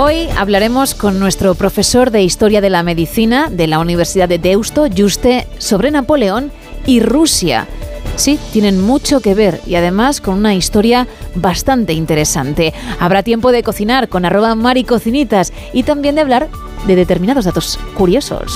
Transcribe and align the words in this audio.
Hoy 0.00 0.28
hablaremos 0.36 0.94
con 0.94 1.18
nuestro 1.18 1.56
profesor 1.56 2.12
de 2.12 2.22
Historia 2.22 2.60
de 2.60 2.70
la 2.70 2.84
Medicina 2.84 3.50
de 3.50 3.66
la 3.66 3.80
Universidad 3.80 4.28
de 4.28 4.38
Deusto, 4.38 4.86
Juste, 4.96 5.48
sobre 5.58 5.90
Napoleón 5.90 6.52
y 6.86 7.00
Rusia. 7.00 7.66
Sí, 8.14 8.38
tienen 8.52 8.80
mucho 8.80 9.18
que 9.18 9.34
ver 9.34 9.60
y 9.66 9.74
además 9.74 10.20
con 10.20 10.36
una 10.36 10.54
historia 10.54 11.08
bastante 11.34 11.94
interesante. 11.94 12.72
Habrá 13.00 13.24
tiempo 13.24 13.50
de 13.50 13.64
cocinar 13.64 14.08
con 14.08 14.24
arroba 14.24 14.54
maricocinitas 14.54 15.52
y 15.72 15.82
también 15.82 16.14
de 16.14 16.20
hablar 16.20 16.48
de 16.86 16.94
determinados 16.94 17.46
datos 17.46 17.76
curiosos. 17.94 18.52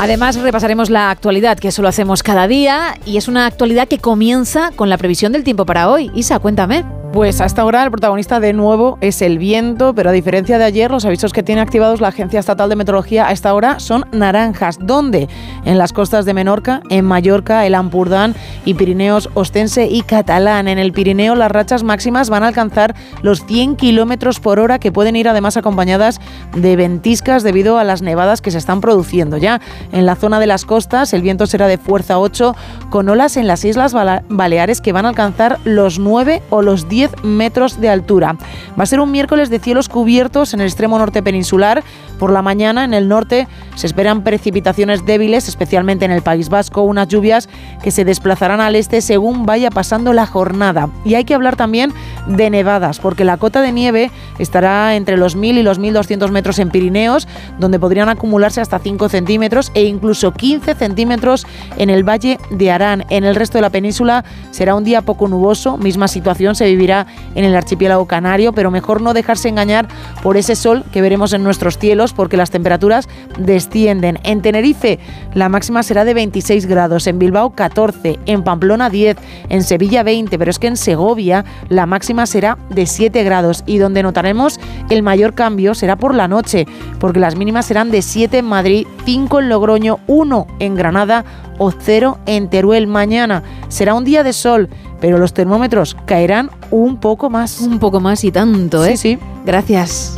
Además, 0.00 0.36
repasaremos 0.36 0.90
la 0.90 1.10
actualidad, 1.10 1.58
que 1.58 1.68
eso 1.68 1.82
lo 1.82 1.88
hacemos 1.88 2.22
cada 2.22 2.46
día, 2.46 2.98
y 3.06 3.16
es 3.16 3.28
una 3.28 3.46
actualidad 3.46 3.88
que 3.88 3.98
comienza 3.98 4.70
con 4.76 4.90
la 4.90 4.98
previsión 4.98 5.32
del 5.32 5.42
tiempo 5.42 5.64
para 5.64 5.90
hoy. 5.90 6.10
Isa, 6.14 6.38
cuéntame. 6.38 6.84
Pues 7.12 7.40
hasta 7.40 7.62
ahora 7.62 7.82
el 7.82 7.90
protagonista 7.90 8.40
de 8.40 8.52
nuevo 8.52 8.98
es 9.00 9.22
el 9.22 9.38
viento, 9.38 9.94
pero 9.94 10.10
a 10.10 10.12
diferencia 10.12 10.58
de 10.58 10.64
ayer, 10.64 10.90
los 10.90 11.06
avisos 11.06 11.32
que 11.32 11.42
tiene 11.42 11.62
activados 11.62 12.02
la 12.02 12.08
Agencia 12.08 12.40
Estatal 12.40 12.68
de 12.68 12.76
Meteorología 12.76 13.26
a 13.26 13.32
esta 13.32 13.54
hora 13.54 13.80
son 13.80 14.04
naranjas. 14.12 14.78
¿Dónde? 14.80 15.28
En 15.64 15.78
las 15.78 15.94
costas 15.94 16.26
de 16.26 16.34
Menorca, 16.34 16.82
en 16.90 17.06
Mallorca, 17.06 17.64
el 17.64 17.74
Ampurdán 17.74 18.34
y 18.66 18.74
Pirineos 18.74 19.30
Ostense 19.32 19.86
y 19.86 20.02
Catalán. 20.02 20.68
En 20.68 20.78
el 20.78 20.92
Pirineo 20.92 21.34
las 21.36 21.50
rachas 21.50 21.84
máximas 21.84 22.28
van 22.28 22.42
a 22.42 22.48
alcanzar 22.48 22.94
los 23.22 23.46
100 23.46 23.76
kilómetros 23.76 24.38
por 24.38 24.58
hora, 24.58 24.78
que 24.78 24.92
pueden 24.92 25.16
ir 25.16 25.28
además 25.28 25.56
acompañadas 25.56 26.20
de 26.54 26.76
ventiscas 26.76 27.42
debido 27.42 27.78
a 27.78 27.84
las 27.84 28.02
nevadas 28.02 28.42
que 28.42 28.50
se 28.50 28.58
están 28.58 28.82
produciendo 28.82 29.38
ya. 29.38 29.60
En 29.92 30.04
la 30.04 30.16
zona 30.16 30.38
de 30.38 30.46
las 30.46 30.66
costas 30.66 31.14
el 31.14 31.22
viento 31.22 31.46
será 31.46 31.66
de 31.66 31.78
fuerza 31.78 32.18
8, 32.18 32.54
con 32.90 33.08
olas 33.08 33.38
en 33.38 33.46
las 33.46 33.64
Islas 33.64 33.94
Baleares 34.28 34.82
que 34.82 34.92
van 34.92 35.06
a 35.06 35.10
alcanzar 35.10 35.58
los 35.64 35.98
9 35.98 36.42
o 36.50 36.60
los 36.60 36.88
10 36.88 36.95
metros 37.22 37.80
de 37.80 37.88
altura. 37.88 38.36
Va 38.78 38.82
a 38.82 38.86
ser 38.86 39.00
un 39.00 39.10
miércoles 39.10 39.50
de 39.50 39.58
cielos 39.58 39.88
cubiertos 39.88 40.54
en 40.54 40.60
el 40.60 40.66
extremo 40.66 40.98
norte 40.98 41.22
peninsular. 41.22 41.82
Por 42.18 42.32
la 42.32 42.42
mañana 42.42 42.84
en 42.84 42.94
el 42.94 43.08
norte 43.08 43.46
se 43.74 43.86
esperan 43.86 44.22
precipitaciones 44.22 45.04
débiles, 45.04 45.48
especialmente 45.48 46.04
en 46.04 46.10
el 46.10 46.22
País 46.22 46.48
Vasco, 46.48 46.82
unas 46.82 47.08
lluvias 47.08 47.48
que 47.82 47.90
se 47.90 48.04
desplazarán 48.04 48.60
al 48.60 48.74
este 48.74 49.00
según 49.00 49.44
vaya 49.44 49.70
pasando 49.70 50.12
la 50.12 50.26
jornada. 50.26 50.88
Y 51.04 51.14
hay 51.14 51.24
que 51.24 51.34
hablar 51.34 51.56
también 51.56 51.92
de 52.26 52.48
nevadas, 52.50 52.98
porque 52.98 53.24
la 53.24 53.36
cota 53.36 53.60
de 53.60 53.72
nieve 53.72 54.10
estará 54.38 54.96
entre 54.96 55.16
los 55.16 55.36
1.000 55.36 55.58
y 55.58 55.62
los 55.62 55.80
1.200 55.80 56.30
metros 56.30 56.58
en 56.58 56.70
Pirineos, 56.70 57.28
donde 57.58 57.78
podrían 57.78 58.08
acumularse 58.08 58.60
hasta 58.60 58.78
5 58.78 59.08
centímetros 59.08 59.70
e 59.74 59.84
incluso 59.84 60.32
15 60.32 60.74
centímetros 60.74 61.46
en 61.76 61.90
el 61.90 62.02
Valle 62.02 62.38
de 62.50 62.70
Arán. 62.70 63.04
En 63.10 63.24
el 63.24 63.36
resto 63.36 63.58
de 63.58 63.62
la 63.62 63.70
península 63.70 64.24
será 64.50 64.74
un 64.74 64.84
día 64.84 65.02
poco 65.02 65.28
nuboso, 65.28 65.76
misma 65.76 66.08
situación 66.08 66.54
se 66.54 66.66
vivirá 66.66 67.06
en 67.34 67.44
el 67.44 67.54
archipiélago 67.54 68.06
canario, 68.06 68.52
pero 68.52 68.70
mejor 68.70 69.00
no 69.00 69.14
dejarse 69.14 69.48
engañar 69.48 69.88
por 70.22 70.36
ese 70.36 70.56
sol 70.56 70.84
que 70.92 71.02
veremos 71.02 71.32
en 71.32 71.42
nuestros 71.42 71.78
cielos 71.78 72.05
porque 72.12 72.36
las 72.36 72.50
temperaturas 72.50 73.08
descienden. 73.38 74.18
En 74.22 74.42
Tenerife 74.42 74.98
la 75.34 75.48
máxima 75.48 75.82
será 75.82 76.04
de 76.04 76.14
26 76.14 76.66
grados, 76.66 77.06
en 77.06 77.18
Bilbao 77.18 77.50
14, 77.50 78.18
en 78.26 78.42
Pamplona 78.42 78.90
10, 78.90 79.16
en 79.48 79.62
Sevilla 79.62 80.02
20, 80.02 80.38
pero 80.38 80.50
es 80.50 80.58
que 80.58 80.66
en 80.66 80.76
Segovia 80.76 81.44
la 81.68 81.86
máxima 81.86 82.26
será 82.26 82.58
de 82.70 82.86
7 82.86 83.22
grados 83.24 83.64
y 83.66 83.78
donde 83.78 84.02
notaremos 84.02 84.60
el 84.90 85.02
mayor 85.02 85.34
cambio 85.34 85.74
será 85.74 85.96
por 85.96 86.14
la 86.14 86.28
noche, 86.28 86.66
porque 86.98 87.20
las 87.20 87.36
mínimas 87.36 87.66
serán 87.66 87.90
de 87.90 88.02
7 88.02 88.38
en 88.38 88.44
Madrid, 88.44 88.86
5 89.04 89.40
en 89.40 89.48
Logroño, 89.48 90.00
1 90.06 90.46
en 90.58 90.74
Granada 90.74 91.24
o 91.58 91.70
0 91.70 92.18
en 92.26 92.48
Teruel. 92.48 92.86
Mañana 92.86 93.42
será 93.68 93.94
un 93.94 94.04
día 94.04 94.22
de 94.22 94.32
sol 94.32 94.68
pero 95.00 95.18
los 95.18 95.32
termómetros 95.32 95.96
caerán 96.06 96.50
un 96.70 96.98
poco 96.98 97.30
más. 97.30 97.60
Un 97.60 97.78
poco 97.78 98.00
más 98.00 98.24
y 98.24 98.32
tanto, 98.32 98.84
¿eh? 98.84 98.96
Sí, 98.96 99.14
sí. 99.14 99.18
Gracias. 99.44 100.16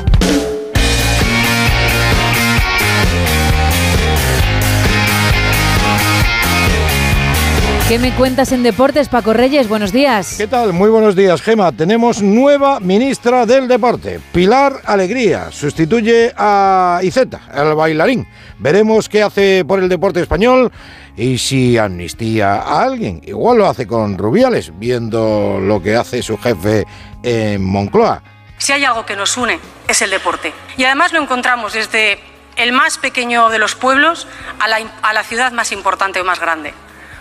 ¿Qué 7.89 7.99
me 7.99 8.15
cuentas 8.15 8.53
en 8.53 8.63
deportes, 8.63 9.09
Paco 9.09 9.33
Reyes? 9.33 9.67
Buenos 9.67 9.93
días. 9.93 10.35
¿Qué 10.37 10.47
tal? 10.47 10.75
Muy 10.75 10.91
buenos 10.91 11.17
días, 11.17 11.41
Gema. 11.41 11.73
Tenemos 11.73 12.21
nueva 12.21 12.81
ministra 12.81 13.47
del 13.47 13.67
Deporte, 13.67 14.21
Pilar 14.31 14.83
Alegría. 14.85 15.51
Sustituye 15.51 16.35
a 16.37 17.01
Iceta, 17.03 17.41
el 17.55 17.75
bailarín. 17.75 18.29
Veremos 18.59 19.09
qué 19.09 19.23
hace 19.23 19.65
por 19.65 19.79
el 19.79 19.89
deporte 19.89 20.21
español 20.21 20.71
y 21.17 21.39
si 21.39 21.79
amnistía 21.79 22.57
a 22.57 22.83
alguien. 22.83 23.23
Igual 23.25 23.57
lo 23.57 23.67
hace 23.67 23.87
con 23.87 24.19
Rubiales, 24.19 24.79
viendo 24.79 25.59
lo 25.59 25.83
que 25.83 25.97
hace 25.97 26.23
su 26.23 26.37
jefe 26.37 26.85
en 27.23 27.65
Moncloa. 27.65 28.23
Si 28.59 28.71
hay 28.75 28.85
algo 28.85 29.07
que 29.07 29.17
nos 29.17 29.35
une, 29.39 29.59
es 29.89 30.03
el 30.03 30.11
deporte. 30.11 30.53
Y 30.77 30.85
además 30.85 31.15
lo 31.15 31.23
encontramos 31.23 31.73
desde 31.73 32.19
el 32.57 32.73
más 32.73 32.99
pequeño 32.99 33.49
de 33.49 33.59
los 33.59 33.75
pueblos 33.77 34.29
a 34.61 34.69
la, 34.69 34.77
a 35.01 35.15
la 35.15 35.23
ciudad 35.23 35.53
más 35.53 35.73
importante 35.73 36.21
o 36.21 36.25
más 36.25 36.39
grande 36.39 36.75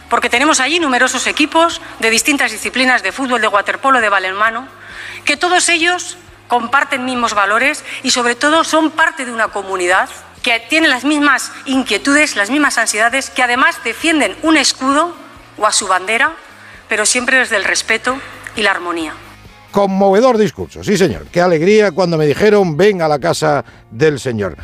porque 0.09 0.29
tenemos 0.29 0.59
allí 0.59 0.79
numerosos 0.79 1.27
equipos 1.27 1.81
de 1.99 2.09
distintas 2.09 2.51
disciplinas 2.51 3.03
de 3.03 3.11
fútbol, 3.11 3.41
de 3.41 3.47
waterpolo, 3.47 4.01
de 4.01 4.09
balonmano, 4.09 4.67
que 5.25 5.37
todos 5.37 5.69
ellos 5.69 6.17
comparten 6.47 7.05
mismos 7.05 7.33
valores 7.33 7.83
y 8.03 8.11
sobre 8.11 8.35
todo 8.35 8.63
son 8.63 8.91
parte 8.91 9.25
de 9.25 9.31
una 9.31 9.49
comunidad 9.49 10.09
que 10.41 10.61
tiene 10.69 10.87
las 10.87 11.03
mismas 11.03 11.51
inquietudes, 11.65 12.35
las 12.35 12.49
mismas 12.49 12.77
ansiedades, 12.77 13.29
que 13.29 13.43
además 13.43 13.83
defienden 13.83 14.35
un 14.43 14.55
escudo 14.55 15.13
o 15.57 15.65
a 15.65 15.73
su 15.73 15.87
bandera, 15.87 16.33
pero 16.87 17.05
siempre 17.05 17.39
desde 17.39 17.57
el 17.57 17.65
respeto 17.65 18.17
y 18.55 18.61
la 18.61 18.71
armonía. 18.71 19.13
Conmovedor 19.71 20.37
discurso, 20.37 20.83
sí 20.83 20.97
señor. 20.97 21.27
Qué 21.31 21.41
alegría 21.41 21.91
cuando 21.91 22.17
me 22.17 22.25
dijeron 22.25 22.77
ven 22.77 23.01
a 23.01 23.07
la 23.07 23.19
casa 23.19 23.65
del 23.91 24.19
señor. 24.19 24.55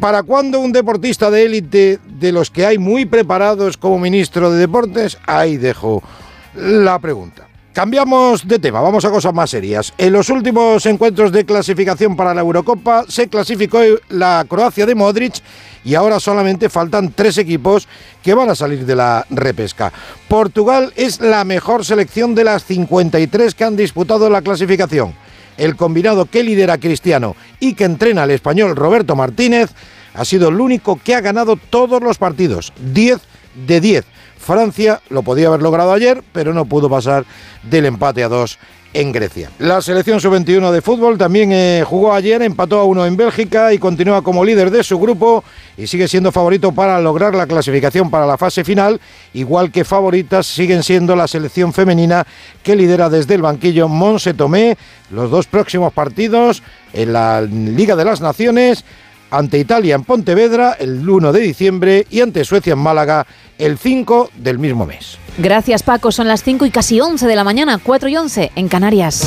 ¿Para 0.00 0.22
cuándo 0.22 0.60
un 0.60 0.70
deportista 0.70 1.28
de 1.28 1.44
élite 1.44 1.98
de 2.06 2.30
los 2.30 2.52
que 2.52 2.64
hay 2.64 2.78
muy 2.78 3.04
preparados 3.04 3.76
como 3.76 3.98
ministro 3.98 4.52
de 4.52 4.58
Deportes? 4.58 5.18
Ahí 5.26 5.56
dejo 5.56 6.04
la 6.54 7.00
pregunta. 7.00 7.48
Cambiamos 7.72 8.46
de 8.46 8.60
tema, 8.60 8.80
vamos 8.80 9.04
a 9.04 9.10
cosas 9.10 9.34
más 9.34 9.50
serias. 9.50 9.92
En 9.98 10.12
los 10.12 10.30
últimos 10.30 10.86
encuentros 10.86 11.32
de 11.32 11.44
clasificación 11.44 12.14
para 12.14 12.32
la 12.32 12.42
Eurocopa 12.42 13.06
se 13.08 13.26
clasificó 13.26 13.80
la 14.08 14.44
Croacia 14.48 14.86
de 14.86 14.94
Modric 14.94 15.34
y 15.84 15.96
ahora 15.96 16.20
solamente 16.20 16.68
faltan 16.68 17.12
tres 17.12 17.36
equipos 17.36 17.88
que 18.22 18.34
van 18.34 18.50
a 18.50 18.54
salir 18.54 18.86
de 18.86 18.94
la 18.94 19.26
repesca. 19.30 19.92
Portugal 20.28 20.92
es 20.94 21.20
la 21.20 21.42
mejor 21.44 21.84
selección 21.84 22.36
de 22.36 22.44
las 22.44 22.64
53 22.64 23.54
que 23.54 23.64
han 23.64 23.76
disputado 23.76 24.30
la 24.30 24.42
clasificación. 24.42 25.14
El 25.58 25.76
combinado 25.76 26.24
que 26.24 26.42
lidera 26.42 26.78
Cristiano 26.78 27.36
y 27.60 27.74
que 27.74 27.84
entrena 27.84 28.22
al 28.22 28.30
español 28.30 28.74
Roberto 28.74 29.14
Martínez 29.14 29.70
ha 30.14 30.24
sido 30.24 30.48
el 30.48 30.60
único 30.60 30.98
que 31.04 31.14
ha 31.14 31.20
ganado 31.20 31.56
todos 31.56 32.02
los 32.02 32.16
partidos, 32.16 32.72
10 32.92 33.18
de 33.66 33.80
10 33.80 34.04
Francia 34.38 35.02
lo 35.10 35.22
podía 35.22 35.48
haber 35.48 35.60
logrado 35.60 35.92
ayer, 35.92 36.22
pero 36.32 36.54
no 36.54 36.64
pudo 36.64 36.88
pasar 36.88 37.26
del 37.64 37.84
empate 37.84 38.24
a 38.24 38.28
dos 38.28 38.58
en 38.98 39.12
Grecia. 39.12 39.48
La 39.60 39.80
selección 39.80 40.20
sub-21 40.20 40.72
de 40.72 40.82
fútbol 40.82 41.16
también 41.16 41.52
eh, 41.52 41.84
jugó 41.86 42.12
ayer, 42.12 42.42
empató 42.42 42.80
a 42.80 42.84
uno 42.84 43.06
en 43.06 43.16
Bélgica 43.16 43.72
y 43.72 43.78
continúa 43.78 44.22
como 44.22 44.44
líder 44.44 44.72
de 44.72 44.82
su 44.82 44.98
grupo 44.98 45.44
y 45.76 45.86
sigue 45.86 46.08
siendo 46.08 46.32
favorito 46.32 46.72
para 46.72 47.00
lograr 47.00 47.32
la 47.36 47.46
clasificación 47.46 48.10
para 48.10 48.26
la 48.26 48.36
fase 48.36 48.64
final, 48.64 49.00
igual 49.34 49.70
que 49.70 49.84
favoritas 49.84 50.48
siguen 50.48 50.82
siendo 50.82 51.14
la 51.14 51.28
selección 51.28 51.72
femenina 51.72 52.26
que 52.64 52.74
lidera 52.74 53.08
desde 53.08 53.36
el 53.36 53.42
banquillo 53.42 53.86
Monse 53.86 54.34
Tomé 54.34 54.76
los 55.12 55.30
dos 55.30 55.46
próximos 55.46 55.92
partidos 55.92 56.64
en 56.92 57.12
la 57.12 57.40
Liga 57.42 57.94
de 57.94 58.04
las 58.04 58.20
Naciones 58.20 58.84
ante 59.30 59.58
Italia 59.58 59.94
en 59.94 60.04
Pontevedra 60.04 60.76
el 60.78 61.08
1 61.08 61.32
de 61.32 61.40
diciembre 61.40 62.06
y 62.10 62.20
ante 62.20 62.44
Suecia 62.44 62.72
en 62.72 62.78
Málaga 62.78 63.26
el 63.58 63.78
5 63.78 64.30
del 64.36 64.58
mismo 64.58 64.86
mes. 64.86 65.18
Gracias 65.38 65.82
Paco, 65.82 66.12
son 66.12 66.28
las 66.28 66.42
5 66.42 66.66
y 66.66 66.70
casi 66.70 67.00
11 67.00 67.26
de 67.26 67.36
la 67.36 67.44
mañana, 67.44 67.78
4 67.82 68.08
y 68.08 68.16
11 68.16 68.52
en 68.54 68.68
Canarias. 68.68 69.26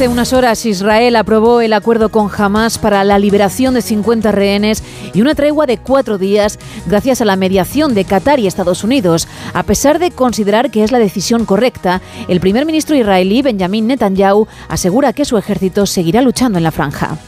Hace 0.00 0.08
unas 0.08 0.32
horas 0.32 0.64
Israel 0.64 1.14
aprobó 1.14 1.60
el 1.60 1.74
acuerdo 1.74 2.08
con 2.08 2.30
Hamas 2.34 2.78
para 2.78 3.04
la 3.04 3.18
liberación 3.18 3.74
de 3.74 3.82
50 3.82 4.32
rehenes 4.32 4.82
y 5.12 5.20
una 5.20 5.34
tregua 5.34 5.66
de 5.66 5.76
cuatro 5.76 6.16
días 6.16 6.58
gracias 6.86 7.20
a 7.20 7.26
la 7.26 7.36
mediación 7.36 7.92
de 7.92 8.06
Qatar 8.06 8.40
y 8.40 8.46
Estados 8.46 8.82
Unidos. 8.82 9.28
A 9.52 9.62
pesar 9.62 9.98
de 9.98 10.10
considerar 10.10 10.70
que 10.70 10.84
es 10.84 10.90
la 10.90 10.98
decisión 10.98 11.44
correcta, 11.44 12.00
el 12.28 12.40
primer 12.40 12.64
ministro 12.64 12.96
israelí 12.96 13.42
Benjamin 13.42 13.88
Netanyahu 13.88 14.48
asegura 14.68 15.12
que 15.12 15.26
su 15.26 15.36
ejército 15.36 15.84
seguirá 15.84 16.22
luchando 16.22 16.56
en 16.56 16.64
la 16.64 16.72
franja. 16.72 17.18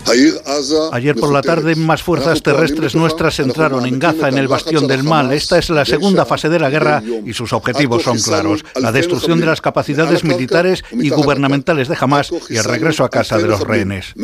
Ayer 0.92 1.14
por 1.16 1.30
la 1.30 1.42
tarde 1.42 1.76
más 1.76 2.02
fuerzas 2.02 2.42
terrestres 2.42 2.94
nuestras 2.94 3.38
entraron 3.38 3.84
en 3.84 3.98
Gaza 3.98 4.30
en 4.30 4.38
el 4.38 4.48
bastión 4.48 4.86
del 4.86 5.02
mal. 5.02 5.30
Esta 5.34 5.58
es 5.58 5.69
la 5.69 5.84
segunda 5.84 6.24
fase 6.24 6.48
de 6.48 6.58
la 6.58 6.70
guerra 6.70 7.02
y 7.02 7.34
sus 7.34 7.52
objetivos 7.52 8.02
son 8.02 8.19
claros. 8.19 8.64
La 8.76 8.92
destrucción 8.92 9.40
de 9.40 9.44
las 9.44 9.60
capacidades 9.60 10.24
militares 10.24 10.82
y 10.90 11.10
gubernamentales 11.10 11.88
de 11.88 11.98
Hamas 12.00 12.32
y 12.48 12.62
el 12.62 12.70
regreso 12.70 13.05
a 13.05 13.11
casa 13.11 13.38
de 13.38 13.47
los 13.47 13.61
rehenes. 13.61 14.14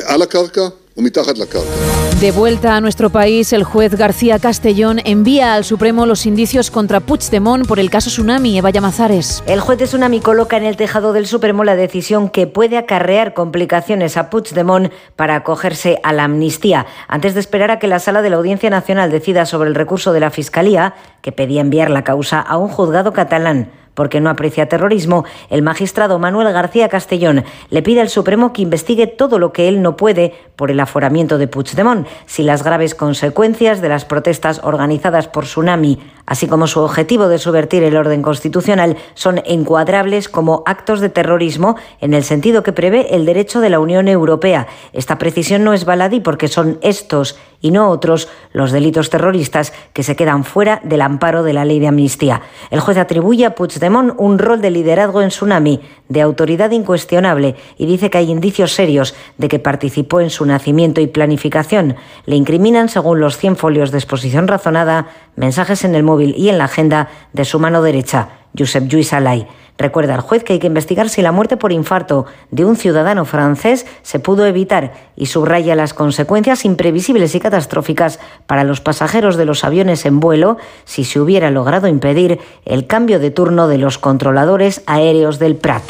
De 2.20 2.32
vuelta 2.32 2.74
a 2.74 2.80
nuestro 2.80 3.10
país, 3.10 3.52
el 3.52 3.62
juez 3.62 3.94
García 3.94 4.40
Castellón 4.40 5.00
envía 5.04 5.54
al 5.54 5.64
Supremo 5.64 6.06
los 6.06 6.26
indicios 6.26 6.72
contra 6.72 6.98
Puigdemont 6.98 7.68
por 7.68 7.78
el 7.78 7.90
caso 7.90 8.10
Tsunami, 8.10 8.58
Eva 8.58 8.70
Llamazares. 8.70 9.44
El 9.46 9.60
juez 9.60 9.78
de 9.78 9.84
Tsunami 9.84 10.20
coloca 10.20 10.56
en 10.56 10.64
el 10.64 10.76
tejado 10.76 11.12
del 11.12 11.28
Supremo 11.28 11.62
la 11.62 11.76
decisión 11.76 12.28
que 12.28 12.48
puede 12.48 12.78
acarrear 12.78 13.34
complicaciones 13.34 14.16
a 14.16 14.30
Puigdemont 14.30 14.92
para 15.14 15.36
acogerse 15.36 16.00
a 16.02 16.12
la 16.12 16.24
amnistía, 16.24 16.86
antes 17.06 17.34
de 17.34 17.40
esperar 17.40 17.70
a 17.70 17.78
que 17.78 17.86
la 17.86 18.00
Sala 18.00 18.20
de 18.20 18.30
la 18.30 18.36
Audiencia 18.36 18.70
Nacional 18.70 19.12
decida 19.12 19.46
sobre 19.46 19.68
el 19.68 19.76
recurso 19.76 20.12
de 20.12 20.20
la 20.20 20.30
Fiscalía, 20.30 20.94
que 21.22 21.30
pedía 21.30 21.60
enviar 21.60 21.90
la 21.90 22.02
causa 22.02 22.40
a 22.40 22.56
un 22.56 22.68
juzgado 22.68 23.12
catalán 23.12 23.70
porque 23.98 24.20
no 24.20 24.30
aprecia 24.30 24.68
terrorismo, 24.68 25.24
el 25.50 25.62
magistrado 25.62 26.20
Manuel 26.20 26.52
García 26.52 26.88
Castellón 26.88 27.44
le 27.68 27.82
pide 27.82 28.00
al 28.00 28.08
Supremo 28.08 28.52
que 28.52 28.62
investigue 28.62 29.08
todo 29.08 29.40
lo 29.40 29.52
que 29.52 29.66
él 29.66 29.82
no 29.82 29.96
puede 29.96 30.34
por 30.54 30.70
el 30.70 30.78
aforamiento 30.78 31.36
de 31.36 31.48
Puigdemont, 31.48 32.06
si 32.26 32.44
las 32.44 32.62
graves 32.62 32.94
consecuencias 32.94 33.80
de 33.80 33.88
las 33.88 34.04
protestas 34.04 34.60
organizadas 34.62 35.26
por 35.26 35.46
Tsunami, 35.46 35.98
así 36.26 36.46
como 36.46 36.68
su 36.68 36.78
objetivo 36.78 37.26
de 37.26 37.38
subvertir 37.38 37.82
el 37.82 37.96
orden 37.96 38.22
constitucional, 38.22 38.96
son 39.14 39.42
encuadrables 39.44 40.28
como 40.28 40.62
actos 40.64 41.00
de 41.00 41.08
terrorismo 41.08 41.74
en 42.00 42.14
el 42.14 42.22
sentido 42.22 42.62
que 42.62 42.72
prevé 42.72 43.16
el 43.16 43.26
derecho 43.26 43.60
de 43.60 43.70
la 43.70 43.80
Unión 43.80 44.06
Europea. 44.06 44.68
Esta 44.92 45.18
precisión 45.18 45.64
no 45.64 45.72
es 45.72 45.84
baladí 45.84 46.20
porque 46.20 46.46
son 46.46 46.78
estos 46.82 47.36
y 47.60 47.72
no 47.72 47.90
otros 47.90 48.28
los 48.52 48.70
delitos 48.70 49.10
terroristas 49.10 49.72
que 49.92 50.04
se 50.04 50.14
quedan 50.14 50.44
fuera 50.44 50.80
del 50.84 51.00
amparo 51.00 51.42
de 51.42 51.52
la 51.52 51.64
ley 51.64 51.80
de 51.80 51.88
amnistía. 51.88 52.42
El 52.70 52.78
juez 52.78 52.96
atribuye 52.98 53.44
a 53.44 53.54
Puigdemont 53.56 53.87
un 53.96 54.38
rol 54.38 54.60
de 54.60 54.70
liderazgo 54.70 55.22
en 55.22 55.28
Tsunami, 55.28 55.80
de 56.08 56.20
autoridad 56.20 56.70
incuestionable, 56.70 57.56
y 57.76 57.86
dice 57.86 58.10
que 58.10 58.18
hay 58.18 58.30
indicios 58.30 58.72
serios 58.72 59.14
de 59.36 59.48
que 59.48 59.58
participó 59.58 60.20
en 60.20 60.30
su 60.30 60.44
nacimiento 60.46 61.00
y 61.00 61.06
planificación. 61.06 61.96
Le 62.26 62.36
incriminan, 62.36 62.88
según 62.88 63.20
los 63.20 63.36
100 63.36 63.56
folios 63.56 63.90
de 63.90 63.98
exposición 63.98 64.48
razonada, 64.48 65.08
mensajes 65.36 65.84
en 65.84 65.94
el 65.94 66.02
móvil 66.02 66.34
y 66.36 66.48
en 66.48 66.58
la 66.58 66.64
agenda 66.64 67.08
de 67.32 67.44
su 67.44 67.58
mano 67.58 67.82
derecha, 67.82 68.28
Josep 68.56 68.88
Lluís 68.88 69.12
Alay. 69.12 69.46
Recuerda 69.78 70.14
al 70.14 70.20
juez 70.20 70.42
que 70.42 70.54
hay 70.54 70.58
que 70.58 70.66
investigar 70.66 71.08
si 71.08 71.22
la 71.22 71.30
muerte 71.30 71.56
por 71.56 71.70
infarto 71.70 72.26
de 72.50 72.64
un 72.64 72.76
ciudadano 72.76 73.24
francés 73.24 73.86
se 74.02 74.18
pudo 74.18 74.44
evitar 74.44 74.92
y 75.14 75.26
subraya 75.26 75.76
las 75.76 75.94
consecuencias 75.94 76.64
imprevisibles 76.64 77.34
y 77.36 77.40
catastróficas 77.40 78.18
para 78.46 78.64
los 78.64 78.80
pasajeros 78.80 79.36
de 79.36 79.44
los 79.44 79.62
aviones 79.62 80.04
en 80.04 80.18
vuelo 80.18 80.58
si 80.84 81.04
se 81.04 81.20
hubiera 81.20 81.52
logrado 81.52 81.86
impedir 81.86 82.40
el 82.64 82.88
cambio 82.88 83.20
de 83.20 83.30
turno 83.30 83.68
de 83.68 83.78
los 83.78 83.98
controladores 83.98 84.82
aéreos 84.86 85.38
del 85.38 85.54
Prat. 85.54 85.84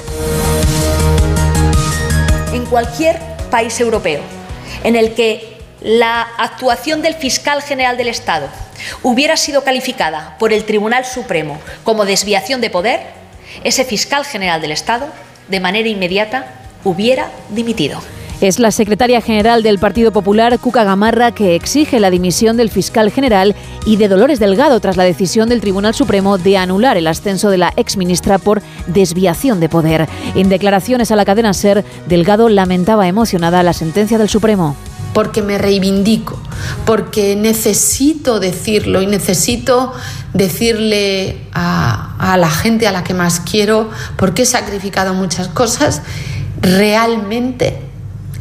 En 2.52 2.66
cualquier 2.66 3.18
país 3.50 3.80
europeo 3.80 4.20
en 4.84 4.96
el 4.96 5.14
que 5.14 5.56
la 5.80 6.22
actuación 6.36 7.00
del 7.00 7.14
fiscal 7.14 7.62
general 7.62 7.96
del 7.96 8.08
Estado 8.08 8.48
hubiera 9.02 9.36
sido 9.38 9.64
calificada 9.64 10.36
por 10.38 10.52
el 10.52 10.64
Tribunal 10.64 11.04
Supremo 11.06 11.58
como 11.84 12.04
desviación 12.04 12.60
de 12.60 12.70
poder, 12.70 13.00
ese 13.64 13.84
fiscal 13.84 14.24
general 14.24 14.60
del 14.60 14.72
Estado, 14.72 15.06
de 15.48 15.60
manera 15.60 15.88
inmediata, 15.88 16.46
hubiera 16.84 17.30
dimitido. 17.50 18.00
Es 18.40 18.60
la 18.60 18.70
secretaria 18.70 19.20
general 19.20 19.64
del 19.64 19.80
Partido 19.80 20.12
Popular, 20.12 20.60
Cuca 20.60 20.84
Gamarra, 20.84 21.32
que 21.32 21.56
exige 21.56 21.98
la 21.98 22.08
dimisión 22.08 22.56
del 22.56 22.70
fiscal 22.70 23.10
general 23.10 23.56
y 23.84 23.96
de 23.96 24.06
Dolores 24.06 24.38
Delgado 24.38 24.78
tras 24.78 24.96
la 24.96 25.02
decisión 25.02 25.48
del 25.48 25.60
Tribunal 25.60 25.92
Supremo 25.92 26.38
de 26.38 26.56
anular 26.56 26.96
el 26.96 27.08
ascenso 27.08 27.50
de 27.50 27.58
la 27.58 27.72
exministra 27.74 28.38
por 28.38 28.62
desviación 28.86 29.58
de 29.58 29.68
poder. 29.68 30.08
En 30.36 30.48
declaraciones 30.48 31.10
a 31.10 31.16
la 31.16 31.24
cadena 31.24 31.52
SER, 31.52 31.84
Delgado 32.06 32.48
lamentaba 32.48 33.08
emocionada 33.08 33.64
la 33.64 33.72
sentencia 33.72 34.18
del 34.18 34.28
Supremo 34.28 34.76
porque 35.12 35.42
me 35.42 35.58
reivindico, 35.58 36.40
porque 36.84 37.36
necesito 37.36 38.40
decirlo 38.40 39.02
y 39.02 39.06
necesito 39.06 39.92
decirle 40.34 41.46
a, 41.52 42.36
la 42.38 42.50
gente 42.50 42.86
a 42.86 42.92
la 42.92 43.04
que 43.04 43.14
más 43.14 43.40
quiero, 43.40 43.90
porque 44.16 44.42
he 44.42 44.46
sacrificado 44.46 45.14
muchas 45.14 45.48
cosas, 45.48 46.02
realmente 46.60 47.80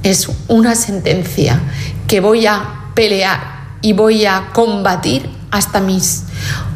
es 0.04 0.30
una 0.48 0.76
sentencia 0.76 1.60
que 2.08 2.20
voy 2.20 2.46
a 2.46 2.92
pelear 2.94 3.58
y 3.82 3.94
voy 3.94 4.26
a 4.26 4.50
combatir 4.54 5.30
hasta 5.52 5.80
mis 5.80 6.24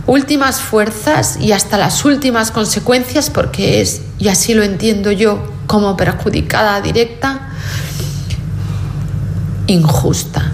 últimas 0.08 0.62
fuerzas 0.62 1.38
y 1.40 1.52
hasta 1.52 1.78
las 1.78 2.06
últimas 2.06 2.52
consecuencias, 2.52 3.30
porque 3.30 3.82
es, 3.82 4.02
y 4.18 4.30
así 4.30 4.54
lo 4.54 4.64
entiendo 4.64 5.12
yo, 5.12 5.44
como 5.68 5.96
perjudicada 5.96 6.82
directa, 6.82 7.50
injusta. 9.68 10.52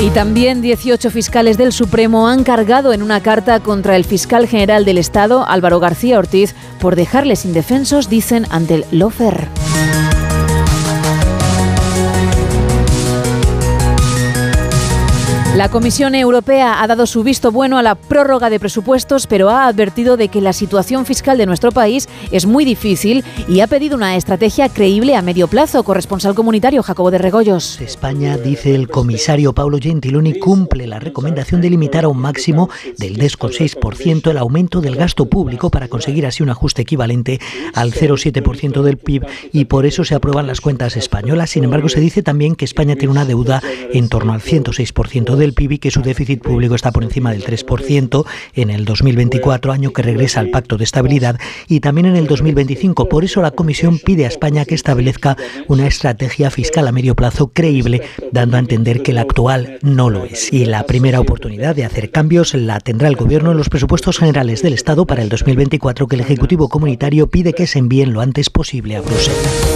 Y 0.00 0.10
también 0.10 0.60
18 0.60 1.10
fiscales 1.10 1.56
del 1.56 1.72
Supremo 1.72 2.28
han 2.28 2.44
cargado 2.44 2.92
en 2.92 3.02
una 3.02 3.20
carta 3.20 3.60
contra 3.60 3.96
el 3.96 4.04
fiscal 4.04 4.46
general 4.46 4.84
del 4.84 4.98
Estado, 4.98 5.46
Álvaro 5.48 5.80
García 5.80 6.18
Ortiz, 6.18 6.54
por 6.80 6.96
dejarles 6.96 7.44
indefensos, 7.44 8.08
dicen, 8.08 8.46
ante 8.50 8.74
el 8.74 8.84
Lofer. 8.90 9.48
La 15.54 15.68
Comisión 15.68 16.16
Europea 16.16 16.82
ha 16.82 16.86
dado 16.88 17.06
su 17.06 17.22
visto 17.22 17.52
bueno 17.52 17.78
a 17.78 17.82
la 17.84 17.94
prórroga 17.94 18.50
de 18.50 18.58
presupuestos, 18.58 19.28
pero 19.28 19.50
ha 19.50 19.68
advertido 19.68 20.16
de 20.16 20.26
que 20.26 20.40
la 20.40 20.52
situación 20.52 21.06
fiscal 21.06 21.38
de 21.38 21.46
nuestro 21.46 21.70
país 21.70 22.08
es 22.32 22.44
muy 22.44 22.64
difícil 22.64 23.22
y 23.46 23.60
ha 23.60 23.68
pedido 23.68 23.96
una 23.96 24.16
estrategia 24.16 24.68
creíble 24.68 25.14
a 25.14 25.22
medio 25.22 25.46
plazo. 25.46 25.84
Corresponsal 25.84 26.34
comunitario 26.34 26.82
Jacobo 26.82 27.12
de 27.12 27.18
Regoyos. 27.18 27.80
España, 27.80 28.36
dice 28.36 28.74
el 28.74 28.88
comisario 28.88 29.52
Paulo 29.52 29.78
Gentiloni, 29.80 30.40
cumple 30.40 30.88
la 30.88 30.98
recomendación 30.98 31.60
de 31.60 31.70
limitar 31.70 32.04
a 32.04 32.08
un 32.08 32.18
máximo 32.18 32.68
del 32.98 33.16
10,6% 33.16 34.32
el 34.32 34.38
aumento 34.38 34.80
del 34.80 34.96
gasto 34.96 35.26
público 35.26 35.70
para 35.70 35.86
conseguir 35.86 36.26
así 36.26 36.42
un 36.42 36.50
ajuste 36.50 36.82
equivalente 36.82 37.38
al 37.74 37.92
0,7% 37.92 38.82
del 38.82 38.96
PIB 38.96 39.24
y 39.52 39.66
por 39.66 39.86
eso 39.86 40.02
se 40.02 40.16
aprueban 40.16 40.48
las 40.48 40.60
cuentas 40.60 40.96
españolas. 40.96 41.50
Sin 41.50 41.62
embargo, 41.62 41.88
se 41.88 42.00
dice 42.00 42.24
también 42.24 42.56
que 42.56 42.64
España 42.64 42.96
tiene 42.96 43.12
una 43.12 43.24
deuda 43.24 43.62
en 43.92 44.08
torno 44.08 44.32
al 44.32 44.40
106% 44.40 45.43
del 45.44 45.54
PIB 45.54 45.78
que 45.78 45.90
su 45.90 46.02
déficit 46.02 46.42
público 46.42 46.74
está 46.74 46.90
por 46.90 47.04
encima 47.04 47.30
del 47.30 47.44
3% 47.44 48.24
en 48.54 48.70
el 48.70 48.84
2024, 48.84 49.72
año 49.72 49.92
que 49.92 50.02
regresa 50.02 50.40
al 50.40 50.50
Pacto 50.50 50.76
de 50.76 50.84
Estabilidad, 50.84 51.38
y 51.68 51.80
también 51.80 52.06
en 52.06 52.16
el 52.16 52.26
2025. 52.26 53.08
Por 53.08 53.24
eso 53.24 53.42
la 53.42 53.50
Comisión 53.50 53.98
pide 53.98 54.24
a 54.24 54.28
España 54.28 54.64
que 54.64 54.74
establezca 54.74 55.36
una 55.68 55.86
estrategia 55.86 56.50
fiscal 56.50 56.88
a 56.88 56.92
medio 56.92 57.14
plazo 57.14 57.48
creíble, 57.48 58.02
dando 58.32 58.56
a 58.56 58.60
entender 58.60 59.02
que 59.02 59.12
la 59.12 59.22
actual 59.22 59.78
no 59.82 60.10
lo 60.10 60.24
es. 60.24 60.52
Y 60.52 60.64
la 60.64 60.84
primera 60.84 61.20
oportunidad 61.20 61.76
de 61.76 61.84
hacer 61.84 62.10
cambios 62.10 62.54
la 62.54 62.80
tendrá 62.80 63.08
el 63.08 63.16
Gobierno 63.16 63.52
en 63.52 63.58
los 63.58 63.68
presupuestos 63.68 64.18
generales 64.18 64.62
del 64.62 64.72
Estado 64.72 65.06
para 65.06 65.22
el 65.22 65.28
2024 65.28 66.08
que 66.08 66.16
el 66.16 66.22
Ejecutivo 66.22 66.68
Comunitario 66.68 67.28
pide 67.28 67.52
que 67.52 67.66
se 67.66 67.78
envíen 67.78 68.12
lo 68.12 68.20
antes 68.20 68.50
posible 68.50 68.96
a 68.96 69.00
Bruselas. 69.00 69.73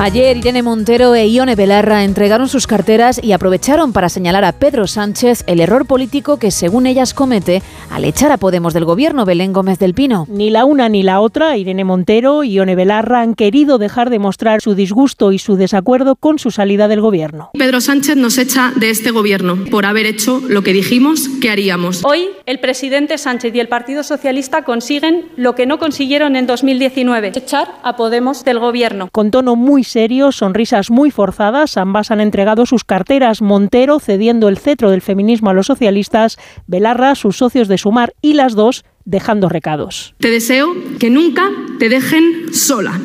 Ayer 0.00 0.36
Irene 0.36 0.62
Montero 0.62 1.16
e 1.16 1.26
Ione 1.26 1.56
Belarra 1.56 2.04
entregaron 2.04 2.48
sus 2.48 2.68
carteras 2.68 3.20
y 3.20 3.32
aprovecharon 3.32 3.92
para 3.92 4.08
señalar 4.08 4.44
a 4.44 4.52
Pedro 4.52 4.86
Sánchez 4.86 5.42
el 5.48 5.58
error 5.58 5.86
político 5.86 6.38
que 6.38 6.52
según 6.52 6.86
ellas 6.86 7.14
comete 7.14 7.64
al 7.90 8.04
echar 8.04 8.30
a 8.30 8.36
Podemos 8.36 8.74
del 8.74 8.84
gobierno 8.84 9.24
Belén 9.24 9.52
Gómez 9.52 9.80
del 9.80 9.94
Pino. 9.94 10.24
Ni 10.30 10.50
la 10.50 10.64
una 10.64 10.88
ni 10.88 11.02
la 11.02 11.20
otra, 11.20 11.56
Irene 11.56 11.82
Montero 11.82 12.44
y 12.44 12.52
Ione 12.52 12.76
Belarra 12.76 13.22
han 13.22 13.34
querido 13.34 13.78
dejar 13.78 14.08
de 14.08 14.20
mostrar 14.20 14.60
su 14.60 14.76
disgusto 14.76 15.32
y 15.32 15.40
su 15.40 15.56
desacuerdo 15.56 16.14
con 16.14 16.38
su 16.38 16.52
salida 16.52 16.86
del 16.86 17.00
gobierno. 17.00 17.50
Pedro 17.54 17.80
Sánchez 17.80 18.14
nos 18.14 18.38
echa 18.38 18.72
de 18.76 18.90
este 18.90 19.10
gobierno 19.10 19.58
por 19.68 19.84
haber 19.84 20.06
hecho 20.06 20.40
lo 20.48 20.62
que 20.62 20.72
dijimos 20.72 21.28
que 21.40 21.50
haríamos. 21.50 22.04
Hoy 22.04 22.28
el 22.46 22.60
presidente 22.60 23.18
Sánchez 23.18 23.52
y 23.52 23.58
el 23.58 23.68
Partido 23.68 24.04
Socialista 24.04 24.62
consiguen 24.62 25.24
lo 25.36 25.56
que 25.56 25.66
no 25.66 25.80
consiguieron 25.80 26.36
en 26.36 26.46
2019, 26.46 27.32
echar 27.34 27.74
a 27.82 27.96
Podemos 27.96 28.44
del 28.44 28.60
gobierno. 28.60 29.08
Con 29.10 29.32
tono 29.32 29.56
muy 29.56 29.87
serio, 29.88 30.30
sonrisas 30.30 30.90
muy 30.90 31.10
forzadas, 31.10 31.76
ambas 31.76 32.10
han 32.10 32.20
entregado 32.20 32.66
sus 32.66 32.84
carteras. 32.84 33.42
Montero 33.42 33.98
cediendo 33.98 34.48
el 34.48 34.58
cetro 34.58 34.90
del 34.90 35.02
feminismo 35.02 35.50
a 35.50 35.54
los 35.54 35.66
socialistas, 35.66 36.38
Belarra 36.66 37.14
sus 37.14 37.36
socios 37.36 37.66
de 37.66 37.78
Sumar 37.78 38.14
y 38.22 38.34
las 38.34 38.54
dos 38.54 38.84
dejando 39.04 39.48
recados. 39.48 40.14
Te 40.18 40.30
deseo 40.30 40.74
que 41.00 41.10
nunca 41.10 41.50
te 41.78 41.88
dejen 41.88 42.54
sola 42.54 43.00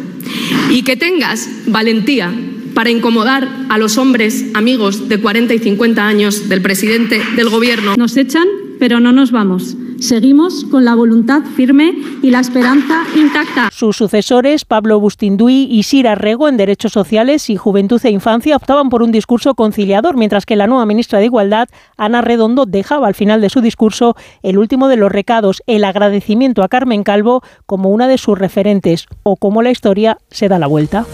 y 0.70 0.84
que 0.84 0.96
tengas 0.98 1.50
valentía 1.66 2.34
para 2.74 2.90
incomodar 2.90 3.48
a 3.70 3.78
los 3.78 3.98
hombres 3.98 4.46
amigos 4.54 5.08
de 5.08 5.20
40 5.20 5.54
y 5.54 5.60
50 5.60 6.08
años 6.08 6.50
del 6.50 6.62
presidente 6.62 7.22
del 7.36 7.50
Gobierno. 7.50 7.96
Nos 7.98 8.18
echan, 8.18 8.48
pero 8.80 9.00
no 9.00 9.12
nos 9.12 9.32
vamos. 9.32 9.76
Seguimos 10.04 10.66
con 10.66 10.84
la 10.84 10.96
voluntad 10.96 11.44
firme 11.56 11.94
y 12.22 12.30
la 12.30 12.42
esperanza 12.42 13.04
intacta. 13.16 13.70
Sus 13.72 13.96
sucesores, 13.96 14.66
Pablo 14.66 15.00
Bustinduy 15.00 15.66
y 15.72 15.84
Sira 15.84 16.16
Rego, 16.16 16.50
en 16.50 16.58
Derechos 16.58 16.92
Sociales 16.92 17.50
y 17.50 17.56
Juventud 17.56 18.02
e 18.04 18.10
Infancia, 18.10 18.58
optaban 18.58 18.90
por 18.90 19.02
un 19.02 19.14
discurso 19.14 19.56
conciliador, 19.56 20.18
mientras 20.18 20.46
que 20.46 20.58
la 20.58 20.68
nueva 20.68 20.86
ministra 20.86 21.20
de 21.20 21.26
Igualdad, 21.26 21.70
Ana 21.96 22.20
Redondo, 22.20 22.66
dejaba 22.66 23.08
al 23.08 23.16
final 23.16 23.40
de 23.40 23.50
su 23.50 23.62
discurso 23.62 24.18
el 24.42 24.58
último 24.58 24.90
de 24.90 24.98
los 24.98 25.10
recados, 25.10 25.64
el 25.68 25.86
agradecimiento 25.86 26.64
a 26.64 26.68
Carmen 26.68 27.04
Calvo 27.04 27.42
como 27.66 27.88
una 27.88 28.10
de 28.10 28.18
sus 28.18 28.38
referentes, 28.38 29.06
o 29.24 29.38
como 29.38 29.62
la 29.62 29.72
historia 29.72 30.18
se 30.30 30.50
da 30.50 30.60
la 30.60 30.68
vuelta. 30.68 31.06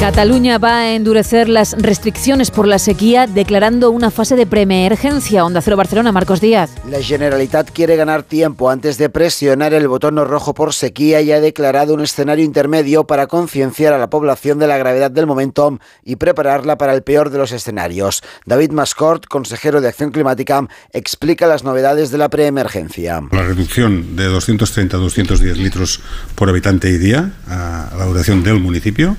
Cataluña 0.00 0.58
va 0.58 0.78
a 0.78 0.94
endurecer 0.94 1.48
las 1.48 1.72
restricciones 1.78 2.50
por 2.50 2.66
la 2.66 2.78
sequía 2.78 3.26
declarando 3.26 3.90
una 3.90 4.10
fase 4.10 4.34
de 4.34 4.46
preemergencia. 4.46 5.44
Onda 5.44 5.62
Cero 5.62 5.76
Barcelona, 5.76 6.10
Marcos 6.10 6.40
Díaz. 6.40 6.70
La 6.88 7.00
Generalitat 7.00 7.70
quiere 7.70 7.96
ganar 7.96 8.22
tiempo 8.22 8.68
antes 8.70 8.98
de 8.98 9.08
presionar 9.08 9.72
el 9.74 9.88
botón 9.88 10.16
rojo 10.16 10.54
por 10.54 10.74
sequía 10.74 11.20
y 11.20 11.30
ha 11.30 11.40
declarado 11.40 11.94
un 11.94 12.00
escenario 12.00 12.44
intermedio 12.44 13.04
para 13.06 13.26
concienciar 13.26 13.92
a 13.92 13.98
la 13.98 14.10
población 14.10 14.58
de 14.58 14.66
la 14.66 14.76
gravedad 14.76 15.10
del 15.10 15.26
momento 15.26 15.78
y 16.04 16.16
prepararla 16.16 16.76
para 16.76 16.94
el 16.94 17.02
peor 17.02 17.30
de 17.30 17.38
los 17.38 17.52
escenarios. 17.52 18.22
David 18.44 18.72
Mascort, 18.72 19.26
consejero 19.26 19.80
de 19.80 19.88
Acción 19.88 20.10
Climática, 20.10 20.66
explica 20.92 21.46
las 21.46 21.64
novedades 21.64 22.10
de 22.10 22.18
la 22.18 22.28
preemergencia. 22.28 23.22
La 23.30 23.42
reducción 23.42 24.16
de 24.16 24.24
230 24.24 24.96
a 24.96 25.00
210 25.00 25.58
litros 25.58 26.00
por 26.34 26.48
habitante 26.48 26.88
y 26.90 26.98
día 26.98 27.32
a 27.48 27.90
la 27.96 28.04
duración 28.06 28.42
del 28.42 28.58
municipio 28.58 29.16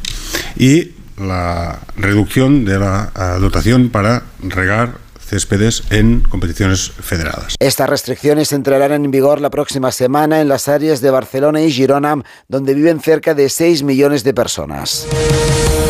y 0.55 0.72
la 1.17 1.79
reducción 1.95 2.65
de 2.65 2.79
la 2.79 3.11
uh, 3.15 3.39
dotación 3.39 3.89
para 3.89 4.23
regar 4.41 4.97
céspedes 5.19 5.83
en 5.89 6.21
competiciones 6.21 6.91
federadas. 6.91 7.55
Estas 7.59 7.89
restricciones 7.89 8.51
entrarán 8.53 8.91
en 9.05 9.11
vigor 9.11 9.41
la 9.41 9.49
próxima 9.49 9.91
semana 9.91 10.41
en 10.41 10.47
las 10.47 10.67
áreas 10.67 11.01
de 11.01 11.09
Barcelona 11.09 11.61
y 11.61 11.71
Girona, 11.71 12.23
donde 12.47 12.73
viven 12.73 12.99
cerca 12.99 13.33
de 13.33 13.49
6 13.49 13.83
millones 13.83 14.23
de 14.23 14.33
personas. 14.33 15.07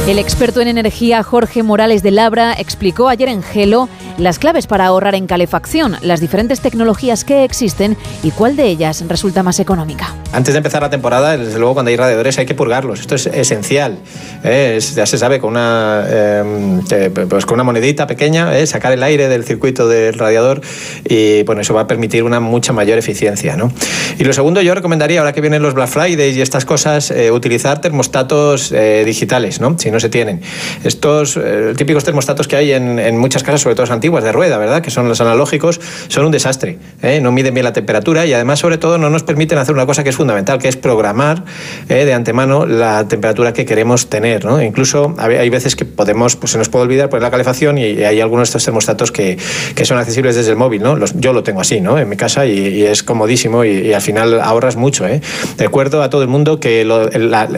El 0.05 0.19
experto 0.19 0.59
en 0.59 0.67
energía 0.67 1.23
Jorge 1.23 1.63
Morales 1.63 2.03
de 2.03 2.11
Labra 2.11 2.53
explicó 2.59 3.07
ayer 3.07 3.29
en 3.29 3.41
Gelo 3.41 3.87
las 4.17 4.37
claves 4.37 4.67
para 4.67 4.85
ahorrar 4.85 5.15
en 5.15 5.27
calefacción, 5.27 5.95
las 6.01 6.19
diferentes 6.19 6.59
tecnologías 6.59 7.23
que 7.23 7.45
existen 7.45 7.95
y 8.21 8.31
cuál 8.31 8.57
de 8.57 8.65
ellas 8.65 9.03
resulta 9.07 9.43
más 9.43 9.61
económica. 9.61 10.13
Antes 10.33 10.53
de 10.53 10.57
empezar 10.57 10.81
la 10.81 10.89
temporada, 10.89 11.37
desde 11.37 11.57
luego 11.57 11.73
cuando 11.73 11.89
hay 11.89 11.95
radiadores 11.95 12.37
hay 12.37 12.45
que 12.45 12.53
purgarlos, 12.53 12.99
esto 12.99 13.15
es 13.15 13.27
esencial. 13.27 13.97
¿eh? 14.43 14.77
Ya 14.93 15.05
se 15.05 15.17
sabe 15.17 15.39
con 15.39 15.51
una, 15.51 16.03
eh, 16.05 17.11
pues 17.29 17.45
con 17.45 17.55
una 17.55 17.63
monedita 17.63 18.05
pequeña, 18.05 18.57
¿eh? 18.57 18.67
sacar 18.67 18.91
el 18.91 19.03
aire 19.03 19.29
del 19.29 19.45
circuito 19.45 19.87
del 19.87 20.15
radiador 20.15 20.59
y 21.05 21.43
bueno, 21.43 21.61
eso 21.61 21.73
va 21.73 21.81
a 21.81 21.87
permitir 21.87 22.23
una 22.23 22.41
mucha 22.41 22.73
mayor 22.73 22.97
eficiencia. 22.97 23.55
¿no? 23.55 23.71
Y 24.19 24.25
lo 24.25 24.33
segundo, 24.33 24.61
yo 24.61 24.75
recomendaría, 24.75 25.21
ahora 25.21 25.31
que 25.31 25.41
vienen 25.41 25.61
los 25.61 25.73
Black 25.73 25.87
Fridays 25.89 26.35
y 26.35 26.41
estas 26.41 26.65
cosas, 26.65 27.13
utilizar 27.31 27.79
termostatos 27.79 28.73
digitales, 29.05 29.61
¿no? 29.61 29.75
No 29.93 29.99
se 29.99 30.09
tienen. 30.09 30.41
Estos 30.83 31.39
típicos 31.77 32.03
termostatos 32.03 32.47
que 32.47 32.55
hay 32.55 32.73
en, 32.73 32.99
en 32.99 33.17
muchas 33.17 33.43
casas, 33.43 33.61
sobre 33.61 33.75
todo 33.75 33.83
antiguas 33.91 34.23
de 34.23 34.31
rueda, 34.31 34.57
¿verdad? 34.57 34.81
Que 34.81 34.91
son 34.91 35.07
los 35.07 35.21
analógicos, 35.21 35.79
son 36.07 36.25
un 36.25 36.31
desastre. 36.31 36.77
¿eh? 37.01 37.19
No 37.21 37.31
miden 37.31 37.53
bien 37.53 37.63
la 37.63 37.73
temperatura 37.73 38.25
y 38.25 38.33
además, 38.33 38.59
sobre 38.59 38.77
todo, 38.77 38.97
no 38.97 39.09
nos 39.09 39.23
permiten 39.23 39.57
hacer 39.57 39.73
una 39.73 39.85
cosa 39.85 40.03
que 40.03 40.09
es 40.09 40.15
fundamental, 40.15 40.59
que 40.59 40.67
es 40.67 40.75
programar 40.75 41.43
¿eh? 41.89 42.05
de 42.05 42.13
antemano 42.13 42.65
la 42.65 43.07
temperatura 43.07 43.53
que 43.53 43.65
queremos 43.65 44.09
tener. 44.09 44.45
¿no? 44.45 44.61
Incluso 44.61 45.15
hay 45.17 45.49
veces 45.49 45.75
que 45.75 45.85
podemos, 45.85 46.35
pues 46.35 46.51
se 46.51 46.57
nos 46.57 46.69
puede 46.69 46.83
olvidar 46.83 47.09
poner 47.09 47.23
la 47.23 47.31
calefacción 47.31 47.77
y 47.77 48.03
hay 48.03 48.19
algunos 48.21 48.47
de 48.47 48.49
estos 48.49 48.65
termostatos 48.65 49.11
que, 49.11 49.37
que 49.75 49.85
son 49.85 49.97
accesibles 49.97 50.35
desde 50.35 50.51
el 50.51 50.57
móvil. 50.57 50.81
¿no? 50.81 50.95
Los, 50.95 51.13
yo 51.19 51.33
lo 51.33 51.43
tengo 51.43 51.61
así 51.61 51.81
¿no? 51.81 51.97
en 51.97 52.09
mi 52.09 52.17
casa 52.17 52.45
y, 52.45 52.83
es 52.83 53.03
comodísimo 53.03 53.63
y, 53.63 53.93
al 53.93 54.01
final 54.01 54.41
ahorras 54.41 54.75
mucho. 54.75 55.07
¿eh? 55.07 55.21
Recuerdo 55.57 56.01
a 56.03 56.09
todo 56.09 56.21
el 56.21 56.27
mundo 56.27 56.59
que 56.59 56.85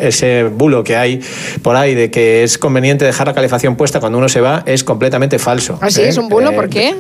ese 0.02 0.44
bulo 0.44 0.84
que 0.84 0.96
hay 0.96 1.22
por 1.62 1.76
ahí 1.76 1.96
de 1.96 2.12
que 2.12 2.25
es 2.26 2.58
conveniente 2.58 3.06
dejar 3.06 3.28
la 3.28 3.34
calefacción 3.34 3.76
puesta 3.76 4.00
cuando 4.00 4.18
uno 4.18 4.30
se 4.30 4.42
va 4.42 4.64
es 4.66 4.84
completamente 4.84 5.40
falso. 5.40 5.78
Así 5.82 6.02
¿eh? 6.02 6.10
es 6.10 6.18
un 6.18 6.30
bulo, 6.30 6.54
¿por 6.54 6.70
qué? 6.70 6.96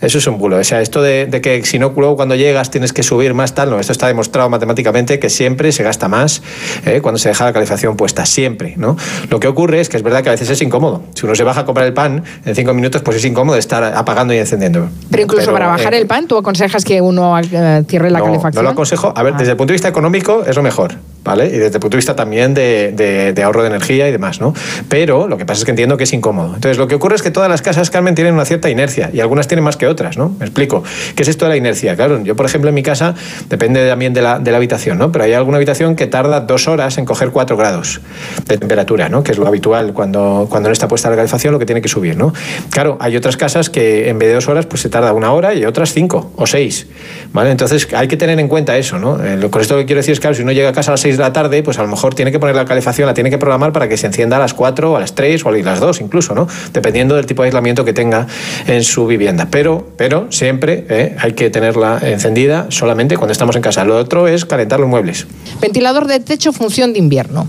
Eso 0.00 0.18
es 0.18 0.26
un 0.26 0.38
bulo. 0.38 0.58
O 0.58 0.64
sea, 0.64 0.80
esto 0.80 1.02
de, 1.02 1.28
que 1.42 1.64
si 1.64 1.78
no, 1.78 1.92
luego 1.96 2.16
cuando 2.16 2.36
llegas 2.36 2.70
tienes 2.70 2.92
que 2.92 3.02
subir 3.02 3.34
más, 3.34 3.54
tal, 3.54 3.70
no. 3.70 3.80
Esto 3.80 3.92
está 3.92 4.06
demostrado 4.06 4.48
matemáticamente 4.48 5.18
que 5.18 5.28
siempre 5.28 5.72
se 5.72 5.82
gasta 5.82 6.08
más 6.08 6.42
¿eh? 6.86 7.00
cuando 7.00 7.18
se 7.18 7.28
deja 7.28 7.44
la 7.44 7.52
calefacción 7.52 7.96
puesta. 7.96 8.24
Siempre, 8.24 8.74
¿no? 8.76 8.96
Lo 9.28 9.40
que 9.40 9.48
ocurre 9.48 9.80
es 9.80 9.88
que 9.88 9.96
es 9.96 10.02
verdad 10.02 10.22
que 10.22 10.28
a 10.28 10.32
veces 10.32 10.50
es 10.50 10.62
incómodo. 10.62 11.02
Si 11.14 11.26
uno 11.26 11.34
se 11.34 11.42
baja 11.42 11.60
a 11.60 11.64
comprar 11.64 11.86
el 11.86 11.94
pan 11.94 12.22
en 12.44 12.54
cinco 12.54 12.74
minutos, 12.74 13.02
pues 13.02 13.16
es 13.16 13.24
incómodo 13.24 13.56
estar 13.56 13.82
apagando 13.82 14.32
y 14.34 14.38
encendiendo. 14.38 14.88
Pero 15.10 15.22
incluso 15.22 15.52
para 15.52 15.66
bajar 15.66 15.94
eh, 15.94 15.98
el 15.98 16.06
pan, 16.06 16.28
¿tú 16.28 16.36
aconsejas 16.36 16.84
que 16.84 17.00
uno 17.00 17.38
eh, 17.38 17.82
cierre 17.88 18.10
la 18.10 18.20
calefacción? 18.20 18.62
No 18.62 18.62
lo 18.62 18.70
aconsejo. 18.70 19.12
A 19.16 19.22
ver, 19.22 19.34
ah. 19.34 19.38
desde 19.38 19.52
el 19.52 19.56
punto 19.56 19.72
de 19.72 19.74
vista 19.74 19.88
económico 19.88 20.44
es 20.46 20.54
lo 20.54 20.62
mejor. 20.62 20.94
¿Vale? 21.24 21.46
Y 21.46 21.58
desde 21.58 21.74
el 21.74 21.80
punto 21.80 21.90
de 21.90 21.96
vista 21.96 22.16
también 22.16 22.54
de, 22.54 22.92
de, 23.34 23.42
ahorro 23.42 23.60
de 23.60 23.68
energía 23.68 24.08
y 24.08 24.12
demás, 24.12 24.40
¿no? 24.40 24.54
Pero 24.88 25.28
lo 25.28 25.36
que 25.36 25.44
pasa 25.44 25.58
es 25.58 25.64
que 25.66 25.72
entiendo 25.72 25.98
que 25.98 26.04
es 26.04 26.12
incómodo. 26.14 26.54
Entonces, 26.54 26.78
lo 26.78 26.88
que 26.88 26.94
ocurre 26.94 27.16
es 27.16 27.22
que 27.22 27.30
todas 27.30 27.50
las 27.50 27.60
casas, 27.60 27.90
Carmen, 27.90 28.14
tienen 28.14 28.32
una 28.32 28.46
cierta 28.46 28.70
inercia 28.70 29.10
y 29.12 29.20
algunas 29.20 29.46
tienen 29.46 29.62
más 29.62 29.76
que 29.76 29.87
otras, 29.88 30.16
¿no? 30.16 30.34
Me 30.38 30.46
explico. 30.46 30.82
¿Qué 31.14 31.22
es 31.22 31.28
esto 31.28 31.44
de 31.44 31.50
la 31.50 31.56
inercia? 31.56 31.96
Claro, 31.96 32.22
yo, 32.22 32.36
por 32.36 32.46
ejemplo, 32.46 32.68
en 32.68 32.74
mi 32.74 32.82
casa, 32.82 33.14
depende 33.48 33.86
también 33.88 34.12
de 34.14 34.22
la, 34.22 34.38
de 34.38 34.50
la 34.50 34.56
habitación, 34.56 34.98
¿no? 34.98 35.12
Pero 35.12 35.24
hay 35.24 35.32
alguna 35.32 35.56
habitación 35.56 35.96
que 35.96 36.06
tarda 36.06 36.40
dos 36.40 36.68
horas 36.68 36.98
en 36.98 37.04
coger 37.04 37.30
cuatro 37.30 37.56
grados 37.56 38.00
de 38.46 38.58
temperatura, 38.58 39.08
¿no? 39.08 39.22
Que 39.22 39.32
es 39.32 39.38
lo 39.38 39.46
habitual 39.46 39.92
cuando, 39.92 40.46
cuando 40.50 40.68
no 40.68 40.72
está 40.72 40.88
puesta 40.88 41.10
la 41.10 41.16
calefacción, 41.16 41.52
lo 41.52 41.58
que 41.58 41.66
tiene 41.66 41.82
que 41.82 41.88
subir, 41.88 42.16
¿no? 42.16 42.32
Claro, 42.70 42.96
hay 43.00 43.16
otras 43.16 43.36
casas 43.36 43.70
que 43.70 44.08
en 44.08 44.18
vez 44.18 44.28
de 44.28 44.34
dos 44.34 44.48
horas, 44.48 44.66
pues 44.66 44.82
se 44.82 44.88
tarda 44.88 45.12
una 45.12 45.32
hora 45.32 45.54
y 45.54 45.64
otras 45.64 45.92
cinco 45.92 46.32
o 46.36 46.46
seis, 46.46 46.86
¿vale? 47.32 47.50
Entonces 47.50 47.88
hay 47.94 48.08
que 48.08 48.16
tener 48.16 48.38
en 48.38 48.48
cuenta 48.48 48.76
eso, 48.76 48.98
¿no? 48.98 49.22
Eh, 49.24 49.48
con 49.50 49.60
esto 49.60 49.74
lo 49.74 49.80
que 49.80 49.86
quiero 49.86 50.00
decir 50.00 50.12
es, 50.12 50.20
claro, 50.20 50.34
si 50.34 50.42
uno 50.42 50.52
llega 50.52 50.68
a 50.68 50.72
casa 50.72 50.90
a 50.90 50.94
las 50.94 51.00
seis 51.00 51.16
de 51.16 51.22
la 51.22 51.32
tarde, 51.32 51.62
pues 51.62 51.78
a 51.78 51.82
lo 51.82 51.88
mejor 51.88 52.14
tiene 52.14 52.32
que 52.32 52.38
poner 52.38 52.54
la 52.54 52.64
calefacción, 52.64 53.06
la 53.06 53.14
tiene 53.14 53.30
que 53.30 53.38
programar 53.38 53.72
para 53.72 53.88
que 53.88 53.96
se 53.96 54.06
encienda 54.06 54.36
a 54.36 54.40
las 54.40 54.54
cuatro 54.54 54.96
a 54.96 55.00
las 55.00 55.14
tres 55.14 55.44
o 55.44 55.48
a 55.48 55.52
las 55.52 55.80
dos 55.80 56.00
incluso, 56.00 56.34
¿no? 56.34 56.46
Dependiendo 56.72 57.16
del 57.16 57.26
tipo 57.26 57.42
de 57.42 57.48
aislamiento 57.48 57.84
que 57.84 57.92
tenga 57.92 58.26
en 58.66 58.82
su 58.84 59.06
vivienda. 59.06 59.48
Pero, 59.50 59.77
pero 59.96 60.30
siempre 60.30 60.86
¿eh? 60.88 61.16
hay 61.18 61.32
que 61.32 61.50
tenerla 61.50 61.98
encendida 62.02 62.66
solamente 62.70 63.16
cuando 63.16 63.32
estamos 63.32 63.56
en 63.56 63.62
casa. 63.62 63.84
Lo 63.84 63.96
otro 63.96 64.28
es 64.28 64.44
calentar 64.44 64.80
los 64.80 64.88
muebles. 64.88 65.26
Ventilador 65.60 66.06
de 66.06 66.20
techo, 66.20 66.52
función 66.52 66.92
de 66.92 66.98
invierno. 66.98 67.48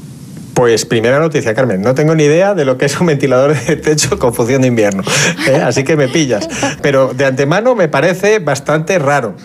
Pues 0.60 0.86
primera 0.86 1.20
noticia, 1.20 1.54
Carmen. 1.54 1.82
No 1.82 1.96
tengo 1.96 2.16
ni 2.16 2.26
idea 2.26 2.54
de 2.54 2.66
lo 2.66 2.78
que 2.78 2.84
es 2.84 3.00
un 3.00 3.08
ventilador 3.08 3.56
de 3.58 3.78
techo 3.78 4.20
con 4.20 4.34
función 4.34 4.62
de 4.62 4.68
invierno. 4.68 5.04
¿eh? 5.48 5.56
Así 5.56 5.86
que 5.86 5.96
me 5.96 6.10
pillas. 6.10 6.50
Pero 6.82 7.14
de 7.14 7.24
antemano 7.24 7.76
me 7.76 7.88
parece 7.88 8.40
bastante 8.40 9.00
raro. 9.00 9.36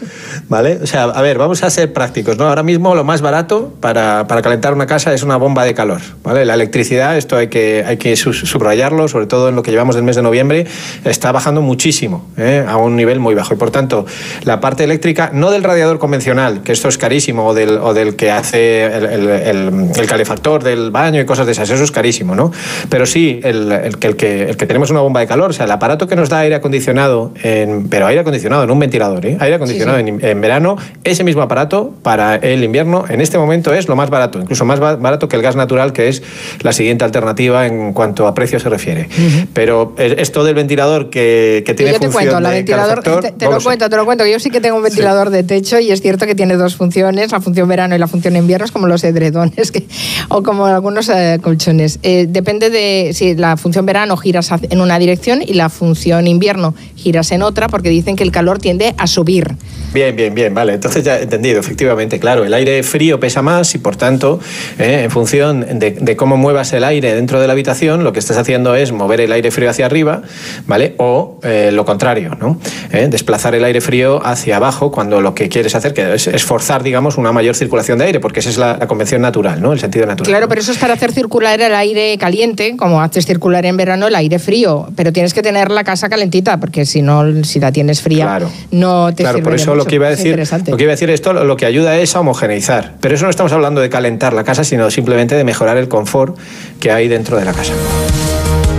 ¿Vale? 0.49 0.81
O 0.83 0.89
sea, 0.89 1.05
a 1.05 1.23
ver, 1.23 1.39
vamos 1.39 1.63
a 1.63 1.71
ser 1.71 1.93
prácticos. 1.93 2.37
¿no? 2.37 2.49
Ahora 2.49 2.65
mismo 2.65 2.97
lo 2.97 3.05
más 3.05 3.21
barato 3.21 3.73
para, 3.81 4.27
para 4.27 4.43
calentar 4.43 4.73
una 4.75 4.87
casa 4.87 5.15
es 5.15 5.23
una 5.23 5.37
bomba 5.37 5.63
de 5.63 5.73
calor. 5.73 6.01
¿vale? 6.25 6.45
La 6.45 6.55
electricidad, 6.55 7.17
esto 7.17 7.37
hay 7.37 7.47
que, 7.47 7.85
hay 7.87 7.97
que 7.97 8.17
subrayarlo, 8.17 9.07
sobre 9.07 9.27
todo 9.27 9.49
en 9.49 9.55
lo 9.55 9.63
que 9.63 9.71
llevamos 9.71 9.95
del 9.95 10.03
mes 10.03 10.17
de 10.17 10.23
noviembre, 10.23 10.67
está 11.05 11.31
bajando 11.31 11.63
muchísimo, 11.63 12.29
¿eh? 12.37 12.67
a 12.67 12.77
un 12.77 12.97
nivel 12.97 13.21
muy 13.21 13.37
bajo. 13.37 13.55
Y 13.55 13.57
por 13.57 13.71
tanto, 13.71 14.05
la 14.43 14.59
parte 14.59 14.83
eléctrica, 14.83 15.31
no 15.33 15.53
del 15.53 15.63
radiador 15.63 16.01
convencional, 16.01 16.63
que 16.65 16.73
esto 16.73 16.89
es 16.89 16.99
carísimo, 16.99 17.47
o 17.47 17.55
del, 17.55 17.79
o 17.79 17.95
del 17.95 18.17
que 18.17 18.33
hace 18.33 18.85
el, 18.87 19.29
el, 19.29 19.91
el 19.95 20.07
calefactor 20.09 20.65
del 20.65 20.91
baño, 21.05 21.21
y 21.21 21.25
cosas 21.25 21.47
de 21.47 21.53
esas. 21.53 21.69
Eso 21.71 21.85
es 21.85 21.93
carísimo, 21.93 22.35
¿no? 22.35 22.51
Pero 22.89 23.07
sí, 23.07 23.41
el, 23.43 23.71
el, 23.71 23.99
que, 23.99 24.07
el, 24.09 24.17
que, 24.17 24.43
el 24.51 24.57
que 24.57 24.67
tenemos 24.67 24.91
una 24.91 25.01
bomba 25.01 25.21
de 25.21 25.27
calor, 25.27 25.51
o 25.51 25.53
sea, 25.53 25.67
el 25.67 25.71
aparato 25.71 26.07
que 26.07 26.17
nos 26.17 26.29
da 26.29 26.41
aire 26.41 26.55
acondicionado, 26.55 27.33
en, 27.43 27.89
pero 27.89 28.07
aire 28.07 28.21
acondicionado, 28.21 28.65
en 28.65 28.71
un 28.71 28.79
ventilador, 28.79 29.27
¿eh? 29.27 29.37
aire 29.41 29.57
acondicionado 29.57 29.99
En, 29.99 30.25
en, 30.25 30.41
verano, 30.41 30.77
ese 31.05 31.25
mismo 31.25 31.43
aparato 31.43 31.93
para 32.03 32.37
el 32.37 32.65
invierno 32.65 33.05
en 33.09 33.21
este 33.21 33.39
momento 33.39 33.75
es 33.75 33.89
lo 33.89 33.97
más 33.97 34.11
barato, 34.11 34.41
incluso 34.41 34.65
más 34.65 34.81
barato 34.81 35.29
que 35.29 35.37
el 35.37 35.43
gas 35.43 35.57
natural, 35.57 35.93
que 35.93 36.09
es 36.09 36.23
la 36.61 36.73
siguiente 36.73 37.05
alternativa 37.05 37.67
en 37.67 37.93
cuanto 37.93 38.27
a 38.27 38.35
precio 38.35 38.59
se 38.59 38.69
refiere. 38.69 39.09
Pero 39.53 39.95
esto 39.99 40.45
del 40.45 40.55
ventilador 40.55 41.11
que, 41.11 41.63
que 41.67 41.75
tiene 41.75 41.93
yo 41.93 42.01
te 42.01 42.09
cuento, 42.09 42.41
la 42.41 42.51
ventilador, 42.51 43.03
te, 43.03 43.11
lo 43.11 43.61
cuento, 43.61 43.91
te 43.91 43.97
lo 43.97 44.05
cuento. 44.05 44.27
Yo 44.27 44.39
sí 44.41 44.51
que 44.51 44.61
tengo 44.61 44.77
un 44.77 44.83
ventilador 44.83 45.31
de 45.31 45.43
techo 45.43 45.79
y 45.79 45.91
es 45.91 46.01
cierto 46.01 46.27
que 46.27 46.35
tiene 46.35 46.57
dos 46.57 46.77
funciones, 46.77 47.33
la 47.33 47.41
función 47.41 47.69
verano 47.69 47.95
y 47.95 47.99
la 47.99 48.07
función 48.07 48.37
invierno, 48.37 48.65
es 48.65 48.73
como 48.73 48.87
los 48.87 49.05
edredones 49.05 49.71
que, 49.71 49.87
o 50.29 50.43
como 50.43 50.67
algunos 50.67 50.94
eh, 51.03 51.39
colchones. 51.43 51.99
Eh, 52.03 52.27
depende 52.29 52.71
de 52.71 53.11
si 53.13 53.35
la 53.35 53.57
función 53.57 53.87
verano 53.87 54.17
giras 54.17 54.51
en 54.71 54.81
una 54.81 54.99
dirección 54.99 55.43
y 55.43 55.55
la 55.55 55.69
función 55.69 56.27
invierno 56.27 56.75
giras 56.97 57.33
en 57.33 57.43
otra, 57.43 57.69
porque 57.69 57.89
dicen 57.89 58.17
que 58.17 58.23
el 58.23 58.31
calor 58.31 58.59
tiende 58.59 58.95
a 58.97 59.07
subir. 59.07 59.57
Bien, 59.93 60.17
bien, 60.17 60.35
bien, 60.35 60.55
vale. 60.55 60.75
Entonces 60.75 61.05
ya 61.05 61.19
he 61.19 61.23
entendido, 61.23 61.61
efectivamente, 61.61 62.19
claro, 62.19 62.45
el 62.45 62.55
aire 62.55 62.83
frío 62.83 63.21
pesa 63.21 63.43
más 63.43 63.75
y 63.75 63.79
por 63.79 63.97
tanto, 63.97 64.41
eh, 64.79 65.03
en 65.05 65.11
función 65.11 65.79
de, 65.79 66.17
cómo 66.17 66.37
muevas 66.37 66.73
el 66.73 66.85
aire 66.85 67.15
dentro 67.15 67.41
de 67.41 67.47
la 67.47 67.53
habitación, 67.53 68.05
lo 68.05 68.13
que 68.13 68.19
estás 68.19 68.37
haciendo 68.37 68.75
es 68.75 68.93
mover 68.93 69.21
el 69.21 69.33
aire 69.33 69.51
frío 69.51 69.71
hacia 69.71 69.87
arriba, 69.87 70.23
¿vale? 70.67 70.95
O 70.99 71.41
lo 71.43 71.85
contrario, 71.85 72.37
¿no? 72.41 72.59
desplazar 72.91 73.55
el 73.55 73.65
aire 73.65 73.81
frío 73.81 74.25
hacia 74.25 74.57
abajo 74.57 74.91
cuando 74.91 75.21
lo 75.21 75.35
que 75.35 75.49
quieres 75.49 75.75
hacer 75.75 75.95
que 75.95 76.15
es, 76.15 76.45
forzar, 76.45 76.83
digamos, 76.83 77.17
una 77.17 77.33
mayor 77.33 77.55
circulación 77.55 77.99
de 77.99 78.05
aire, 78.05 78.21
porque 78.21 78.41
esa 78.41 78.51
es 78.51 78.59
la, 78.59 78.77
la, 78.77 78.87
convención 78.87 79.21
natural, 79.23 79.61
¿no? 79.61 79.73
El 79.73 79.81
sentido 79.81 80.07
natural. 80.07 80.31
Claro, 80.31 80.49
pero 80.49 80.61
eso 80.61 80.73
está 80.73 80.84
hacer 80.91 81.13
circular 81.13 81.61
el 81.61 81.75
aire 81.75 82.17
caliente, 82.19 82.77
como 82.77 83.01
haces 83.01 83.27
circular 83.27 83.65
en 83.67 83.77
verano 83.77 84.07
el 84.07 84.15
aire 84.15 84.39
frío, 84.39 84.89
pero 84.97 85.13
tienes 85.13 85.35
que 85.35 85.43
tener 85.43 85.71
la 85.71 85.85
casa 85.85 86.09
calentita, 86.09 86.59
porque 86.59 86.85
si 86.85 87.03
no, 87.03 87.45
si 87.45 87.61
la 87.61 87.73
tienes 87.73 88.03
fría, 88.03 88.41
no 88.71 89.15
te 89.15 89.23
Claro, 89.23 89.39
sirve 89.39 89.45
por 89.45 89.55
eso 89.55 89.75
lo 89.75 89.85
que 89.85 89.97
iba 89.97 90.07
a 90.07 90.11
decir, 90.11 90.39
lo 90.67 90.77
que 90.77 90.83
iba 90.83 90.91
a 90.93 90.97
decir 90.97 91.11
esto, 91.11 91.33
lo 91.33 91.57
que 91.57 91.67
ayuda 91.67 91.97
es 91.97 92.15
a 92.17 92.21
homogeneizar. 92.21 92.95
Pero 93.01 93.15
eso 93.15 93.25
no 93.25 93.31
estamos 93.31 93.53
hablando 93.53 93.81
de 93.81 93.89
calentar 93.89 94.33
la 94.33 94.45
casa, 94.45 94.65
sino 94.65 94.91
simplemente 94.91 95.35
de 95.35 95.45
mejorar 95.45 95.77
el 95.77 95.89
confort 95.89 96.37
que 96.81 96.91
hay 96.91 97.09
dentro 97.09 97.39
de 97.39 97.45
la 97.45 97.53
casa. 97.53 97.73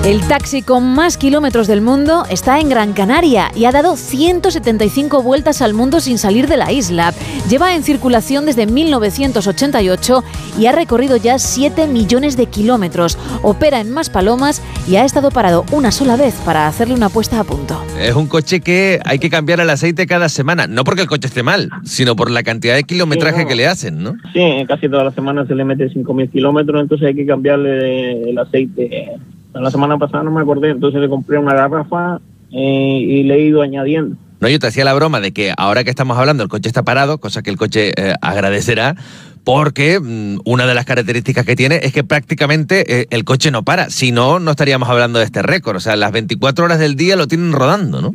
El 0.06 0.22
taxi 0.28 0.62
con 0.62 0.94
más 0.94 1.18
kilómetros 1.18 1.66
del 1.66 1.82
mundo 1.82 2.26
está 2.30 2.60
en 2.60 2.70
Gran 2.70 2.94
Canaria 2.94 3.50
y 3.56 3.66
ha 3.66 3.72
dado 3.72 3.96
175 3.96 5.24
vueltas 5.24 5.64
al 5.64 5.74
mundo 5.74 6.00
sin 6.00 6.20
salir 6.20 6.48
de 6.48 6.58
la 6.58 6.72
isla. 6.72 7.12
Lleva 7.50 7.74
en 7.74 7.82
circulación 7.82 8.46
desde 8.46 8.68
1988 8.68 10.24
y 10.60 10.68
ha 10.68 10.74
recorrido 10.74 11.18
ya 11.18 11.40
7 11.40 11.88
millones 11.88 12.38
de 12.38 12.46
kilómetros. 12.46 13.18
Opera 13.42 13.82
en 13.82 13.90
Maspalomas 13.90 14.62
y 14.88 14.98
ha 14.98 15.06
estado 15.06 15.32
parado 15.32 15.66
una 15.72 15.92
sola 15.92 16.18
vez 16.18 16.36
para 16.46 16.68
hacerle 16.68 16.94
una 16.94 17.10
puesta 17.10 17.40
a 17.40 17.44
punto. 17.44 17.84
Es 18.00 18.14
un 18.14 18.28
coche 18.28 18.60
que 18.62 19.00
hay 19.06 19.18
que 19.18 19.32
cambiar 19.32 19.60
el 19.60 19.72
aceite 19.72 20.06
cada 20.06 20.30
semana, 20.30 20.68
no 20.68 20.84
porque 20.84 21.02
el 21.02 21.08
coche 21.08 21.28
esté 21.28 21.42
mal, 21.42 21.72
sino 21.84 22.16
por 22.16 22.30
la 22.30 22.44
cantidad 22.44 22.76
de 22.76 22.84
kilometraje 22.84 23.38
Sí, 23.38 23.44
no. 23.44 23.50
que 23.50 23.56
le 23.56 23.66
hacen, 23.68 24.04
¿no? 24.04 24.14
Sí, 24.34 24.66
casi 24.68 24.88
todas 24.88 25.06
las 25.06 25.16
semanas 25.16 25.48
se 25.48 25.56
le 25.56 25.66
mete 25.66 25.90
5.000 25.90 26.30
kilómetros, 26.32 26.80
entonces 26.80 27.08
hay 27.08 27.16
que 27.16 27.26
cambiarle 27.26 28.30
el 28.30 28.38
aceite. 28.38 29.14
La 29.56 29.72
semana 29.72 29.98
pasada 29.98 30.24
no 30.24 30.32
me 30.32 30.42
acordé, 30.42 30.72
entonces 30.72 31.00
le 31.00 31.10
compré 31.10 31.38
una 31.38 31.54
garrafa 31.54 32.20
eh, 32.52 33.00
y 33.02 33.24
le 33.24 33.36
he 33.36 33.46
ido 33.46 33.62
añadiendo. 33.62 34.18
No, 34.42 34.50
yo 34.50 34.60
te 34.60 34.68
hacía 34.68 34.84
la 34.84 34.94
broma 34.94 35.22
de 35.22 35.32
que 35.32 35.54
ahora 35.58 35.84
que 35.84 35.90
estamos 35.90 36.18
hablando 36.18 36.44
el 36.44 36.50
coche 36.50 36.68
está 36.68 36.84
parado, 36.84 37.20
cosa 37.20 37.42
que 37.42 37.50
el 37.50 37.58
coche 37.58 37.94
eh, 37.96 38.14
agradecerá, 38.22 38.96
porque 39.46 40.00
mm, 40.00 40.40
una 40.44 40.66
de 40.66 40.74
las 40.74 40.86
características 40.86 41.46
que 41.46 41.56
tiene 41.56 41.80
es 41.84 41.94
que 41.94 42.04
prácticamente 42.04 43.02
eh, 43.02 43.08
el 43.12 43.24
coche 43.24 43.50
no 43.50 43.64
para, 43.64 43.90
si 43.90 44.12
no, 44.12 44.40
no 44.40 44.52
estaríamos 44.52 44.90
hablando 44.90 45.20
de 45.20 45.26
este 45.26 45.42
récord, 45.42 45.78
o 45.78 45.80
sea, 45.80 45.96
las 45.96 46.12
24 46.12 46.66
horas 46.66 46.80
del 46.80 46.96
día 46.96 47.16
lo 47.16 47.28
tienen 47.28 47.54
rodando, 47.54 48.02
¿no? 48.02 48.14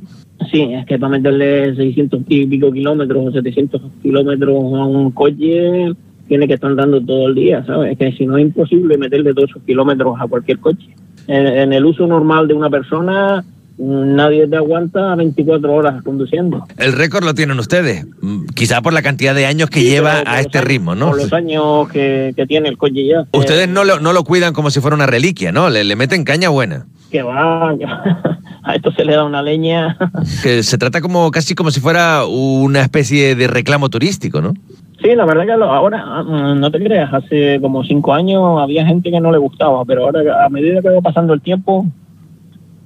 Sí, 0.51 0.63
es 0.63 0.87
que 0.87 0.99
para 0.99 1.11
meterle 1.11 1.75
600 1.75 2.23
y 2.29 2.47
pico 2.47 2.73
kilómetros 2.73 3.27
o 3.27 3.33
700 3.33 3.81
kilómetros 4.03 4.55
a 4.55 4.85
un 4.85 5.11
coche 5.13 5.93
tiene 6.29 6.47
que 6.47 6.55
estar 6.55 6.71
andando 6.71 7.01
todo 7.01 7.29
el 7.29 7.35
día, 7.35 7.65
¿sabes? 7.67 7.93
Es 7.93 7.99
que 7.99 8.13
si 8.13 8.27
no 8.27 8.39
es 8.39 8.43
imposible 8.43 8.97
meterle 8.97 9.35
todos 9.35 9.51
esos 9.51 9.63
kilómetros 9.65 10.15
a 10.19 10.27
cualquier 10.27 10.59
coche. 10.59 10.87
En, 11.31 11.47
en 11.47 11.73
el 11.73 11.85
uso 11.85 12.07
normal 12.07 12.49
de 12.49 12.55
una 12.55 12.69
persona, 12.71 13.45
nadie 13.79 14.47
te 14.49 14.57
aguanta 14.57 15.15
24 15.15 15.73
horas 15.73 16.03
conduciendo. 16.03 16.67
El 16.77 16.93
récord 16.93 17.25
lo 17.25 17.35
tienen 17.35 17.59
ustedes, 17.59 18.05
mm, 18.21 18.47
quizá 18.55 18.83
por 18.83 18.93
la 18.93 19.01
cantidad 19.03 19.35
de 19.35 19.47
años 19.47 19.71
que 19.71 19.81
Sí, 19.81 19.87
lleva 19.91 20.23
a 20.27 20.41
este 20.41 20.59
años- 20.59 20.69
ritmo, 20.69 20.95
¿no? 20.95 21.09
Por 21.11 21.19
los 21.19 21.33
años 21.33 21.89
que, 21.91 22.33
que 22.37 22.47
tiene 22.47 22.69
el 22.69 22.77
coche 22.77 23.07
ya. 23.07 23.25
Ustedes 23.33 23.69
no 23.69 23.85
lo, 23.85 24.01
no 24.01 24.13
lo 24.13 24.25
cuidan 24.25 24.53
como 24.53 24.71
si 24.71 24.81
fuera 24.81 24.95
una 24.97 25.07
reliquia, 25.07 25.53
¿no? 25.53 25.71
Le, 25.71 25.85
le 25.85 25.97
meten 25.97 26.25
caña 26.25 26.49
buena. 26.49 26.87
Que 27.11 27.23
va, 27.23 27.71
a 28.63 28.75
esto 28.75 28.93
se 28.93 29.05
le 29.05 29.15
da 29.15 29.25
una 29.25 29.43
leña. 29.43 29.97
Que 30.43 30.63
se 30.63 30.79
trata 30.79 31.01
como 31.01 31.31
casi 31.31 31.55
como 31.55 31.71
si 31.71 31.81
fuera 31.81 32.25
una 32.27 32.83
especie 32.83 33.35
de 33.35 33.47
reclamo 33.47 33.89
turístico, 33.89 34.41
¿no? 34.41 34.55
Sí, 35.02 35.14
la 35.14 35.25
verdad 35.25 35.47
que 35.47 35.52
ahora, 35.52 36.23
mm, 36.23 36.61
no 36.61 36.71
te 36.71 36.78
creas, 36.78 37.12
hace 37.12 37.59
como 37.61 37.83
cinco 37.85 38.12
años 38.12 38.61
había 38.61 38.85
gente 38.87 39.11
que 39.11 39.21
no 39.21 39.33
le 39.33 39.38
gustaba, 39.38 39.85
pero 39.85 40.04
ahora 40.04 40.45
a 40.45 40.49
medida 40.50 40.83
que 40.83 40.90
va 40.90 41.00
pasando 41.00 41.33
el 41.33 41.40
tiempo, 41.40 41.87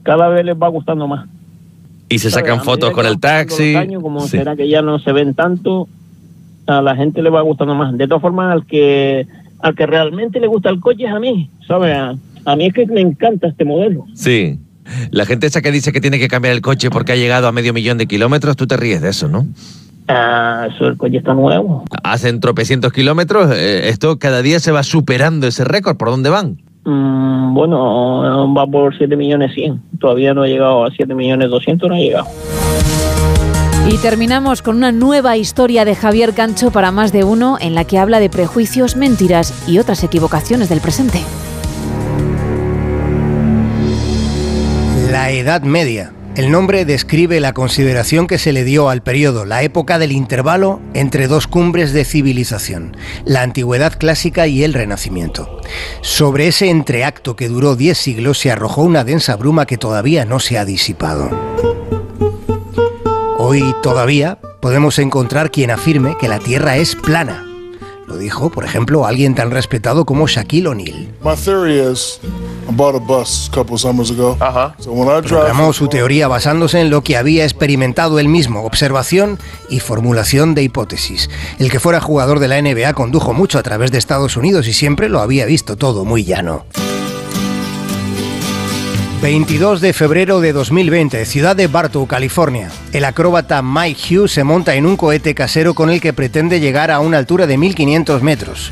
cada 0.02 0.28
vez 0.28 0.44
les 0.44 0.54
va 0.56 0.68
gustando 0.68 1.08
más. 1.08 1.26
Y 2.08 2.18
se 2.18 2.30
sacan 2.30 2.62
fotos 2.62 2.90
con 2.92 3.06
el 3.06 3.18
taxi. 3.18 3.74
años, 3.74 4.02
como 4.02 4.20
Sí. 4.20 4.28
será 4.38 4.54
que 4.54 4.68
ya 4.68 4.82
no 4.82 4.98
se 4.98 5.12
ven 5.12 5.34
tanto, 5.34 5.88
a 6.66 6.80
la 6.82 6.94
gente 6.94 7.22
le 7.22 7.30
va 7.30 7.40
gustando 7.40 7.74
más. 7.74 7.96
De 7.96 8.06
todas 8.06 8.22
formas, 8.22 8.52
al 8.52 8.66
que 8.66 9.26
al 9.60 9.74
que 9.74 9.86
realmente 9.86 10.38
le 10.40 10.46
gusta 10.46 10.68
el 10.68 10.78
coche 10.78 11.04
es 11.06 11.10
a 11.12 11.18
mí, 11.18 11.48
¿sabes? 11.66 11.96
A, 11.96 12.14
a 12.44 12.56
mí 12.56 12.66
es 12.66 12.74
que 12.74 12.84
me 12.86 13.00
encanta 13.00 13.48
este 13.48 13.64
modelo. 13.64 14.04
Sí. 14.14 14.58
La 15.10 15.24
gente 15.24 15.46
esa 15.46 15.62
que 15.62 15.72
dice 15.72 15.90
que 15.90 16.02
tiene 16.02 16.18
que 16.18 16.28
cambiar 16.28 16.52
el 16.54 16.60
coche 16.60 16.90
porque 16.90 17.12
ha 17.12 17.16
llegado 17.16 17.48
a 17.48 17.52
medio 17.52 17.72
millón 17.72 17.96
de 17.96 18.06
kilómetros, 18.06 18.56
tú 18.56 18.66
te 18.66 18.76
ríes 18.76 19.00
de 19.00 19.08
eso, 19.08 19.26
¿no? 19.28 19.46
Ah, 20.08 20.68
eso 20.74 20.86
el 20.86 20.96
coche 20.96 21.18
está 21.18 21.34
nuevo. 21.34 21.84
Hacen 22.02 22.40
tropecientos 22.40 22.92
kilómetros, 22.92 23.50
eh, 23.54 23.88
esto 23.88 24.18
cada 24.18 24.42
día 24.42 24.60
se 24.60 24.70
va 24.70 24.82
superando 24.82 25.46
ese 25.46 25.64
récord. 25.64 25.96
¿Por 25.96 26.10
dónde 26.10 26.30
van? 26.30 26.58
Mm, 26.84 27.54
bueno, 27.54 28.52
va 28.54 28.66
por 28.66 28.96
7 28.96 29.16
millones 29.16 29.52
100. 29.54 29.80
Todavía 29.98 30.34
no 30.34 30.42
ha 30.42 30.46
llegado 30.46 30.84
a 30.84 30.90
7 30.90 31.14
millones 31.14 31.48
200, 31.48 31.88
no 31.88 31.94
ha 31.94 31.98
llegado. 31.98 32.26
Y 33.90 33.98
terminamos 33.98 34.62
con 34.62 34.76
una 34.76 34.92
nueva 34.92 35.36
historia 35.36 35.84
de 35.84 35.94
Javier 35.94 36.32
Cancho 36.32 36.70
para 36.70 36.90
más 36.90 37.12
de 37.12 37.24
uno 37.24 37.58
en 37.60 37.74
la 37.74 37.84
que 37.84 37.98
habla 37.98 38.18
de 38.18 38.30
prejuicios, 38.30 38.96
mentiras 38.96 39.68
y 39.68 39.78
otras 39.78 40.02
equivocaciones 40.04 40.68
del 40.68 40.80
presente. 40.80 41.20
La 45.10 45.30
Edad 45.30 45.62
Media. 45.62 46.12
El 46.36 46.50
nombre 46.50 46.84
describe 46.84 47.38
la 47.38 47.52
consideración 47.52 48.26
que 48.26 48.38
se 48.38 48.52
le 48.52 48.64
dio 48.64 48.88
al 48.88 49.04
periodo, 49.04 49.44
la 49.44 49.62
época 49.62 50.00
del 50.00 50.10
intervalo 50.10 50.80
entre 50.92 51.28
dos 51.28 51.46
cumbres 51.46 51.92
de 51.92 52.04
civilización, 52.04 52.96
la 53.24 53.42
antigüedad 53.42 53.96
clásica 53.96 54.48
y 54.48 54.64
el 54.64 54.74
renacimiento. 54.74 55.60
Sobre 56.00 56.48
ese 56.48 56.70
entreacto 56.70 57.36
que 57.36 57.48
duró 57.48 57.76
10 57.76 57.96
siglos 57.96 58.40
se 58.40 58.50
arrojó 58.50 58.82
una 58.82 59.04
densa 59.04 59.36
bruma 59.36 59.66
que 59.66 59.78
todavía 59.78 60.24
no 60.24 60.40
se 60.40 60.58
ha 60.58 60.64
disipado. 60.64 61.30
Hoy 63.38 63.72
todavía 63.80 64.40
podemos 64.60 64.98
encontrar 64.98 65.52
quien 65.52 65.70
afirme 65.70 66.16
que 66.18 66.26
la 66.26 66.40
Tierra 66.40 66.76
es 66.78 66.96
plana. 66.96 67.53
Lo 68.06 68.18
dijo, 68.18 68.50
por 68.50 68.64
ejemplo, 68.64 69.06
alguien 69.06 69.34
tan 69.34 69.50
respetado 69.50 70.04
como 70.04 70.26
Shaquille 70.26 70.68
O'Neal. 70.68 71.08
My 71.22 71.34
theory 71.34 71.80
is 71.80 72.20
I 72.68 72.72
bought 72.72 72.94
a 72.94 72.98
bus 72.98 73.48
a 73.50 73.54
couple 73.54 73.78
summers 73.78 74.10
ago. 74.10 74.36
So 74.78 74.92
when 74.92 75.08
I 75.08 75.20
drive 75.20 75.28
Programó 75.28 75.72
su 75.72 75.88
teoría 75.88 76.28
basándose 76.28 76.80
en 76.80 76.90
lo 76.90 77.02
que 77.02 77.16
había 77.16 77.44
experimentado 77.44 78.18
él 78.18 78.28
mismo, 78.28 78.64
observación 78.64 79.38
y 79.68 79.80
formulación 79.80 80.54
de 80.54 80.62
hipótesis. 80.62 81.30
El 81.58 81.70
que 81.70 81.80
fuera 81.80 82.00
jugador 82.00 82.40
de 82.40 82.48
la 82.48 82.60
NBA 82.60 82.92
condujo 82.92 83.32
mucho 83.32 83.58
a 83.58 83.62
través 83.62 83.90
de 83.90 83.98
Estados 83.98 84.36
Unidos 84.36 84.68
y 84.68 84.72
siempre 84.72 85.08
lo 85.08 85.20
había 85.20 85.46
visto 85.46 85.76
todo 85.76 86.04
muy 86.04 86.24
llano. 86.24 86.64
22 89.24 89.80
de 89.80 89.94
febrero 89.94 90.42
de 90.42 90.52
2020, 90.52 91.24
ciudad 91.24 91.56
de 91.56 91.66
Bartow, 91.66 92.06
California. 92.06 92.70
El 92.92 93.06
acróbata 93.06 93.62
Mike 93.62 94.18
Hughes 94.18 94.32
se 94.32 94.44
monta 94.44 94.74
en 94.74 94.84
un 94.84 94.98
cohete 94.98 95.34
casero 95.34 95.72
con 95.72 95.88
el 95.88 96.02
que 96.02 96.12
pretende 96.12 96.60
llegar 96.60 96.90
a 96.90 97.00
una 97.00 97.16
altura 97.16 97.46
de 97.46 97.56
1500 97.56 98.22
metros. 98.22 98.70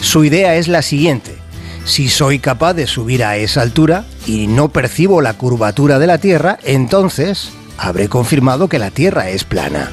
Su 0.00 0.24
idea 0.24 0.56
es 0.56 0.68
la 0.68 0.80
siguiente. 0.80 1.36
Si 1.84 2.08
soy 2.08 2.38
capaz 2.38 2.72
de 2.72 2.86
subir 2.86 3.22
a 3.22 3.36
esa 3.36 3.60
altura 3.60 4.06
y 4.26 4.46
no 4.46 4.70
percibo 4.70 5.20
la 5.20 5.34
curvatura 5.34 5.98
de 5.98 6.06
la 6.06 6.16
Tierra, 6.16 6.58
entonces 6.64 7.50
habré 7.76 8.08
confirmado 8.08 8.70
que 8.70 8.78
la 8.78 8.90
Tierra 8.90 9.28
es 9.28 9.44
plana. 9.44 9.90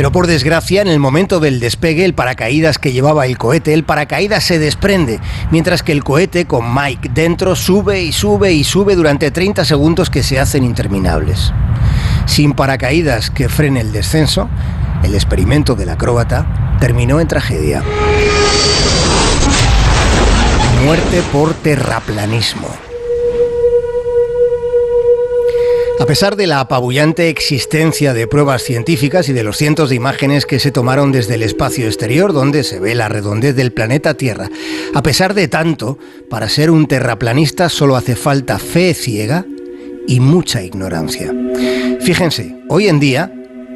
Pero 0.00 0.12
por 0.12 0.26
desgracia, 0.26 0.80
en 0.80 0.88
el 0.88 0.98
momento 0.98 1.40
del 1.40 1.60
despegue, 1.60 2.06
el 2.06 2.14
paracaídas 2.14 2.78
que 2.78 2.90
llevaba 2.90 3.26
el 3.26 3.36
cohete, 3.36 3.74
el 3.74 3.84
paracaídas 3.84 4.42
se 4.42 4.58
desprende, 4.58 5.20
mientras 5.50 5.82
que 5.82 5.92
el 5.92 6.02
cohete 6.02 6.46
con 6.46 6.74
Mike 6.74 7.10
dentro 7.12 7.54
sube 7.54 8.00
y 8.00 8.10
sube 8.10 8.50
y 8.54 8.64
sube 8.64 8.96
durante 8.96 9.30
30 9.30 9.62
segundos 9.66 10.08
que 10.08 10.22
se 10.22 10.40
hacen 10.40 10.64
interminables. 10.64 11.52
Sin 12.24 12.54
paracaídas 12.54 13.28
que 13.28 13.50
frene 13.50 13.82
el 13.82 13.92
descenso, 13.92 14.48
el 15.02 15.12
experimento 15.12 15.74
del 15.74 15.90
acróbata 15.90 16.78
terminó 16.80 17.20
en 17.20 17.28
tragedia. 17.28 17.82
Muerte 20.82 21.22
por 21.30 21.52
terraplanismo. 21.52 22.89
A 26.00 26.06
pesar 26.06 26.34
de 26.34 26.46
la 26.46 26.60
apabullante 26.60 27.28
existencia 27.28 28.14
de 28.14 28.26
pruebas 28.26 28.62
científicas 28.62 29.28
y 29.28 29.34
de 29.34 29.42
los 29.42 29.58
cientos 29.58 29.90
de 29.90 29.96
imágenes 29.96 30.46
que 30.46 30.58
se 30.58 30.70
tomaron 30.72 31.12
desde 31.12 31.34
el 31.34 31.42
espacio 31.42 31.84
exterior 31.84 32.32
donde 32.32 32.64
se 32.64 32.80
ve 32.80 32.94
la 32.94 33.10
redondez 33.10 33.54
del 33.54 33.74
planeta 33.74 34.14
Tierra, 34.14 34.48
a 34.94 35.02
pesar 35.02 35.34
de 35.34 35.46
tanto, 35.46 35.98
para 36.30 36.48
ser 36.48 36.70
un 36.70 36.86
terraplanista 36.86 37.68
solo 37.68 37.96
hace 37.96 38.16
falta 38.16 38.58
fe 38.58 38.94
ciega 38.94 39.44
y 40.08 40.20
mucha 40.20 40.62
ignorancia. 40.62 41.34
Fíjense, 42.00 42.56
hoy 42.70 42.88
en 42.88 42.98
día 42.98 43.30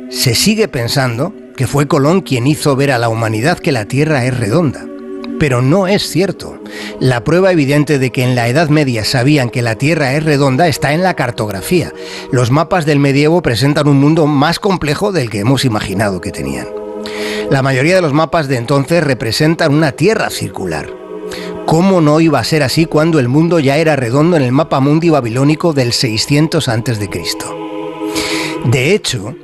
se 0.09 0.35
sigue 0.35 0.67
pensando 0.67 1.35
que 1.59 1.67
fue 1.67 1.89
Colón 1.89 2.23
quien 2.23 2.47
hizo 2.47 2.75
ver 2.75 2.91
a 2.91 2.99
la 2.99 3.11
humanidad 3.11 3.59
que 3.59 3.71
la 3.71 3.85
Tierra 3.85 4.25
es 4.25 4.35
redonda. 4.35 4.87
Pero 5.39 5.63
no 5.63 5.87
es 5.87 6.09
cierto. 6.09 6.59
La 7.01 7.25
prueba 7.25 7.53
evidente 7.53 7.99
de 7.99 8.11
que 8.13 8.23
en 8.23 8.35
la 8.35 8.49
Edad 8.49 8.69
Media 8.69 9.05
sabían 9.05 9.51
que 9.51 9.63
la 9.63 9.77
Tierra 9.77 10.15
es 10.15 10.25
redonda 10.25 10.69
está 10.69 10.93
en 10.93 11.03
la 11.03 11.15
cartografía. 11.15 11.93
Los 12.31 12.51
mapas 12.51 12.87
del 12.87 12.99
medievo 12.99 13.43
presentan 13.43 13.89
un 13.89 13.99
mundo 13.99 14.27
más 14.27 14.59
complejo 14.59 15.13
del 15.13 15.31
que 15.31 15.41
hemos 15.41 15.65
imaginado 15.65 16.21
que 16.21 16.31
tenían. 16.31 16.69
La 17.51 17.63
mayoría 17.63 17.97
de 17.97 18.03
los 18.03 18.13
mapas 18.13 18.49
de 18.49 18.57
entonces 18.57 19.03
representan 19.05 19.75
una 19.75 19.93
Tierra 19.93 20.31
circular. 20.31 20.89
¿Cómo 21.67 22.01
no 22.01 22.21
iba 22.21 22.39
a 22.39 22.45
ser 22.45 22.63
así 22.63 22.85
cuando 22.85 23.19
el 23.19 23.29
mundo 23.29 23.59
ya 23.59 23.79
era 23.79 23.97
redondo 23.97 24.37
en 24.37 24.43
el 24.43 24.53
mapa 24.53 24.81
mundi 24.81 25.09
babilónico 25.09 25.73
del 25.73 25.93
600 25.93 26.69
a.C.? 26.69 27.11
De 28.65 28.95
hecho, 28.95 29.35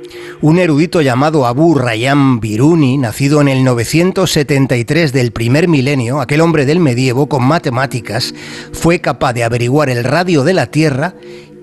Un 0.41 0.57
erudito 0.57 1.01
llamado 1.01 1.45
Abu 1.45 1.75
Rayyan 1.75 2.39
Biruni, 2.39 2.97
nacido 2.97 3.41
en 3.41 3.47
el 3.47 3.63
973 3.63 5.13
del 5.13 5.31
primer 5.31 5.67
milenio, 5.67 6.19
aquel 6.19 6.41
hombre 6.41 6.65
del 6.65 6.79
medievo 6.79 7.29
con 7.29 7.43
matemáticas, 7.43 8.33
fue 8.73 9.01
capaz 9.01 9.33
de 9.33 9.43
averiguar 9.43 9.91
el 9.91 10.03
radio 10.03 10.43
de 10.43 10.53
la 10.53 10.65
Tierra 10.65 11.13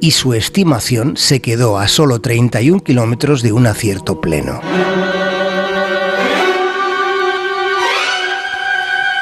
y 0.00 0.12
su 0.12 0.32
estimación 0.32 1.16
se 1.16 1.40
quedó 1.40 1.76
a 1.76 1.88
solo 1.88 2.20
31 2.20 2.84
kilómetros 2.84 3.42
de 3.42 3.50
un 3.50 3.66
acierto 3.66 4.20
pleno. 4.20 4.60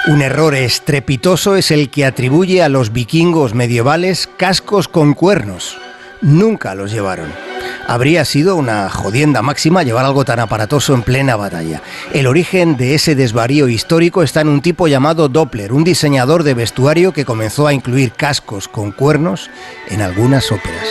Un 0.06 0.20
error 0.20 0.54
estrepitoso 0.54 1.56
es 1.56 1.70
el 1.70 1.88
que 1.88 2.04
atribuye 2.04 2.62
a 2.62 2.68
los 2.68 2.92
vikingos 2.92 3.54
medievales 3.54 4.28
cascos 4.36 4.86
con 4.86 5.14
cuernos. 5.14 5.78
Nunca 6.20 6.74
los 6.74 6.92
llevaron. 6.92 7.55
Habría 7.88 8.24
sido 8.24 8.56
una 8.56 8.90
jodienda 8.90 9.42
máxima 9.42 9.84
llevar 9.84 10.04
algo 10.04 10.24
tan 10.24 10.40
aparatoso 10.40 10.92
en 10.92 11.02
plena 11.02 11.36
batalla. 11.36 11.82
El 12.12 12.26
origen 12.26 12.76
de 12.76 12.94
ese 12.94 13.14
desvarío 13.14 13.68
histórico 13.68 14.22
está 14.24 14.40
en 14.40 14.48
un 14.48 14.60
tipo 14.60 14.88
llamado 14.88 15.28
Doppler, 15.28 15.72
un 15.72 15.84
diseñador 15.84 16.42
de 16.42 16.54
vestuario 16.54 17.12
que 17.12 17.24
comenzó 17.24 17.66
a 17.66 17.72
incluir 17.72 18.12
cascos 18.12 18.66
con 18.66 18.90
cuernos 18.90 19.50
en 19.88 20.02
algunas 20.02 20.50
óperas. 20.50 20.86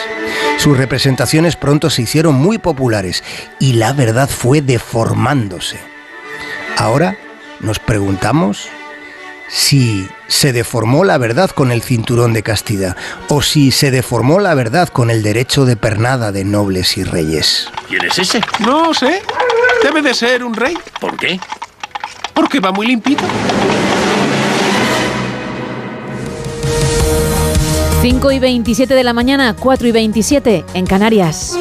Sus 0.58 0.77
representaciones 0.77 1.58
pronto 1.58 1.89
se 1.89 2.03
hicieron 2.03 2.36
muy 2.36 2.60
populares 2.60 3.23
y 3.60 3.73
la 3.73 3.91
verdad 3.91 4.29
fue 4.29 4.62
deformándose. 4.62 5.77
Ahora 6.77 7.17
nos 7.60 7.79
preguntamos 7.79 8.69
si 9.47 10.08
se 10.27 10.53
deformó 10.53 11.03
la 11.03 11.17
verdad 11.17 11.49
con 11.51 11.71
el 11.71 11.81
cinturón 11.81 12.34
de 12.34 12.43
castidad 12.43 12.95
o 13.29 13.41
si 13.41 13.71
se 13.71 13.91
deformó 13.91 14.39
la 14.39 14.53
verdad 14.55 14.89
con 14.89 15.10
el 15.12 15.23
derecho 15.23 15.65
de 15.65 15.75
pernada 15.75 16.31
de 16.31 16.43
nobles 16.43 16.97
y 16.97 17.03
reyes. 17.03 17.69
¿Quién 17.88 18.05
es 18.05 18.17
ese? 18.19 18.41
No 18.60 18.93
sé. 18.93 19.21
Debe 19.84 20.01
de 20.01 20.13
ser 20.13 20.43
un 20.43 20.53
rey. 20.53 20.77
¿Por 20.99 21.17
qué? 21.17 21.39
Porque 22.34 22.60
va 22.60 22.71
muy 22.71 22.88
limpito. 22.88 23.23
5 28.01 28.31
y 28.31 28.39
27 28.39 28.93
de 28.93 29.03
la 29.03 29.13
mañana, 29.13 29.55
4 29.60 29.88
y 29.88 29.91
27 29.91 30.65
en 30.75 30.86
Canarias. 30.86 31.58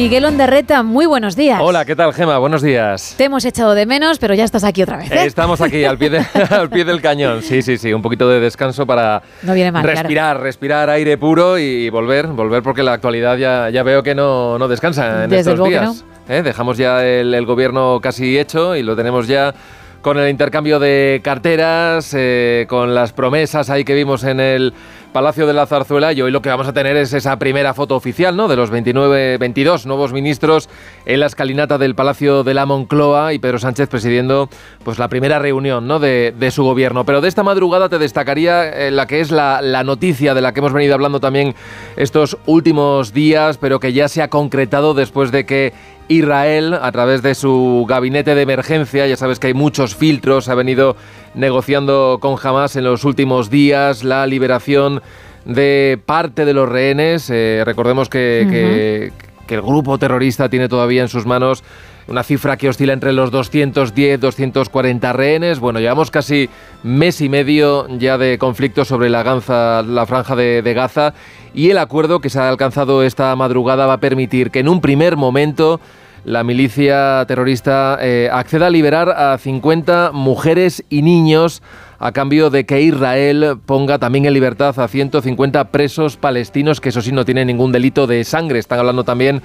Miguel 0.00 0.24
Ondarreta, 0.26 0.84
muy 0.84 1.06
buenos 1.06 1.34
días. 1.34 1.60
Hola, 1.60 1.84
¿qué 1.84 1.96
tal, 1.96 2.14
Gema? 2.14 2.38
Buenos 2.38 2.62
días. 2.62 3.16
Te 3.18 3.24
hemos 3.24 3.44
echado 3.44 3.74
de 3.74 3.84
menos, 3.84 4.20
pero 4.20 4.32
ya 4.32 4.44
estás 4.44 4.62
aquí 4.62 4.84
otra 4.84 4.98
vez. 4.98 5.10
¿eh? 5.10 5.24
Estamos 5.24 5.60
aquí, 5.60 5.84
al 5.84 5.98
pie, 5.98 6.24
al 6.50 6.70
pie 6.70 6.84
del 6.84 7.02
cañón. 7.02 7.42
Sí, 7.42 7.62
sí, 7.62 7.78
sí. 7.78 7.92
Un 7.92 8.00
poquito 8.00 8.28
de 8.28 8.38
descanso 8.38 8.86
para 8.86 9.22
no 9.42 9.54
viene 9.54 9.72
mal, 9.72 9.82
respirar, 9.82 10.40
respirar 10.40 10.88
aire 10.88 11.18
puro 11.18 11.58
y 11.58 11.90
volver, 11.90 12.28
volver 12.28 12.62
porque 12.62 12.84
la 12.84 12.92
actualidad 12.92 13.38
ya, 13.38 13.70
ya 13.70 13.82
veo 13.82 14.04
que 14.04 14.14
no, 14.14 14.56
no 14.56 14.68
descansa 14.68 15.24
en 15.24 15.30
Desde 15.30 15.50
estos 15.50 15.68
días. 15.68 16.04
No. 16.28 16.32
¿Eh? 16.32 16.42
Dejamos 16.44 16.78
ya 16.78 17.04
el, 17.04 17.34
el 17.34 17.44
gobierno 17.44 17.98
casi 18.00 18.38
hecho 18.38 18.76
y 18.76 18.84
lo 18.84 18.94
tenemos 18.94 19.26
ya 19.26 19.52
con 20.00 20.18
el 20.18 20.30
intercambio 20.30 20.78
de 20.78 21.20
carteras, 21.24 22.14
eh, 22.16 22.66
con 22.68 22.94
las 22.94 23.12
promesas 23.12 23.68
ahí 23.68 23.84
que 23.84 23.94
vimos 23.94 24.24
en 24.24 24.40
el 24.40 24.72
Palacio 25.18 25.48
de 25.48 25.52
la 25.52 25.66
Zarzuela 25.66 26.12
y 26.12 26.22
hoy 26.22 26.30
lo 26.30 26.42
que 26.42 26.48
vamos 26.48 26.68
a 26.68 26.72
tener 26.72 26.96
es 26.96 27.12
esa 27.12 27.40
primera 27.40 27.74
foto 27.74 27.96
oficial, 27.96 28.36
¿no? 28.36 28.46
De 28.46 28.54
los 28.54 28.70
29, 28.70 29.36
22 29.38 29.84
nuevos 29.84 30.12
ministros 30.12 30.68
en 31.06 31.18
la 31.18 31.26
escalinata 31.26 31.76
del 31.76 31.96
Palacio 31.96 32.44
de 32.44 32.54
la 32.54 32.66
Moncloa 32.66 33.32
y 33.32 33.40
Pedro 33.40 33.58
Sánchez 33.58 33.88
presidiendo 33.88 34.48
pues 34.84 35.00
la 35.00 35.08
primera 35.08 35.40
reunión, 35.40 35.88
¿no? 35.88 35.98
De, 35.98 36.50
su 36.52 36.62
gobierno. 36.62 37.04
Pero 37.04 37.20
de 37.20 37.26
esta 37.26 37.42
madrugada 37.42 37.88
te 37.88 37.98
destacaría 37.98 38.68
eh, 38.68 38.92
la 38.92 39.08
que 39.08 39.20
es 39.20 39.32
la, 39.32 39.60
la 39.60 39.82
noticia 39.82 40.34
de 40.34 40.40
la 40.40 40.54
que 40.54 40.60
hemos 40.60 40.72
venido 40.72 40.94
hablando 40.94 41.18
también 41.18 41.56
estos 41.96 42.38
últimos 42.46 43.12
días, 43.12 43.58
pero 43.58 43.80
que 43.80 43.92
ya 43.92 44.06
se 44.06 44.22
ha 44.22 44.30
concretado 44.30 44.94
después 44.94 45.32
de 45.32 45.44
que 45.44 45.72
Israel, 46.08 46.74
a 46.74 46.90
través 46.90 47.22
de 47.22 47.34
su 47.34 47.84
gabinete 47.86 48.34
de 48.34 48.42
emergencia, 48.42 49.06
ya 49.06 49.16
sabes 49.16 49.38
que 49.38 49.48
hay 49.48 49.54
muchos 49.54 49.94
filtros, 49.94 50.48
ha 50.48 50.54
venido 50.54 50.96
negociando 51.38 52.18
con 52.20 52.36
Hamas 52.42 52.76
en 52.76 52.84
los 52.84 53.04
últimos 53.04 53.48
días 53.48 54.02
la 54.02 54.26
liberación 54.26 55.00
de 55.44 55.98
parte 56.04 56.44
de 56.44 56.52
los 56.52 56.68
rehenes. 56.68 57.30
Eh, 57.30 57.62
recordemos 57.64 58.08
que, 58.08 58.42
uh 58.44 58.48
-huh. 58.48 58.50
que, 58.50 59.12
que 59.46 59.54
el 59.54 59.62
grupo 59.62 59.98
terrorista 59.98 60.48
tiene 60.48 60.68
todavía 60.68 61.02
en 61.02 61.08
sus 61.08 61.26
manos 61.26 61.62
una 62.08 62.22
cifra 62.22 62.56
que 62.56 62.68
oscila 62.68 62.92
entre 62.92 63.12
los 63.12 63.30
210, 63.30 64.18
240 64.18 65.12
rehenes. 65.12 65.60
Bueno, 65.60 65.78
llevamos 65.78 66.10
casi 66.10 66.48
mes 66.82 67.20
y 67.20 67.28
medio 67.28 67.86
ya 67.98 68.18
de 68.18 68.38
conflicto 68.38 68.84
sobre 68.84 69.08
la, 69.08 69.22
ganza, 69.22 69.82
la 69.82 70.06
franja 70.06 70.34
de, 70.34 70.62
de, 70.62 70.74
Gaza 70.74 71.14
y 71.54 71.70
el 71.70 71.78
acuerdo 71.78 72.20
que 72.20 72.30
se 72.30 72.40
ha 72.40 72.48
alcanzado 72.48 73.02
esta 73.02 73.34
madrugada 73.36 73.86
va 73.86 73.94
a 73.94 74.00
permitir 74.00 74.50
que 74.50 74.60
en 74.60 74.68
un 74.68 74.80
primer 74.80 75.16
momento 75.16 75.80
la 76.28 76.44
milicia 76.44 77.24
terrorista 77.26 77.98
eh, 78.02 78.28
acceda 78.30 78.66
a 78.66 78.70
liberar 78.70 79.08
a 79.08 79.38
50 79.38 80.10
mujeres 80.12 80.84
y 80.90 81.00
niños 81.00 81.62
a 81.98 82.12
cambio 82.12 82.50
de 82.50 82.66
que 82.66 82.82
Israel 82.82 83.56
ponga 83.64 83.98
también 83.98 84.26
en 84.26 84.34
libertad 84.34 84.78
a 84.78 84.88
150 84.88 85.64
presos 85.70 86.18
palestinos 86.18 86.82
que 86.82 86.90
eso 86.90 87.00
sí 87.00 87.12
no 87.12 87.24
tienen 87.24 87.46
ningún 87.46 87.72
delito 87.72 88.06
de 88.06 88.24
sangre. 88.24 88.58
Están 88.58 88.78
hablando 88.78 89.04
también 89.04 89.40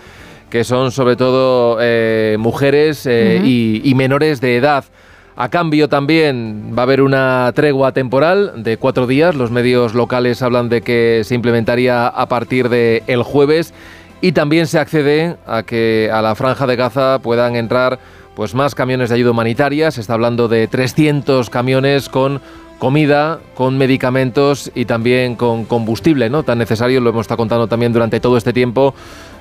que 0.49 0.65
son 0.65 0.91
sobre 0.91 1.15
todo 1.15 1.77
eh, 1.79 2.35
mujeres 2.37 3.05
eh, 3.05 3.39
uh 3.39 3.43
-huh. 3.43 3.47
y, 3.47 3.81
y, 3.85 3.95
menores 3.95 4.41
de 4.41 4.57
edad. 4.57 4.83
A 5.35 5.49
cambio 5.49 5.87
también 5.87 6.73
va 6.77 6.81
a 6.81 6.83
haber 6.83 7.01
una 7.01 7.51
tregua 7.55 7.91
temporal 7.93 8.61
de 8.61 8.77
cuatro 8.77 9.07
días. 9.07 9.33
Los 9.35 9.49
medios 9.49 9.95
locales 9.95 10.43
hablan 10.43 10.69
de 10.69 10.81
que 10.81 11.21
se 11.23 11.33
implementaría 11.33 12.07
a 12.07 12.27
partir 12.27 12.69
del 12.69 13.01
el 13.07 13.23
jueves 13.23 13.73
y 14.23 14.31
también 14.31 14.67
se 14.67 14.79
accede 14.79 15.35
a 15.45 15.63
que 15.63 16.09
a 16.09 16.21
la 16.21 16.33
franja 16.33 16.65
de 16.65 16.77
Gaza 16.77 17.19
puedan 17.19 17.57
entrar 17.57 17.99
pues 18.37 18.55
más 18.55 18.73
camiones 18.73 19.09
de 19.09 19.15
ayuda 19.15 19.31
humanitaria. 19.31 19.91
Se 19.91 19.99
está 19.99 20.13
hablando 20.13 20.47
de 20.47 20.65
300 20.69 21.49
camiones 21.49 22.07
con 22.07 22.39
comida, 22.79 23.41
con 23.53 23.77
medicamentos 23.77 24.71
y 24.75 24.85
también 24.85 25.35
con 25.35 25.65
combustible, 25.65 26.29
¿no? 26.29 26.43
Tan 26.43 26.57
necesario, 26.57 27.01
lo 27.01 27.09
hemos 27.09 27.23
estado 27.25 27.39
contando 27.39 27.67
también 27.67 27.91
durante 27.91 28.21
todo 28.21 28.37
este 28.37 28.53
tiempo 28.53 28.95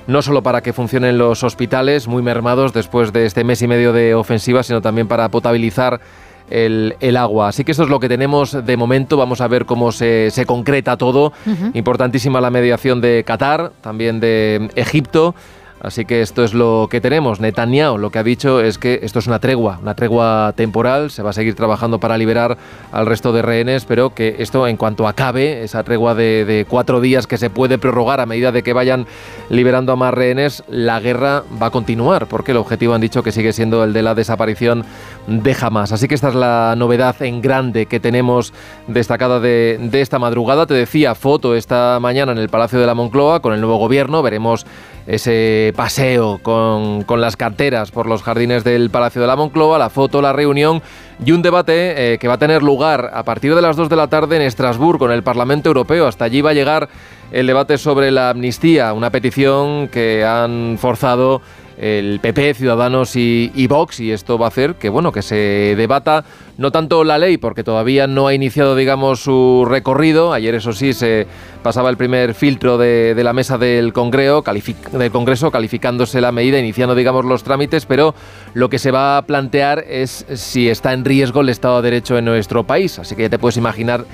no 0.07 0.21
solo 0.21 0.43
para 0.43 0.61
que 0.61 0.73
funcionen 0.73 1.17
los 1.17 1.43
hospitales 1.43 2.07
muy 2.07 2.21
mermados 2.21 2.73
después 2.73 3.13
de 3.13 3.25
este 3.25 3.43
mes 3.43 3.61
y 3.61 3.67
medio 3.67 3.93
de 3.93 4.15
ofensiva, 4.15 4.63
sino 4.63 4.81
también 4.81 5.07
para 5.07 5.29
potabilizar 5.29 6.01
el, 6.49 6.95
el, 6.99 7.17
agua. 7.17 7.49
Así 7.49 7.63
que 7.63 7.71
eso 7.71 7.83
es 7.83 7.89
lo 7.89 7.99
que 7.99 8.09
tenemos 8.09 8.65
de 8.65 8.77
momento. 8.77 9.17
Vamos 9.17 9.41
a 9.41 9.47
ver 9.47 9.65
cómo 9.65 9.91
se, 9.91 10.29
se 10.31 10.45
concreta 10.45 10.97
todo. 10.97 11.33
Uh 11.45 11.49
-huh. 11.49 11.71
Importantísima 11.73 12.41
la 12.41 12.49
mediación 12.49 13.01
de 13.01 13.23
Qatar, 13.25 13.71
también 13.81 14.19
de 14.19 14.69
Egipto. 14.75 15.35
Así 15.83 16.05
que 16.05 16.21
esto 16.21 16.45
es 16.45 16.53
lo 16.53 16.87
que 16.89 17.01
tenemos. 17.01 17.41
Netanyahu 17.41 17.97
lo 17.97 18.09
que 18.09 18.17
ha 18.17 18.23
dicho 18.23 18.61
es 18.61 18.77
que 18.77 19.01
esto 19.03 19.19
es 19.19 19.27
una 19.27 19.39
tregua, 19.39 19.79
una 19.81 19.95
tregua 19.95 20.53
temporal. 20.55 21.11
Se 21.11 21.21
va 21.21 21.31
a 21.31 21.33
seguir 21.33 21.55
trabajando 21.55 21.99
para 21.99 22.17
liberar 22.17 22.57
al 22.93 23.05
resto 23.05 23.33
de 23.33 23.41
rehenes, 23.41 23.83
pero 23.83 24.15
que 24.15 24.37
esto 24.39 24.65
en 24.65 24.77
cuanto 24.77 25.09
acabe, 25.09 25.61
esa 25.61 25.83
tregua 25.83 26.15
de, 26.15 26.45
de 26.45 26.65
cuatro 26.69 27.01
días 27.01 27.27
que 27.27 27.37
se 27.37 27.49
puede 27.49 27.77
prorrogar 27.77 28.21
a 28.21 28.25
medida 28.25 28.53
de 28.53 28.63
que 28.63 28.71
vayan 28.71 29.07
liberando 29.49 29.91
a 29.91 29.97
más 29.97 30.13
rehenes, 30.13 30.63
la 30.69 31.01
guerra 31.01 31.43
va 31.61 31.65
a 31.67 31.71
continuar, 31.71 32.27
porque 32.27 32.51
el 32.51 32.57
objetivo 32.57 32.93
han 32.93 33.01
dicho 33.01 33.21
que 33.21 33.33
sigue 33.33 33.51
siendo 33.51 33.83
el 33.83 33.91
de 33.91 34.03
la 34.03 34.15
desaparición 34.15 34.85
de 35.27 35.55
Hamas. 35.59 35.91
Así 35.91 36.07
que 36.07 36.15
esta 36.15 36.29
es 36.29 36.35
la 36.35 36.75
novedad 36.77 37.21
en 37.21 37.41
grande 37.41 37.85
que 37.85 37.99
tenemos 37.99 38.53
destacada 38.87 39.39
de, 39.39 39.79
de 39.79 40.01
esta 40.01 40.19
madrugada. 40.19 40.65
Te 40.65 40.73
decía, 40.73 41.15
foto 41.15 41.55
esta 41.55 41.99
mañana 42.01 42.31
en 42.31 42.37
el 42.37 42.49
Palacio 42.49 42.79
de 42.79 42.85
la 42.85 42.93
Moncloa 42.93 43.41
con 43.41 43.53
el 43.53 43.61
nuevo 43.61 43.77
gobierno. 43.77 44.21
Veremos 44.21 44.65
ese 45.07 45.73
paseo 45.75 46.39
con, 46.41 47.03
con, 47.03 47.19
las 47.19 47.35
carteras 47.35 47.91
por 47.91 48.07
los 48.07 48.23
jardines 48.23 48.63
del 48.63 48.89
Palacio 48.89 49.21
de 49.21 49.27
la 49.27 49.35
Moncloa, 49.35 49.77
la 49.77 49.89
foto, 49.89 50.21
la 50.21 50.33
reunión 50.33 50.81
y 51.25 51.31
un 51.31 51.41
debate 51.41 52.13
eh, 52.13 52.17
que 52.17 52.27
va 52.27 52.35
a 52.35 52.37
tener 52.37 52.63
lugar 52.63 53.11
a 53.13 53.23
partir 53.23 53.53
de 53.55 53.61
las 53.61 53.75
2 53.75 53.89
de 53.89 53.95
la 53.95 54.07
tarde 54.07 54.37
en 54.37 54.41
Estrasburgo, 54.43 55.05
en 55.05 55.11
el 55.11 55.23
Parlamento 55.23 55.69
Europeo. 55.69 56.07
Hasta 56.07 56.25
allí 56.25 56.41
va 56.41 56.51
a 56.51 56.53
llegar 56.53 56.89
el 57.31 57.47
debate 57.47 57.77
sobre 57.77 58.11
la 58.11 58.29
amnistía, 58.29 58.93
una 58.93 59.09
petición 59.09 59.87
que 59.89 60.23
han 60.23 60.77
forzado 60.79 61.41
el 61.77 62.19
PP, 62.19 62.53
Ciudadanos 62.53 63.15
y, 63.15 63.67
Vox 63.67 63.99
y 63.99 64.11
esto 64.11 64.37
va 64.37 64.47
a 64.47 64.49
hacer 64.49 64.75
que 64.75 64.89
bueno 64.89 65.11
que 65.11 65.21
se 65.21 65.73
debata 65.77 66.25
no 66.57 66.71
tanto 66.71 67.03
la 67.03 67.17
ley 67.17 67.37
porque 67.37 67.63
todavía 67.63 68.07
no 68.07 68.27
ha 68.27 68.33
iniciado 68.33 68.75
digamos 68.75 69.21
su 69.21 69.65
recorrido. 69.67 70.33
Ayer 70.33 70.55
eso 70.55 70.73
sí 70.73 70.93
se 70.93 71.27
pasaba 71.63 71.89
el 71.89 71.97
primer 71.97 72.33
filtro 72.33 72.77
de, 72.77 73.15
de 73.15 73.23
la 73.23 73.33
mesa 73.33 73.57
del 73.57 73.93
Congreso, 73.93 74.43
del 74.91 75.11
Congreso 75.11 75.51
calificándose 75.51 76.21
la 76.21 76.31
medida 76.31 76.59
iniciando 76.59 76.95
digamos 76.95 77.25
los 77.25 77.43
trámites 77.43 77.85
pero 77.85 78.13
lo 78.53 78.69
que 78.69 78.79
se 78.79 78.91
va 78.91 79.17
a 79.17 79.21
plantear 79.23 79.83
es 79.87 80.25
si 80.35 80.69
está 80.69 80.93
en 80.93 81.05
riesgo 81.05 81.41
el 81.41 81.49
Estado 81.49 81.81
de 81.81 81.89
Derecho 81.89 82.17
en 82.17 82.25
nuestro 82.25 82.65
país. 82.65 82.99
Así 82.99 83.15
que 83.15 83.23
ya 83.23 83.29
te 83.29 83.39
puedes 83.39 83.57
imaginar 83.57 84.05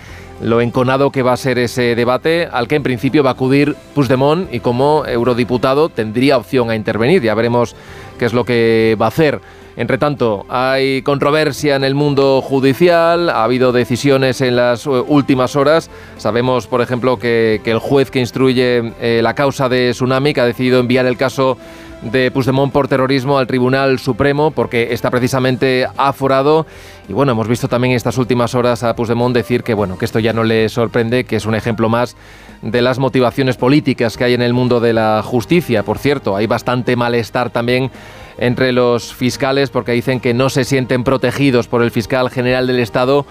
lo 0.42 0.62
enconado 0.62 1.12
que 1.12 1.24
va 1.24 1.34
a 1.34 1.38
ser 1.38 1.60
ese 1.60 1.96
debate, 1.96 2.48
al 2.52 2.68
que 2.68 2.76
en 2.76 2.84
principio 2.84 3.24
va 3.24 3.32
a 3.32 3.34
acudir 3.34 3.76
Puigdemont 3.94 4.54
y 4.54 4.60
como 4.60 5.06
eurodiputado 5.06 5.90
tendría 5.90 6.38
opción 6.38 6.70
a 6.70 6.76
intervenir. 6.76 7.22
Ya 7.22 7.36
veremos 7.36 7.76
qué 8.18 8.26
es 8.26 8.34
lo 8.34 8.46
que 8.46 8.98
va 9.00 9.06
a 9.06 9.10
hacer. 9.10 9.42
Entre 9.80 9.98
tanto, 9.98 10.46
hay 10.50 11.04
controversia 11.04 11.78
en 11.78 11.86
el 11.86 11.96
mundo 11.96 12.42
judicial, 12.42 13.30
ha 13.30 13.46
habido 13.46 13.72
decisiones 13.72 14.42
en 14.42 14.58
las 14.58 14.86
eh, 14.86 14.90
últimas 14.90 15.56
horas. 15.56 15.90
Sabemos, 16.18 16.68
por 16.68 16.82
ejemplo, 16.82 17.18
que, 17.18 17.62
el 17.64 17.80
juez 17.80 18.12
que 18.12 18.20
instruye 18.20 18.92
eh, 19.00 19.22
la 19.24 19.36
causa 19.36 19.70
de 19.70 19.92
Tsunami, 19.92 20.34
ha 20.38 20.44
decidido 20.44 20.82
enviar 20.82 21.06
el 21.06 21.16
caso 21.16 21.58
de 22.02 22.32
Puigdemont 22.32 22.72
por 22.72 22.88
terrorismo 22.88 23.38
al 23.38 23.48
Tribunal 23.48 24.00
Supremo 24.00 24.52
porque 24.52 24.94
está 24.94 25.12
precisamente 25.12 25.86
aforado 25.98 26.66
y 27.08 27.14
bueno, 27.14 27.34
hemos 27.34 27.48
visto 27.48 27.68
también 27.68 27.94
estas 27.94 28.18
últimas 28.18 28.56
horas 28.56 28.84
a 28.84 28.96
Puigdemont 28.96 29.36
decir 29.36 29.64
que 29.64 29.74
bueno, 29.74 29.98
que 29.98 30.06
esto 30.06 30.20
ya 30.20 30.32
no 30.32 30.44
le 30.44 30.70
sorprende, 30.70 31.26
que 31.26 31.36
es 31.36 31.46
un 31.46 31.56
ejemplo 31.56 31.90
más 31.90 32.16
de 32.62 32.82
las 32.82 33.00
motivaciones 33.00 33.58
políticas 33.58 34.18
que 34.18 34.24
hay 34.26 34.34
en 34.34 34.42
el 34.42 34.54
mundo 34.54 34.80
de 34.80 34.94
la 34.94 35.22
justicia. 35.24 35.84
Por 35.84 35.98
cierto, 35.98 36.36
hay 36.36 36.48
bastante 36.48 36.96
malestar 36.96 37.50
también 37.50 37.92
entre 38.38 38.72
los 38.72 39.14
fiscales 39.14 39.70
porque 39.70 39.92
dicen 39.92 40.20
que 40.20 40.34
no 40.34 40.50
se 40.50 40.64
sienten 40.64 41.04
protegidos 41.04 41.68
por 41.68 41.84
el 41.84 41.92
fiscal 41.92 42.30
general 42.30 42.68
del 42.68 42.80
Estado 42.80 43.26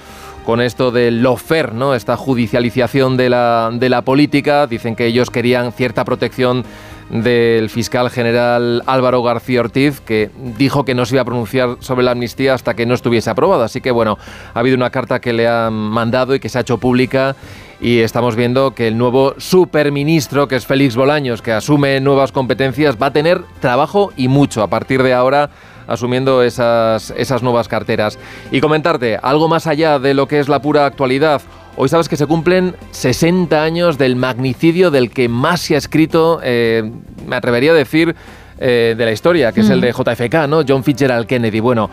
con 0.49 0.63
esto 0.63 0.91
del 0.91 1.23
lofer, 1.23 1.75
¿no? 1.75 1.95
Esta 1.95 2.17
judicialización 2.17 3.19
de 3.19 3.29
la, 3.29 3.69
de 3.71 3.91
la 3.91 4.01
política. 4.01 4.67
Dicen 4.67 4.97
que 4.97 5.05
ellos 5.05 5.29
querían 5.29 5.73
cierta 5.73 6.07
protección 6.07 6.65
del 7.11 7.69
fiscal 7.69 8.09
general 8.09 8.83
Álvaro 8.87 9.23
García 9.23 9.61
Ortiz, 9.61 10.01
que 10.01 10.31
dijo 10.57 10.87
que 10.87 10.95
no 10.95 11.05
se 11.05 11.17
iba 11.17 11.21
a 11.21 11.27
pronunciar 11.27 11.77
sobre 11.81 12.03
la 12.03 12.13
amnistía 12.13 12.55
hasta 12.55 12.73
que 12.73 12.87
no 12.87 12.95
estuviese 12.95 13.29
aprobada. 13.29 13.67
Así 13.67 13.83
que 13.83 13.91
bueno, 13.91 14.17
ha 14.55 14.61
habido 14.61 14.75
una 14.75 14.89
carta 14.89 15.21
que 15.21 15.35
le 15.35 15.47
han 15.47 15.75
mandado 15.75 16.35
y 16.35 16.41
que 16.41 16.49
se 16.49 16.57
ha 16.57 16.63
hecho 16.63 16.79
pública 16.79 17.37
y 17.79 17.99
estamos 17.99 18.35
viendo 18.35 18.71
que 18.71 18.89
el 18.89 18.97
nuevo 18.97 19.35
superministro, 19.37 20.49
que 20.49 20.57
es 20.57 20.65
Félix 20.65 20.97
Bolaños, 20.97 21.43
que 21.43 21.53
asume 21.53 22.01
nuevas 22.01 22.33
competencias, 22.33 22.97
va 22.97 23.09
a 23.09 23.13
tener 23.13 23.43
trabajo 23.61 24.15
y 24.17 24.29
mucho 24.29 24.63
a 24.63 24.69
partir 24.69 25.03
de 25.03 25.13
ahora 25.13 25.51
asumiendo 25.88 26.42
esas, 26.42 27.12
esas 27.16 27.42
nuevas 27.42 27.66
carteras. 27.66 28.18
Y 28.53 28.61
comentarte, 28.61 29.18
algo 29.20 29.48
más 29.48 29.66
allá 29.66 29.98
de 29.98 30.14
lo 30.14 30.29
que 30.29 30.38
es 30.38 30.48
la 30.48 30.62
pura 30.62 30.87
actualidad, 30.87 31.42
Hoy 31.81 31.88
sabes 31.88 32.09
que 32.09 32.16
se 32.16 32.27
cumplen 32.27 32.74
60 32.90 33.62
años 33.62 33.98
del 33.98 34.16
magnicidio 34.16 34.90
del 34.90 35.11
que 35.11 35.29
más 35.29 35.61
se 35.61 35.77
ha 35.77 35.79
escrito, 35.79 36.40
eh, 36.42 36.90
me 37.24 37.37
atrevería 37.37 37.70
a 37.70 37.74
decir, 37.74 38.16
eh, 38.59 38.96
de 38.98 39.05
la 39.05 39.12
historia, 39.12 39.53
que 39.53 39.61
es 39.61 39.70
el 39.70 39.81
de 39.81 39.92
JFK, 39.92 40.48
¿no? 40.48 40.62
John 40.66 40.83
Fitzgerald 40.83 41.29
Kennedy. 41.29 41.61
Bueno, 41.61 41.88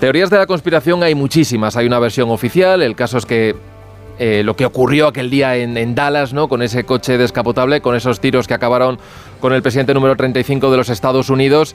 teorías 0.00 0.30
de 0.30 0.38
la 0.38 0.46
conspiración 0.46 1.02
hay 1.02 1.14
muchísimas. 1.14 1.76
Hay 1.76 1.84
una 1.84 1.98
versión 1.98 2.30
oficial, 2.30 2.80
el 2.80 2.96
caso 2.96 3.18
es 3.18 3.26
que 3.26 3.54
eh, 4.24 4.44
lo 4.44 4.54
que 4.54 4.64
ocurrió 4.64 5.08
aquel 5.08 5.30
día 5.30 5.56
en, 5.56 5.96
Dallas, 5.96 6.32
¿no? 6.32 6.46
Con 6.46 6.62
ese 6.62 6.84
coche 6.84 7.18
descapotable, 7.18 7.80
con 7.80 7.96
esos 7.96 8.20
tiros 8.20 8.46
que 8.46 8.54
acabaron 8.54 9.00
con 9.40 9.52
el 9.52 9.62
presidente 9.62 9.94
número 9.94 10.14
35 10.14 10.70
de 10.70 10.76
los 10.76 10.90
Estados 10.90 11.28
Unidos. 11.28 11.74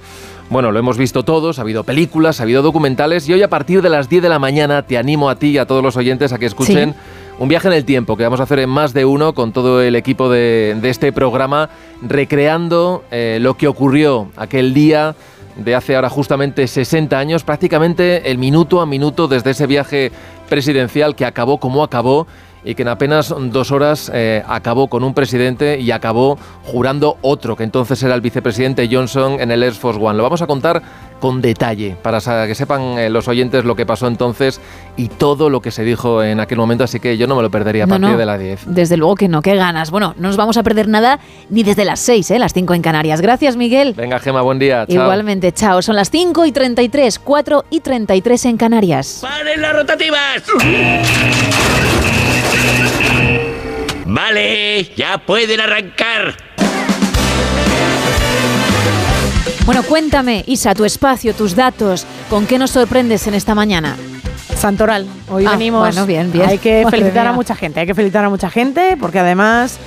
Bueno, 0.49 0.71
lo 0.71 0.79
hemos 0.79 0.97
visto 0.97 1.23
todos, 1.23 1.59
ha 1.59 1.63
habido 1.63 1.83
películas, 1.83 2.39
ha 2.39 2.43
habido 2.43 2.61
documentales 2.61 3.27
y 3.27 3.33
hoy 3.33 3.43
a 3.43 3.49
partir 3.49 3.81
de 3.81 3.89
las 3.89 4.07
10 4.07 4.23
de 4.23 4.29
la 4.29 4.39
mañana 4.39 4.83
te 4.83 4.97
animo 4.97 5.29
a 5.29 5.35
ti 5.35 5.47
y 5.47 5.57
a 5.57 5.65
todos 5.65 5.83
los 5.83 5.97
oyentes 5.97 6.31
a 6.31 6.37
que 6.37 6.45
escuchen 6.45 6.95
un 7.37 7.49
viaje 7.49 7.67
en 7.67 7.73
el 7.73 7.83
tiempo 7.83 8.15
que 8.15 8.23
vamos 8.23 8.39
a 8.39 8.43
hacer 8.43 8.59
en 8.59 8.69
más 8.69 8.93
de 8.93 9.03
uno 9.03 9.33
con 9.33 9.51
todo 9.51 9.81
el 9.81 9.97
equipo 9.97 10.29
de, 10.29 10.79
este 10.83 11.11
programa, 11.11 11.69
recreando 12.01 13.03
eh, 13.11 13.39
lo 13.41 13.57
que 13.57 13.67
ocurrió 13.67 14.29
aquel 14.37 14.73
día 14.73 15.15
de 15.57 15.75
hace 15.75 15.95
ahora 15.95 16.09
justamente 16.09 16.67
60 16.67 17.17
años, 17.17 17.43
prácticamente 17.43 18.29
el 18.31 18.37
minuto 18.37 18.79
a 18.79 18.85
minuto 18.85 19.27
desde 19.27 19.51
ese 19.51 19.67
viaje 19.67 20.11
presidencial 20.47 21.15
que 21.15 21.25
acabó 21.25 21.59
como 21.59 21.83
acabó 21.83 22.27
y 22.67 22.75
que 22.75 22.81
en 22.81 22.89
apenas 22.89 23.33
dos 23.37 23.71
horas 23.71 24.11
eh, 24.13 24.43
acabó 24.45 24.89
con 24.89 25.03
un 25.05 25.13
presidente 25.13 25.79
y 25.79 25.91
acabó 25.91 26.37
jurando 26.65 27.17
otro, 27.21 27.55
que 27.55 27.63
entonces 27.63 28.03
era 28.03 28.13
el 28.13 28.19
vicepresidente 28.19 28.89
Johnson 28.91 29.39
en 29.39 29.51
el 29.51 29.63
Air 29.63 29.73
Force 29.73 29.99
One. 30.01 30.17
Lo 30.17 30.23
vamos 30.23 30.41
a 30.41 30.47
contar 30.47 30.81
con 31.21 31.41
detalle, 31.41 31.95
para 32.01 32.19
que 32.45 32.53
sepan 32.53 32.99
eh, 32.99 33.09
los 33.09 33.27
oyentes 33.27 33.65
lo 33.65 33.75
que 33.75 33.85
pasó 33.85 34.07
entonces 34.07 34.61
y 34.97 35.07
todo 35.07 35.49
lo 35.49 35.61
que 35.61 35.71
se 35.71 35.83
dijo 35.83 36.21
en 36.21 36.39
aquel 36.39 36.57
momento, 36.57 36.83
así 36.83 36.99
que 36.99 37.17
yo 37.17 37.25
no 37.25 37.35
me 37.35 37.41
lo 37.41 37.49
perdería 37.49 37.85
a 37.85 37.87
partir 37.87 38.17
de 38.17 38.25
las 38.25 38.39
10. 38.39 38.63
Desde 38.67 38.97
luego 38.97 39.15
que 39.15 39.27
no, 39.27 39.41
qué 39.41 39.55
ganas. 39.55 39.89
Bueno, 39.89 40.13
no 40.17 40.27
nos 40.27 40.37
vamos 40.37 40.57
a 40.57 40.63
perder 40.63 40.89
nada 40.89 41.19
ni 41.49 41.63
desde 41.63 41.85
las 41.85 42.01
6, 42.01 42.31
¿eh? 42.31 42.39
las 42.39 42.53
5 42.53 42.73
en 42.73 42.81
Canarias. 42.81 43.21
Gracias, 43.21 43.55
Miguel. 43.55 43.93
Venga, 43.95 44.19
Gema, 44.19 44.41
buen 44.41 44.59
día. 44.59 44.85
Chao. 44.85 45.03
Igualmente, 45.03 45.53
chao. 45.53 45.81
Son 45.81 45.95
las 45.95 46.11
5 46.11 46.45
y 46.45 46.51
33, 46.51 47.17
4 47.19 47.65
y 47.69 47.79
33 47.79 48.45
en 48.45 48.57
Canarias. 48.57 49.19
¡Paren 49.21 49.61
las 49.61 49.73
rotativas! 49.73 50.43
Vale, 54.05 54.83
ya 54.95 55.17
pueden 55.19 55.59
arrancar. 55.59 56.35
Bueno, 59.65 59.83
cuéntame, 59.83 60.43
Isa, 60.47 60.73
tu 60.73 60.85
espacio, 60.85 61.33
tus 61.33 61.55
datos, 61.55 62.05
¿con 62.29 62.45
qué 62.47 62.57
nos 62.57 62.71
sorprendes 62.71 63.27
en 63.27 63.33
esta 63.33 63.53
mañana? 63.53 63.97
Santoral, 64.55 65.05
hoy 65.29 65.45
Ah, 65.45 65.51
venimos. 65.51 65.81
bueno, 65.81 66.05
bien, 66.05 66.31
bien. 66.31 66.47
Hay 66.47 66.57
que 66.57 66.81
Madre 66.85 66.97
felicitar 66.99 67.27
a 67.27 67.33
mucha 67.33 67.53
gente, 67.55 67.81
hay 67.81 67.85
que 67.85 67.93
felicitar 67.93 68.23
a 68.23 68.29
mucha 68.29 68.49
gente 68.49 68.95
porque 68.99 69.19
además 69.19 69.77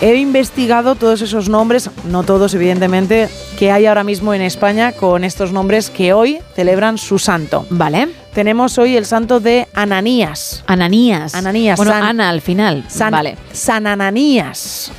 he 0.00 0.16
investigado 0.16 0.94
todos 0.96 1.22
esos 1.22 1.48
nombres, 1.48 1.90
no 2.04 2.22
todos 2.24 2.52
evidentemente, 2.54 3.28
que 3.58 3.70
hay 3.72 3.86
ahora 3.86 4.04
mismo 4.04 4.34
en 4.34 4.42
España 4.42 4.92
con 4.92 5.24
estos 5.24 5.52
nombres 5.52 5.90
que 5.90 6.12
hoy 6.12 6.38
celebran 6.54 6.98
su 6.98 7.18
santo. 7.18 7.66
Vale. 7.70 8.08
Tenemos 8.34 8.76
hoy 8.78 8.96
el 8.96 9.06
santo 9.06 9.38
de 9.40 9.68
Ananías. 9.74 10.64
Ananías. 10.66 11.34
Ananías. 11.34 11.76
Bueno, 11.76 11.92
San- 11.92 12.02
Ana 12.02 12.30
al 12.30 12.40
final. 12.40 12.84
San, 12.88 13.12
vale. 13.12 13.36
San 13.52 13.86
Ananías. 13.86 14.90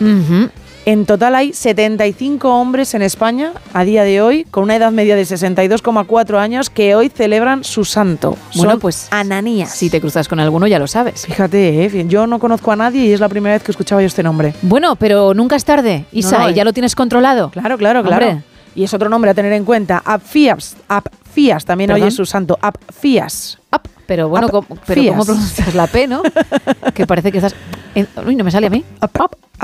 En 0.88 1.08
total 1.08 1.34
hay 1.34 1.52
75 1.52 2.48
hombres 2.48 2.94
en 2.94 3.02
España 3.02 3.54
a 3.74 3.84
día 3.84 4.04
de 4.04 4.22
hoy 4.22 4.44
con 4.52 4.64
una 4.64 4.76
edad 4.76 4.92
media 4.92 5.16
de 5.16 5.24
62,4 5.24 6.38
años 6.38 6.70
que 6.70 6.94
hoy 6.94 7.10
celebran 7.10 7.64
su 7.64 7.86
santo. 7.86 8.38
Bueno, 8.54 8.74
Son 8.74 8.80
pues 8.80 9.08
Ananías. 9.10 9.72
Si 9.72 9.90
te 9.90 10.00
cruzas 10.00 10.28
con 10.28 10.40
alguno 10.40 10.68
ya 10.68 10.78
lo 10.78 10.86
sabes. 10.86 11.26
Fíjate, 11.26 11.86
eh, 11.86 12.06
yo 12.08 12.28
no 12.28 12.38
conozco 12.38 12.72
a 12.72 12.76
nadie 12.76 13.06
y 13.06 13.14
es 13.14 13.20
la 13.20 13.30
primera 13.30 13.56
vez 13.56 13.64
que 13.64 13.72
escuchaba 13.72 14.02
yo 14.02 14.08
este 14.08 14.22
nombre. 14.22 14.54
Bueno, 14.62 14.96
pero 14.96 15.34
nunca 15.34 15.56
es 15.56 15.66
tarde, 15.66 16.06
Isa, 16.12 16.38
No, 16.38 16.44
no, 16.44 16.50
y 16.52 16.54
ya 16.54 16.64
lo 16.64 16.72
tienes 16.72 16.94
controlado. 16.94 17.50
Claro, 17.50 17.80
claro, 17.80 18.04
claro. 18.04 18.28
Hombre. 18.28 18.44
Y 18.76 18.84
es 18.84 18.94
otro 18.94 19.10
nombre 19.10 19.32
a 19.32 19.34
tener 19.34 19.54
en 19.54 19.66
cuenta. 19.66 20.04
Apfias. 20.06 20.76
Apfias 20.88 21.25
también 21.66 21.92
hoy 21.92 21.96
¿Perdón? 21.96 22.08
es 22.08 22.16
su 22.16 22.26
santo. 22.26 22.58
Apfias. 22.62 23.60
Pero 24.08 24.30
bueno, 24.30 24.46
Ap- 24.48 24.52
¿cómo, 24.52 24.68
pero 24.86 25.02
fías. 25.02 25.14
¿cómo 25.14 25.26
pronuncias 25.26 25.74
la 25.76 25.88
P, 25.88 26.08
no? 26.08 26.22
que 26.94 27.08
parece 27.08 27.32
que 27.32 27.40
estás... 27.40 27.56
en- 27.96 28.08
uy, 28.26 28.36
no 28.36 28.44
me 28.44 28.52
sale 28.52 28.68
a 28.68 28.70
mí. 28.70 28.84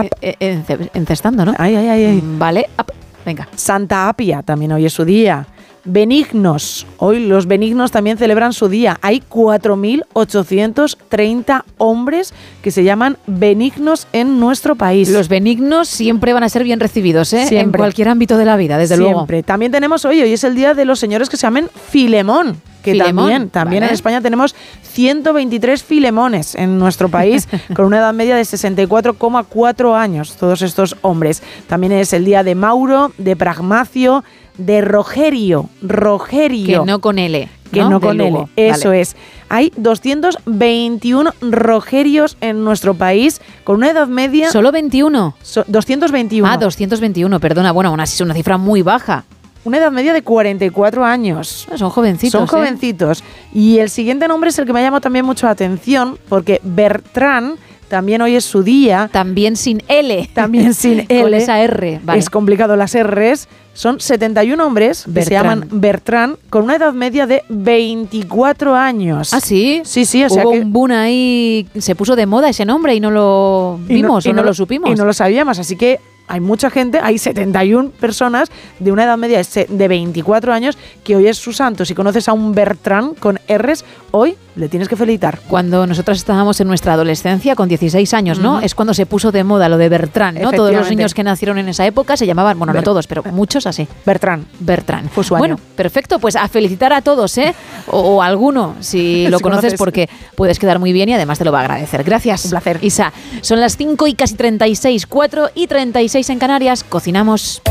Eh, 0.01 0.09
eh, 0.39 0.63
ence- 0.67 0.89
encestando, 0.95 1.45
¿no? 1.45 1.53
Ay, 1.57 1.75
ay, 1.75 1.87
ay, 1.87 2.21
Vale, 2.23 2.67
ap- 2.77 2.89
venga. 3.25 3.47
Santa 3.55 4.09
Apia 4.09 4.41
también 4.41 4.71
hoy 4.71 4.85
es 4.85 4.93
su 4.93 5.05
día. 5.05 5.45
Benignos. 5.83 6.85
Hoy 6.97 7.25
los 7.25 7.47
benignos 7.47 7.89
también 7.91 8.17
celebran 8.17 8.53
su 8.53 8.69
día. 8.69 8.99
Hay 9.01 9.21
4.830 9.29 11.63
hombres 11.77 12.33
que 12.61 12.69
se 12.69 12.83
llaman 12.83 13.17
benignos 13.25 14.05
en 14.13 14.39
nuestro 14.39 14.75
país. 14.75 15.09
Los 15.09 15.27
benignos 15.27 15.87
siempre 15.87 16.33
van 16.33 16.43
a 16.43 16.49
ser 16.49 16.63
bien 16.63 16.79
recibidos, 16.79 17.33
¿eh? 17.33 17.41
En 17.41 17.47
Siempre. 17.47 17.79
cualquier 17.79 18.09
ámbito 18.09 18.37
de 18.37 18.45
la 18.45 18.57
vida, 18.57 18.77
desde 18.77 18.97
luego. 18.97 19.21
Siempre. 19.21 19.41
También 19.43 19.71
tenemos 19.71 20.05
hoy, 20.05 20.21
hoy 20.21 20.33
es 20.33 20.43
el 20.43 20.53
día 20.53 20.75
de 20.75 20.85
los 20.85 20.99
señores 20.99 21.29
que 21.29 21.37
se 21.37 21.47
llaman 21.47 21.67
Filemón. 21.89 22.61
Que 22.83 22.91
Filemón, 22.93 23.15
también, 23.15 23.49
también 23.49 23.81
vale. 23.81 23.89
en 23.91 23.93
España 23.93 24.21
tenemos 24.21 24.55
123 24.93 25.83
filemones 25.83 26.55
en 26.55 26.79
nuestro 26.79 27.09
país, 27.09 27.47
con 27.75 27.85
una 27.85 27.99
edad 27.99 28.11
media 28.13 28.35
de 28.35 28.41
64,4 28.41 29.95
años, 29.95 30.35
todos 30.39 30.63
estos 30.63 30.95
hombres. 31.01 31.43
También 31.67 31.93
es 31.93 32.11
el 32.13 32.25
día 32.25 32.41
de 32.43 32.55
Mauro, 32.55 33.11
de 33.19 33.35
Pragmacio, 33.35 34.23
de 34.57 34.81
Rogerio. 34.81 35.69
Rogerio. 35.81 36.81
Que 36.81 36.85
no 36.85 36.99
con 36.99 37.19
L. 37.19 37.49
Que 37.71 37.79
no, 37.81 38.01
con. 38.01 38.19
L. 38.19 38.47
Eso 38.55 38.89
Vale. 38.89 39.01
es. 39.01 39.15
Hay 39.49 39.71
221 39.77 41.33
Rogerios 41.41 42.37
en 42.41 42.63
nuestro 42.63 42.93
país, 42.93 43.41
con 43.63 43.77
una 43.77 43.89
edad 43.91 44.07
media. 44.07 44.51
¿Solo 44.51 44.71
21? 44.71 45.35
So- 45.41 45.63
221. 45.67 46.47
Ah, 46.49 46.57
221, 46.57 47.39
perdona. 47.39 47.71
Bueno, 47.71 47.89
aún 47.89 47.99
así 47.99 48.15
es 48.15 48.21
una 48.21 48.33
cifra 48.33 48.57
muy 48.57 48.81
baja. 48.81 49.23
Una 49.63 49.77
edad 49.77 49.91
media 49.91 50.11
de 50.13 50.23
44 50.23 51.05
años. 51.05 51.67
Ah, 51.71 51.77
Son 51.77 51.89
jovencitos. 51.91 52.31
Son 52.31 52.43
¿eh? 52.45 52.47
jovencitos. 52.47 53.23
Y 53.53 53.77
el 53.77 53.89
siguiente 53.89 54.27
nombre 54.27 54.49
es 54.49 54.57
el 54.59 54.65
que 54.65 54.73
me 54.73 54.79
ha 54.79 54.83
llamado 54.83 55.01
también 55.01 55.23
mucho 55.25 55.45
la 55.45 55.51
atención, 55.51 56.17
porque 56.29 56.59
Bertrán 56.63 57.55
también 57.91 58.21
hoy 58.23 58.35
es 58.35 58.45
su 58.45 58.63
día. 58.63 59.07
También 59.11 59.55
sin 59.55 59.83
L. 59.87 60.27
También 60.33 60.73
sin 60.73 61.05
L. 61.09 61.21
Con 61.21 61.33
esa 61.35 61.61
R. 61.61 61.99
Vale. 62.03 62.17
Es 62.19 62.29
complicado 62.31 62.75
las 62.75 62.95
R's. 62.95 63.47
Son 63.73 63.99
71 64.01 64.65
hombres 64.65 65.05
que 65.13 65.21
se 65.23 65.31
llaman 65.31 65.65
Bertrán, 65.71 66.35
con 66.49 66.63
una 66.63 66.75
edad 66.75 66.91
media 66.93 67.25
de 67.27 67.43
24 67.49 68.75
años. 68.75 69.33
¿Ah, 69.33 69.39
sí? 69.39 69.81
Sí, 69.85 70.05
sí, 70.05 70.23
o 70.23 70.29
sea 70.29 70.43
Hubo 70.43 70.51
que... 70.51 70.59
un 70.59 70.73
boom 70.73 70.91
ahí, 70.91 71.67
se 71.77 71.95
puso 71.95 72.15
de 72.15 72.25
moda 72.25 72.49
ese 72.49 72.65
nombre 72.65 72.93
y 72.95 72.99
no 72.99 73.11
lo 73.11 73.79
y 73.87 73.93
vimos 73.95 74.25
y 74.25 74.29
o 74.29 74.33
no, 74.33 74.43
lo 74.43 74.53
supimos. 74.53 74.89
Y 74.89 74.95
no 74.95 75.05
lo 75.05 75.13
sabíamos, 75.13 75.57
así 75.59 75.75
que 75.77 75.99
hay 76.27 76.39
mucha 76.39 76.69
gente, 76.69 76.99
hay 77.01 77.17
71 77.17 77.89
personas 77.91 78.49
de 78.79 78.91
una 78.91 79.03
edad 79.05 79.17
media 79.17 79.37
de 79.37 79.43
se- 79.43 79.67
de 79.69 79.87
24 79.87 80.53
años 80.53 80.77
que 81.03 81.15
hoy 81.15 81.27
es 81.27 81.37
su 81.37 81.51
santo. 81.53 81.85
Si 81.85 81.93
conoces 81.95 82.27
a 82.29 82.33
un 82.33 82.53
Bertrán 82.53 83.13
con 83.15 83.39
R's, 83.47 83.83
hoy 84.11 84.35
le 84.55 84.67
tienes 84.69 84.87
que 84.89 84.95
felicitar. 84.95 85.39
Cuando 85.47 85.87
nosotras 85.87 86.17
estábamos 86.17 86.59
en 86.59 86.67
nuestra 86.67 86.93
adolescencia, 86.93 87.55
con 87.55 87.69
16 87.69 88.13
años, 88.13 88.39
¿no? 88.39 88.59
Es 88.59 88.75
cuando 88.75 88.93
se 88.93 89.05
puso 89.05 89.31
de 89.31 89.43
moda 89.43 89.69
lo 89.69 89.77
de 89.77 89.89
Bertrán, 89.89 90.35
¿no? 90.41 90.51
Todos 90.51 90.73
los 90.73 90.89
niños 90.89 91.13
que 91.13 91.23
nacieron 91.23 91.57
en 91.57 91.69
esa 91.69 91.85
época 91.85 92.17
se 92.17 92.25
llamaban, 92.25 92.57
bueno, 92.57 92.73
no 92.73 92.83
todos, 92.83 93.07
pero 93.07 93.23
muchos 93.31 93.65
así. 93.67 93.87
Bertrán. 94.05 94.45
Bertrán. 94.59 95.09
Fue 95.09 95.23
su 95.23 95.35
año. 95.35 95.39
Bueno, 95.41 95.59
perfecto, 95.75 96.19
pues 96.19 96.35
a 96.35 96.47
felicitar 96.47 96.93
a 96.93 97.01
todos, 97.01 97.37
¿eh? 97.37 97.53
O, 97.87 97.99
o 97.99 98.21
alguno, 98.21 98.75
si 98.79 99.27
lo 99.29 99.37
Si 99.37 99.43
conoces, 99.43 99.61
conoces. 99.61 99.79
porque 99.79 100.09
puedes 100.35 100.59
quedar 100.59 100.79
muy 100.79 100.91
bien 100.93 101.09
y 101.09 101.13
además 101.13 101.37
te 101.37 101.45
lo 101.45 101.51
va 101.51 101.59
a 101.59 101.61
agradecer. 101.61 102.03
Gracias. 102.03 102.45
Un 102.45 102.51
placer. 102.51 102.79
Isa, 102.81 103.13
son 103.41 103.59
las 103.59 103.77
5 103.77 104.07
y 104.07 104.13
casi 104.15 104.35
36, 104.35 105.05
4 105.07 105.49
y 105.55 105.67
36 105.67 106.29
en 106.29 106.39
Canarias. 106.39 106.83
Cocinamos. 106.83 107.61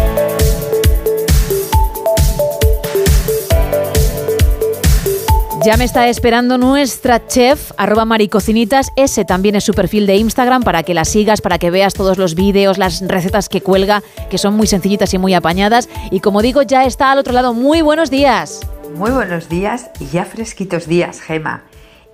Ya 5.62 5.76
me 5.76 5.84
está 5.84 6.08
esperando 6.08 6.56
nuestra 6.56 7.26
chef, 7.26 7.72
arroba 7.76 8.06
maricocinitas. 8.06 8.90
Ese 8.96 9.26
también 9.26 9.56
es 9.56 9.64
su 9.64 9.74
perfil 9.74 10.06
de 10.06 10.16
Instagram 10.16 10.62
para 10.62 10.82
que 10.84 10.94
la 10.94 11.04
sigas, 11.04 11.42
para 11.42 11.58
que 11.58 11.70
veas 11.70 11.92
todos 11.92 12.16
los 12.16 12.34
vídeos, 12.34 12.78
las 12.78 13.06
recetas 13.06 13.50
que 13.50 13.60
cuelga, 13.60 14.02
que 14.30 14.38
son 14.38 14.54
muy 14.54 14.66
sencillitas 14.66 15.12
y 15.12 15.18
muy 15.18 15.34
apañadas. 15.34 15.90
Y 16.10 16.20
como 16.20 16.40
digo, 16.40 16.62
ya 16.62 16.84
está 16.84 17.12
al 17.12 17.18
otro 17.18 17.34
lado. 17.34 17.52
Muy 17.52 17.82
buenos 17.82 18.10
días. 18.10 18.66
Muy 18.94 19.10
buenos 19.10 19.50
días 19.50 19.90
y 20.00 20.06
ya 20.06 20.24
fresquitos 20.24 20.86
días, 20.86 21.20
Gema. 21.20 21.64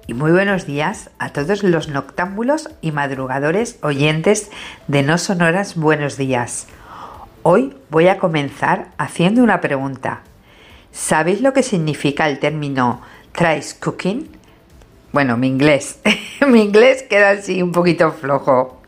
Y 0.08 0.14
muy 0.14 0.32
buenos 0.32 0.66
días 0.66 1.10
a 1.20 1.28
todos 1.28 1.62
los 1.62 1.88
noctámbulos 1.88 2.68
y 2.80 2.90
madrugadores 2.90 3.78
oyentes 3.82 4.50
de 4.88 5.04
No 5.04 5.18
Sonoras 5.18 5.76
Buenos 5.76 6.16
Días. 6.16 6.66
Hoy 7.44 7.76
voy 7.90 8.08
a 8.08 8.18
comenzar 8.18 8.88
haciendo 8.98 9.44
una 9.44 9.60
pregunta. 9.60 10.22
¿Sabéis 10.90 11.42
lo 11.42 11.52
que 11.52 11.62
significa 11.62 12.28
el 12.28 12.38
término 12.38 13.02
thrice 13.36 13.76
cooking? 13.78 14.28
Bueno, 15.12 15.36
mi 15.36 15.46
inglés. 15.46 16.00
mi 16.48 16.62
inglés 16.62 17.04
queda 17.04 17.30
así 17.30 17.62
un 17.62 17.70
poquito 17.70 18.10
flojo. 18.10 18.80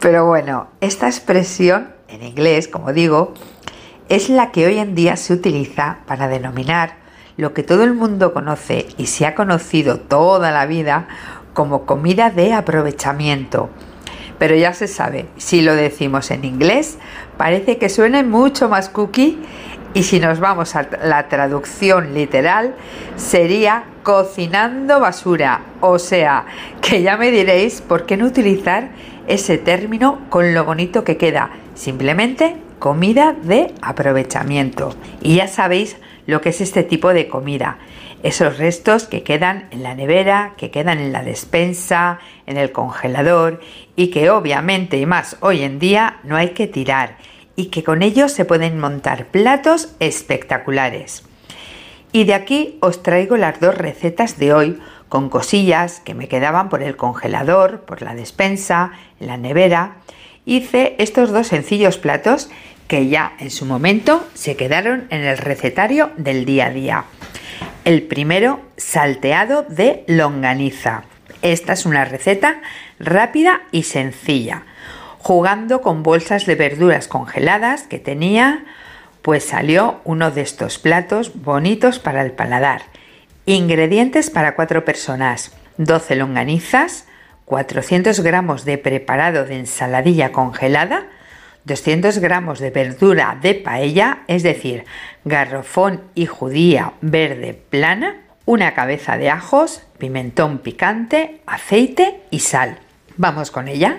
Pero 0.00 0.26
bueno, 0.26 0.68
esta 0.80 1.06
expresión 1.06 1.94
en 2.08 2.22
inglés, 2.22 2.68
como 2.68 2.92
digo, 2.92 3.32
es 4.08 4.28
la 4.28 4.50
que 4.50 4.66
hoy 4.66 4.78
en 4.78 4.94
día 4.94 5.16
se 5.16 5.32
utiliza 5.32 5.98
para 6.06 6.28
denominar 6.28 6.96
lo 7.36 7.54
que 7.54 7.62
todo 7.62 7.84
el 7.84 7.94
mundo 7.94 8.34
conoce 8.34 8.86
y 8.98 9.06
se 9.06 9.26
ha 9.26 9.34
conocido 9.34 9.98
toda 9.98 10.50
la 10.50 10.66
vida 10.66 11.06
como 11.54 11.86
comida 11.86 12.30
de 12.30 12.52
aprovechamiento. 12.52 13.70
Pero 14.38 14.54
ya 14.54 14.74
se 14.74 14.88
sabe, 14.88 15.26
si 15.36 15.62
lo 15.62 15.74
decimos 15.74 16.30
en 16.30 16.44
inglés, 16.44 16.98
parece 17.36 17.78
que 17.78 17.88
suena 17.88 18.22
mucho 18.22 18.68
más 18.68 18.88
cookie 18.88 19.38
y 19.96 20.02
si 20.02 20.20
nos 20.20 20.40
vamos 20.40 20.76
a 20.76 20.86
la 21.02 21.26
traducción 21.26 22.12
literal, 22.12 22.74
sería 23.16 23.84
cocinando 24.02 25.00
basura. 25.00 25.62
O 25.80 25.98
sea, 25.98 26.44
que 26.82 27.00
ya 27.00 27.16
me 27.16 27.30
diréis 27.30 27.80
por 27.80 28.04
qué 28.04 28.18
no 28.18 28.26
utilizar 28.26 28.90
ese 29.26 29.56
término 29.56 30.20
con 30.28 30.52
lo 30.52 30.66
bonito 30.66 31.02
que 31.02 31.16
queda. 31.16 31.48
Simplemente 31.74 32.58
comida 32.78 33.34
de 33.42 33.72
aprovechamiento. 33.80 34.94
Y 35.22 35.36
ya 35.36 35.48
sabéis 35.48 35.96
lo 36.26 36.42
que 36.42 36.50
es 36.50 36.60
este 36.60 36.82
tipo 36.82 37.14
de 37.14 37.28
comida. 37.28 37.78
Esos 38.22 38.58
restos 38.58 39.06
que 39.06 39.22
quedan 39.22 39.66
en 39.70 39.82
la 39.82 39.94
nevera, 39.94 40.52
que 40.58 40.70
quedan 40.70 40.98
en 40.98 41.10
la 41.10 41.22
despensa, 41.22 42.18
en 42.44 42.58
el 42.58 42.70
congelador 42.70 43.60
y 43.94 44.08
que 44.08 44.28
obviamente 44.28 44.98
y 44.98 45.06
más 45.06 45.38
hoy 45.40 45.62
en 45.62 45.78
día 45.78 46.18
no 46.22 46.36
hay 46.36 46.50
que 46.50 46.66
tirar 46.66 47.16
y 47.56 47.66
que 47.66 47.82
con 47.82 48.02
ellos 48.02 48.32
se 48.32 48.44
pueden 48.44 48.78
montar 48.78 49.26
platos 49.26 49.94
espectaculares. 49.98 51.24
Y 52.12 52.24
de 52.24 52.34
aquí 52.34 52.78
os 52.80 53.02
traigo 53.02 53.36
las 53.36 53.60
dos 53.60 53.76
recetas 53.76 54.38
de 54.38 54.52
hoy 54.52 54.78
con 55.08 55.28
cosillas 55.28 56.00
que 56.00 56.14
me 56.14 56.28
quedaban 56.28 56.68
por 56.68 56.82
el 56.82 56.96
congelador, 56.96 57.80
por 57.80 58.02
la 58.02 58.14
despensa, 58.14 58.92
en 59.20 59.26
la 59.26 59.36
nevera. 59.36 59.96
Hice 60.44 60.94
estos 60.98 61.32
dos 61.32 61.48
sencillos 61.48 61.98
platos 61.98 62.48
que 62.88 63.08
ya 63.08 63.32
en 63.38 63.50
su 63.50 63.64
momento 63.64 64.26
se 64.34 64.56
quedaron 64.56 65.06
en 65.10 65.22
el 65.22 65.38
recetario 65.38 66.10
del 66.16 66.44
día 66.44 66.66
a 66.66 66.70
día. 66.70 67.04
El 67.84 68.02
primero, 68.02 68.60
salteado 68.76 69.64
de 69.68 70.04
longaniza. 70.06 71.04
Esta 71.42 71.72
es 71.74 71.86
una 71.86 72.04
receta 72.04 72.60
rápida 72.98 73.62
y 73.72 73.84
sencilla. 73.84 74.64
Jugando 75.26 75.80
con 75.80 76.04
bolsas 76.04 76.46
de 76.46 76.54
verduras 76.54 77.08
congeladas 77.08 77.82
que 77.82 77.98
tenía, 77.98 78.64
pues 79.22 79.42
salió 79.42 80.00
uno 80.04 80.30
de 80.30 80.42
estos 80.42 80.78
platos 80.78 81.42
bonitos 81.42 81.98
para 81.98 82.22
el 82.22 82.30
paladar. 82.30 82.82
Ingredientes 83.44 84.30
para 84.30 84.54
cuatro 84.54 84.84
personas: 84.84 85.50
12 85.78 86.14
longanizas, 86.14 87.08
400 87.44 88.20
gramos 88.20 88.64
de 88.64 88.78
preparado 88.78 89.44
de 89.44 89.58
ensaladilla 89.58 90.30
congelada, 90.30 91.08
200 91.64 92.18
gramos 92.18 92.60
de 92.60 92.70
verdura 92.70 93.36
de 93.42 93.54
paella, 93.54 94.18
es 94.28 94.44
decir, 94.44 94.84
garrofón 95.24 96.02
y 96.14 96.26
judía 96.26 96.92
verde 97.00 97.60
plana, 97.68 98.14
una 98.44 98.74
cabeza 98.74 99.16
de 99.16 99.28
ajos, 99.28 99.82
pimentón 99.98 100.58
picante, 100.58 101.40
aceite 101.46 102.20
y 102.30 102.38
sal. 102.38 102.78
Vamos 103.16 103.50
con 103.50 103.66
ella. 103.66 103.98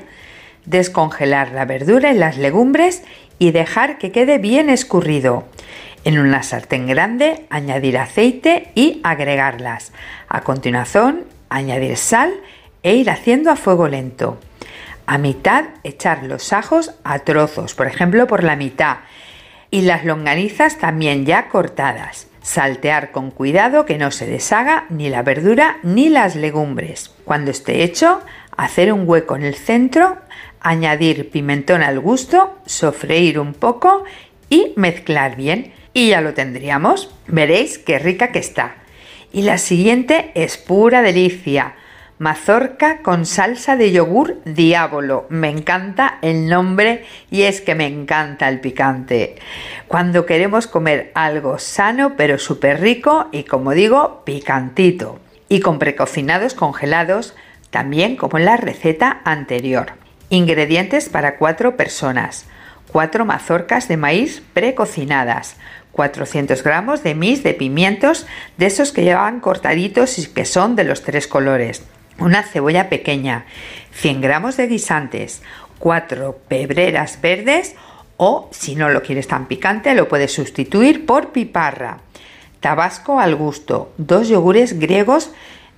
Descongelar 0.67 1.53
la 1.53 1.63
verdura 1.63 2.11
y 2.11 2.17
las 2.17 2.37
legumbres 2.37 3.03
y 3.39 3.51
dejar 3.51 3.97
que 3.97 4.11
quede 4.11 4.37
bien 4.37 4.69
escurrido. 4.69 5.45
En 6.03 6.19
una 6.19 6.43
sartén 6.43 6.87
grande 6.87 7.45
añadir 7.49 7.97
aceite 7.97 8.69
y 8.75 8.99
agregarlas. 9.03 9.93
A 10.27 10.41
continuación 10.41 11.23
añadir 11.49 11.95
sal 11.95 12.33
e 12.83 12.95
ir 12.95 13.09
haciendo 13.09 13.49
a 13.49 13.55
fuego 13.55 13.87
lento. 13.87 14.39
A 15.05 15.17
mitad 15.17 15.65
echar 15.85 16.23
los 16.23 16.51
ajos 16.51 16.93
a 17.05 17.19
trozos, 17.19 17.73
por 17.73 17.87
ejemplo 17.87 18.27
por 18.27 18.43
la 18.43 18.57
mitad, 18.57 18.97
y 19.71 19.81
las 19.81 20.03
longanizas 20.03 20.79
también 20.79 21.25
ya 21.25 21.47
cortadas. 21.47 22.27
Saltear 22.41 23.11
con 23.11 23.31
cuidado 23.31 23.85
que 23.85 23.97
no 23.97 24.11
se 24.11 24.25
deshaga 24.25 24.85
ni 24.89 25.09
la 25.09 25.21
verdura 25.21 25.77
ni 25.83 26.09
las 26.09 26.35
legumbres. 26.35 27.11
Cuando 27.23 27.51
esté 27.51 27.83
hecho, 27.83 28.21
hacer 28.57 28.91
un 28.91 29.07
hueco 29.07 29.35
en 29.35 29.43
el 29.43 29.55
centro, 29.55 30.17
añadir 30.61 31.29
pimentón 31.29 31.83
al 31.83 31.99
gusto, 31.99 32.57
sofreír 32.65 33.39
un 33.39 33.53
poco 33.53 34.03
y 34.49 34.73
mezclar 34.75 35.35
bien. 35.35 35.73
Y 35.93 36.09
ya 36.09 36.21
lo 36.21 36.33
tendríamos. 36.33 37.09
Veréis 37.27 37.77
qué 37.77 37.99
rica 37.99 38.31
que 38.31 38.39
está. 38.39 38.75
Y 39.33 39.41
la 39.41 39.57
siguiente 39.57 40.31
es 40.35 40.57
pura 40.57 41.01
delicia. 41.01 41.75
Mazorca 42.19 43.03
con 43.03 43.25
salsa 43.25 43.75
de 43.75 43.91
yogur 43.91 44.41
diablo. 44.43 45.27
Me 45.29 45.49
encanta 45.49 46.17
el 46.21 46.49
nombre 46.49 47.05
y 47.29 47.43
es 47.43 47.61
que 47.61 47.75
me 47.75 47.85
encanta 47.85 48.49
el 48.49 48.59
picante. 48.59 49.35
Cuando 49.87 50.25
queremos 50.25 50.65
comer 50.65 51.11
algo 51.13 51.59
sano 51.59 52.15
pero 52.17 52.39
súper 52.39 52.81
rico 52.81 53.27
y 53.31 53.43
como 53.43 53.71
digo, 53.73 54.23
picantito. 54.25 55.19
Y 55.49 55.59
con 55.59 55.77
precocinados 55.77 56.55
congelados, 56.55 57.35
también 57.69 58.15
como 58.15 58.37
en 58.37 58.45
la 58.45 58.57
receta 58.57 59.21
anterior. 59.23 60.06
Ingredientes 60.29 61.09
para 61.09 61.37
cuatro 61.37 61.77
personas. 61.77 62.45
4 62.91 63.25
mazorcas 63.25 63.87
de 63.87 63.97
maíz 63.97 64.41
precocinadas, 64.53 65.57
400 65.91 66.63
gramos 66.63 67.03
de 67.03 67.15
mis 67.15 67.43
de 67.43 67.53
pimientos 67.53 68.25
de 68.57 68.67
esos 68.67 68.91
que 68.91 69.03
llevan 69.03 69.39
cortaditos 69.39 70.17
y 70.19 70.27
que 70.27 70.45
son 70.45 70.75
de 70.75 70.83
los 70.83 71.03
tres 71.03 71.27
colores, 71.27 71.83
una 72.17 72.43
cebolla 72.43 72.89
pequeña, 72.89 73.45
100 73.91 74.21
gramos 74.21 74.57
de 74.57 74.67
guisantes, 74.67 75.41
4 75.79 76.39
pebreras 76.47 77.19
verdes 77.21 77.75
o 78.15 78.49
si 78.51 78.75
no 78.75 78.89
lo 78.89 79.03
quieres 79.03 79.27
tan 79.27 79.47
picante 79.47 79.93
lo 79.93 80.07
puedes 80.07 80.33
sustituir 80.33 81.05
por 81.05 81.31
piparra, 81.31 81.99
tabasco 82.61 83.19
al 83.19 83.35
gusto, 83.35 83.91
dos 83.97 84.27
yogures 84.27 84.79
griegos 84.79 85.31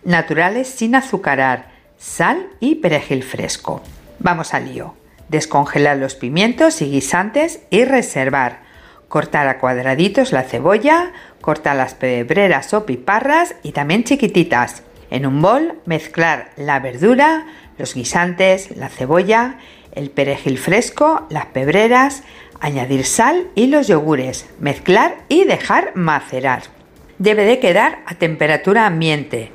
naturales 0.04 0.70
sin 0.70 0.96
azucarar, 0.96 1.72
sal 1.98 2.48
y 2.60 2.76
perejil 2.76 3.24
fresco. 3.24 3.82
Vamos 4.20 4.54
al 4.54 4.66
lío. 4.66 4.96
Descongelar 5.30 5.98
los 5.98 6.16
pimientos 6.16 6.82
y 6.82 6.90
guisantes 6.90 7.62
y 7.70 7.86
reservar. 7.86 8.62
Cortar 9.08 9.48
a 9.48 9.60
cuadraditos 9.60 10.32
la 10.32 10.44
cebolla, 10.44 11.14
cortar 11.42 11.76
las 11.76 11.94
pebreras 11.94 12.74
o 12.74 12.86
piparras 12.86 13.56
y 13.64 13.72
también 13.72 14.04
chiquititas. 14.04 14.84
En 15.10 15.26
un 15.26 15.42
bol 15.42 15.80
mezclar 15.86 16.52
la 16.58 16.80
verdura, 16.80 17.48
los 17.78 17.96
guisantes, 17.96 18.76
la 18.76 18.90
cebolla, 18.90 19.58
el 19.94 20.12
perejil 20.12 20.58
fresco, 20.58 21.26
las 21.30 21.48
pebreras, 21.48 22.24
añadir 22.60 23.06
sal 23.06 23.48
y 23.56 23.68
los 23.68 23.88
yogures, 23.88 24.48
mezclar 24.60 25.16
y 25.30 25.46
dejar 25.46 25.96
macerar. 25.96 26.64
Debe 27.18 27.46
de 27.46 27.60
quedar 27.60 28.00
a 28.06 28.16
temperatura 28.16 28.86
ambiente. 28.86 29.52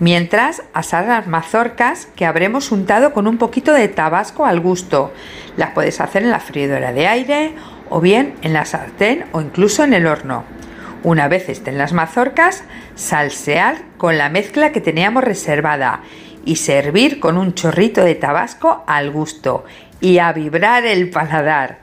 Mientras 0.00 0.62
asar 0.72 1.06
las 1.06 1.28
mazorcas 1.28 2.08
que 2.16 2.26
habremos 2.26 2.72
untado 2.72 3.12
con 3.12 3.28
un 3.28 3.38
poquito 3.38 3.72
de 3.72 3.86
tabasco 3.88 4.44
al 4.44 4.58
gusto. 4.58 5.12
Las 5.56 5.70
puedes 5.70 6.00
hacer 6.00 6.24
en 6.24 6.30
la 6.30 6.40
freidora 6.40 6.92
de 6.92 7.06
aire 7.06 7.54
o 7.90 8.00
bien 8.00 8.34
en 8.42 8.52
la 8.52 8.64
sartén 8.64 9.24
o 9.32 9.40
incluso 9.40 9.84
en 9.84 9.94
el 9.94 10.06
horno. 10.06 10.44
Una 11.04 11.28
vez 11.28 11.48
estén 11.48 11.78
las 11.78 11.92
mazorcas, 11.92 12.64
salsear 12.96 13.76
con 13.96 14.18
la 14.18 14.30
mezcla 14.30 14.72
que 14.72 14.80
teníamos 14.80 15.22
reservada 15.22 16.00
y 16.44 16.56
servir 16.56 17.20
con 17.20 17.38
un 17.38 17.54
chorrito 17.54 18.02
de 18.02 18.16
tabasco 18.16 18.82
al 18.86 19.10
gusto 19.10 19.64
y 20.00 20.18
a 20.18 20.32
vibrar 20.32 20.86
el 20.86 21.10
paladar. 21.10 21.78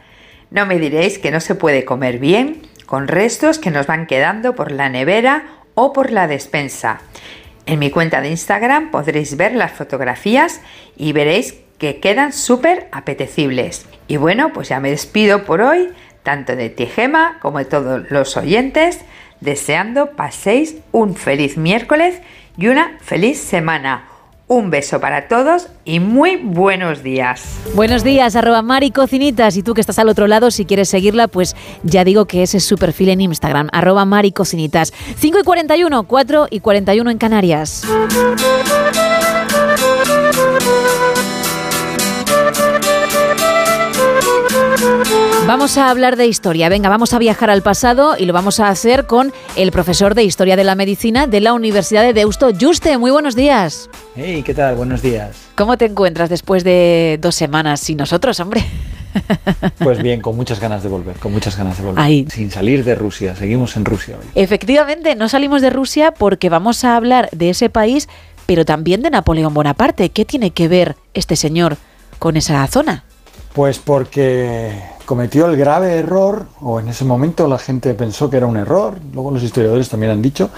No 0.49 0.65
me 0.65 0.79
diréis 0.79 1.17
que 1.17 1.31
no 1.31 1.39
se 1.39 1.55
puede 1.55 1.85
comer 1.85 2.19
bien 2.19 2.63
con 2.85 3.07
restos 3.07 3.57
que 3.57 3.71
nos 3.71 3.87
van 3.87 4.05
quedando 4.05 4.53
por 4.53 4.71
la 4.71 4.89
nevera 4.89 5.45
o 5.75 5.93
por 5.93 6.11
la 6.11 6.27
despensa. 6.27 6.99
En 7.71 7.79
mi 7.79 7.89
cuenta 7.89 8.19
de 8.19 8.27
Instagram 8.27 8.91
podréis 8.91 9.37
ver 9.37 9.55
las 9.55 9.71
fotografías 9.71 10.59
y 10.97 11.13
veréis 11.13 11.55
que 11.77 12.01
quedan 12.01 12.33
súper 12.33 12.89
apetecibles. 12.91 13.85
Y 14.09 14.17
bueno, 14.17 14.51
pues 14.51 14.67
ya 14.67 14.81
me 14.81 14.89
despido 14.89 15.45
por 15.45 15.61
hoy, 15.61 15.87
tanto 16.21 16.57
de 16.57 16.69
Tijema 16.69 17.39
como 17.41 17.59
de 17.59 17.65
todos 17.65 18.11
los 18.11 18.35
oyentes, 18.35 18.99
deseando 19.39 20.17
paséis 20.17 20.79
un 20.91 21.15
feliz 21.15 21.55
miércoles 21.55 22.19
y 22.57 22.67
una 22.67 22.97
feliz 22.99 23.39
semana. 23.39 24.10
Un 24.51 24.69
beso 24.69 24.99
para 24.99 25.29
todos 25.29 25.67
y 25.85 26.01
muy 26.01 26.35
buenos 26.35 27.03
días. 27.03 27.57
Buenos 27.73 28.03
días, 28.03 28.35
arroba 28.35 28.61
Mari 28.61 28.91
Cocinitas. 28.91 29.55
Y 29.55 29.63
tú 29.63 29.73
que 29.73 29.79
estás 29.79 29.97
al 29.97 30.09
otro 30.09 30.27
lado, 30.27 30.51
si 30.51 30.65
quieres 30.65 30.89
seguirla, 30.89 31.29
pues 31.29 31.55
ya 31.83 32.03
digo 32.03 32.25
que 32.25 32.43
ese 32.43 32.57
es 32.57 32.65
su 32.65 32.75
perfil 32.75 33.07
en 33.11 33.21
Instagram, 33.21 33.69
arroba 33.71 34.03
Mari 34.03 34.33
Cocinitas. 34.33 34.91
5 35.19 35.39
y 35.39 35.43
41, 35.43 36.03
4 36.03 36.47
y 36.51 36.59
41 36.59 37.11
en 37.11 37.17
Canarias. 37.17 37.85
Vamos 45.51 45.77
a 45.77 45.89
hablar 45.89 46.15
de 46.15 46.27
historia. 46.27 46.69
Venga, 46.69 46.87
vamos 46.87 47.13
a 47.13 47.19
viajar 47.19 47.49
al 47.49 47.61
pasado 47.61 48.15
y 48.17 48.23
lo 48.23 48.31
vamos 48.31 48.61
a 48.61 48.69
hacer 48.69 49.05
con 49.05 49.33
el 49.57 49.73
profesor 49.73 50.15
de 50.15 50.23
Historia 50.23 50.55
de 50.55 50.63
la 50.63 50.75
Medicina 50.75 51.27
de 51.27 51.41
la 51.41 51.51
Universidad 51.51 52.03
de 52.03 52.13
Deusto, 52.13 52.51
Juste. 52.57 52.97
Muy 52.97 53.11
buenos 53.11 53.35
días. 53.35 53.89
Hey, 54.15 54.43
¿qué 54.45 54.53
tal? 54.53 54.75
Buenos 54.75 55.01
días. 55.01 55.35
¿Cómo 55.55 55.77
te 55.77 55.83
encuentras 55.83 56.29
después 56.29 56.63
de 56.63 57.19
dos 57.21 57.35
semanas 57.35 57.81
sin 57.81 57.97
nosotros, 57.97 58.39
hombre? 58.39 58.63
Pues 59.79 60.01
bien, 60.01 60.21
con 60.21 60.37
muchas 60.37 60.61
ganas 60.61 60.83
de 60.83 60.87
volver, 60.87 61.17
con 61.17 61.33
muchas 61.33 61.57
ganas 61.57 61.77
de 61.77 61.83
volver. 61.83 62.01
Ahí. 62.01 62.25
Sin 62.29 62.49
salir 62.49 62.85
de 62.85 62.95
Rusia, 62.95 63.35
seguimos 63.35 63.75
en 63.75 63.83
Rusia 63.83 64.15
hoy. 64.17 64.25
Efectivamente, 64.35 65.15
no 65.15 65.27
salimos 65.27 65.61
de 65.61 65.69
Rusia 65.69 66.13
porque 66.13 66.47
vamos 66.47 66.85
a 66.85 66.95
hablar 66.95 67.27
de 67.33 67.49
ese 67.49 67.69
país, 67.69 68.07
pero 68.45 68.63
también 68.63 69.01
de 69.01 69.09
Napoleón 69.09 69.53
Bonaparte. 69.53 70.11
¿Qué 70.11 70.23
tiene 70.23 70.51
que 70.51 70.69
ver 70.69 70.95
este 71.13 71.35
señor 71.35 71.75
con 72.19 72.37
esa 72.37 72.65
zona? 72.67 73.03
Pues 73.53 73.79
porque 73.79 74.79
cometió 75.11 75.45
el 75.47 75.57
grave 75.57 75.95
error, 75.97 76.45
o 76.61 76.79
en 76.79 76.87
ese 76.87 77.03
momento 77.03 77.45
la 77.49 77.57
gente 77.57 77.93
pensó 77.95 78.29
que 78.29 78.37
era 78.37 78.45
un 78.45 78.55
error, 78.55 78.97
luego 79.13 79.29
los 79.31 79.43
historiadores 79.43 79.89
también 79.89 80.13
han 80.13 80.21
dicho, 80.21 80.49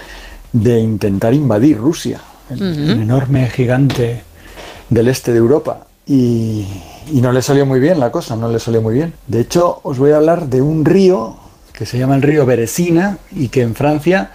de 0.52 0.78
intentar 0.78 1.34
invadir 1.34 1.76
Rusia, 1.76 2.20
el, 2.50 2.62
el 2.62 3.02
enorme 3.02 3.50
gigante 3.50 4.22
del 4.88 5.08
este 5.08 5.32
de 5.32 5.38
Europa. 5.38 5.88
Y, 6.06 6.64
y 7.12 7.20
no 7.20 7.32
le 7.32 7.42
salió 7.42 7.66
muy 7.66 7.80
bien 7.80 7.98
la 7.98 8.12
cosa, 8.12 8.36
no 8.36 8.48
le 8.48 8.60
salió 8.60 8.80
muy 8.80 8.94
bien. 8.94 9.12
De 9.26 9.40
hecho, 9.40 9.80
os 9.82 9.98
voy 9.98 10.12
a 10.12 10.18
hablar 10.18 10.46
de 10.46 10.62
un 10.62 10.84
río 10.84 11.36
que 11.72 11.84
se 11.84 11.98
llama 11.98 12.14
el 12.14 12.22
río 12.22 12.46
Beresina 12.46 13.18
y 13.34 13.48
que 13.48 13.62
en 13.62 13.74
Francia 13.74 14.30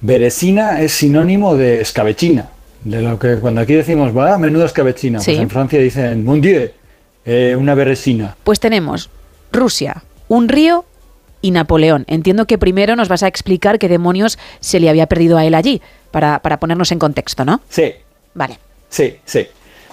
Beresina 0.00 0.80
es 0.80 0.92
sinónimo 0.92 1.56
de 1.56 1.82
escabechina. 1.82 2.48
De 2.84 3.02
lo 3.02 3.18
que 3.18 3.34
cuando 3.36 3.60
aquí 3.60 3.74
decimos, 3.74 4.16
va, 4.16 4.38
menudo 4.38 4.64
escabechina, 4.64 5.20
Sí. 5.20 5.32
pues 5.32 5.40
en 5.42 5.50
Francia 5.50 5.78
dicen, 5.78 6.24
mon 6.24 6.40
dieu, 6.40 6.70
eh, 7.26 7.54
una 7.58 7.74
beresina. 7.74 8.34
Pues 8.44 8.60
tenemos 8.60 9.10
Rusia, 9.52 10.04
un 10.28 10.48
río 10.48 10.84
y 11.40 11.50
Napoleón. 11.50 12.04
Entiendo 12.08 12.46
que 12.46 12.58
primero 12.58 12.96
nos 12.96 13.08
vas 13.08 13.22
a 13.22 13.28
explicar 13.28 13.78
qué 13.78 13.88
demonios 13.88 14.38
se 14.60 14.80
le 14.80 14.88
había 14.88 15.06
perdido 15.06 15.38
a 15.38 15.44
él 15.44 15.54
allí, 15.54 15.80
para, 16.10 16.40
para 16.40 16.58
ponernos 16.58 16.92
en 16.92 16.98
contexto, 16.98 17.44
¿no? 17.44 17.60
Sí. 17.68 17.92
Vale. 18.34 18.58
Sí, 18.88 19.16
sí. 19.24 19.46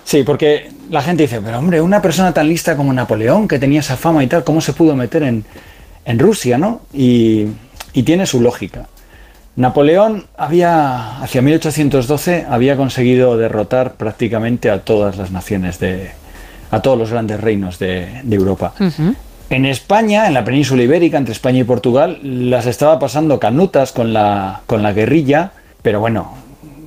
Sí, 0.03 0.23
porque 0.23 0.69
la 0.91 1.01
gente 1.01 1.23
dice, 1.23 1.41
pero 1.41 1.57
hombre, 1.57 1.81
una 1.81 2.01
persona 2.01 2.31
tan 2.31 2.47
lista 2.47 2.77
como 2.77 2.93
Napoleón, 2.93 3.47
que 3.47 3.57
tenía 3.57 3.79
esa 3.79 3.97
fama 3.97 4.23
y 4.23 4.27
tal, 4.27 4.43
¿cómo 4.43 4.61
se 4.61 4.73
pudo 4.73 4.95
meter 4.95 5.23
en, 5.23 5.43
en 6.05 6.19
Rusia, 6.19 6.59
no? 6.59 6.81
Y, 6.93 7.47
y 7.93 8.03
tiene 8.03 8.27
su 8.27 8.39
lógica. 8.39 8.87
Napoleón 9.55 10.27
había, 10.37 11.19
hacia 11.21 11.41
1812, 11.41 12.45
había 12.47 12.75
conseguido 12.77 13.37
derrotar 13.37 13.93
prácticamente 13.93 14.69
a 14.69 14.81
todas 14.81 15.17
las 15.17 15.31
naciones 15.31 15.79
de, 15.79 16.11
a 16.71 16.81
todos 16.81 16.99
los 16.99 17.09
grandes 17.09 17.39
reinos 17.39 17.79
de, 17.79 18.21
de 18.21 18.35
Europa. 18.35 18.73
En 19.49 19.65
España, 19.65 20.27
en 20.27 20.33
la 20.33 20.43
península 20.43 20.83
ibérica, 20.83 21.17
entre 21.17 21.33
España 21.33 21.59
y 21.59 21.63
Portugal, 21.63 22.19
las 22.23 22.65
estaba 22.65 22.97
pasando 22.99 23.39
canutas 23.39 23.91
con 23.91 24.11
la, 24.11 24.61
con 24.65 24.81
la 24.81 24.91
guerrilla, 24.91 25.51
pero 25.81 25.99
bueno, 25.99 26.33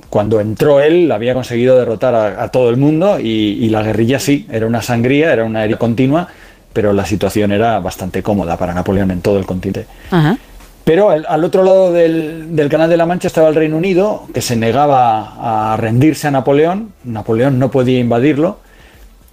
cuando 0.09 0.39
entró 0.41 0.81
él 0.81 1.11
había 1.11 1.33
conseguido 1.33 1.77
derrotar 1.77 2.15
a, 2.15 2.43
a 2.43 2.49
todo 2.49 2.69
el 2.69 2.77
mundo 2.77 3.19
y, 3.19 3.23
y 3.61 3.69
la 3.69 3.81
guerrilla 3.81 4.19
sí, 4.19 4.45
era 4.51 4.67
una 4.67 4.81
sangría, 4.81 5.31
era 5.31 5.45
una 5.45 5.63
herida 5.63 5.77
continua, 5.77 6.27
pero 6.73 6.93
la 6.93 7.05
situación 7.05 7.51
era 7.51 7.79
bastante 7.79 8.21
cómoda 8.21 8.57
para 8.57 8.73
Napoleón 8.73 9.11
en 9.11 9.21
todo 9.21 9.39
el 9.39 9.45
continente. 9.45 9.85
Ajá. 10.11 10.37
Pero 10.83 11.11
al, 11.11 11.25
al 11.29 11.43
otro 11.43 11.63
lado 11.63 11.93
del, 11.93 12.55
del 12.55 12.67
Canal 12.67 12.89
de 12.89 12.97
la 12.97 13.05
Mancha 13.05 13.27
estaba 13.27 13.47
el 13.49 13.55
Reino 13.55 13.77
Unido, 13.77 14.23
que 14.33 14.41
se 14.41 14.55
negaba 14.55 15.73
a 15.73 15.77
rendirse 15.77 16.27
a 16.27 16.31
Napoleón. 16.31 16.93
Napoleón 17.03 17.59
no 17.59 17.69
podía 17.69 17.99
invadirlo. 17.99 18.57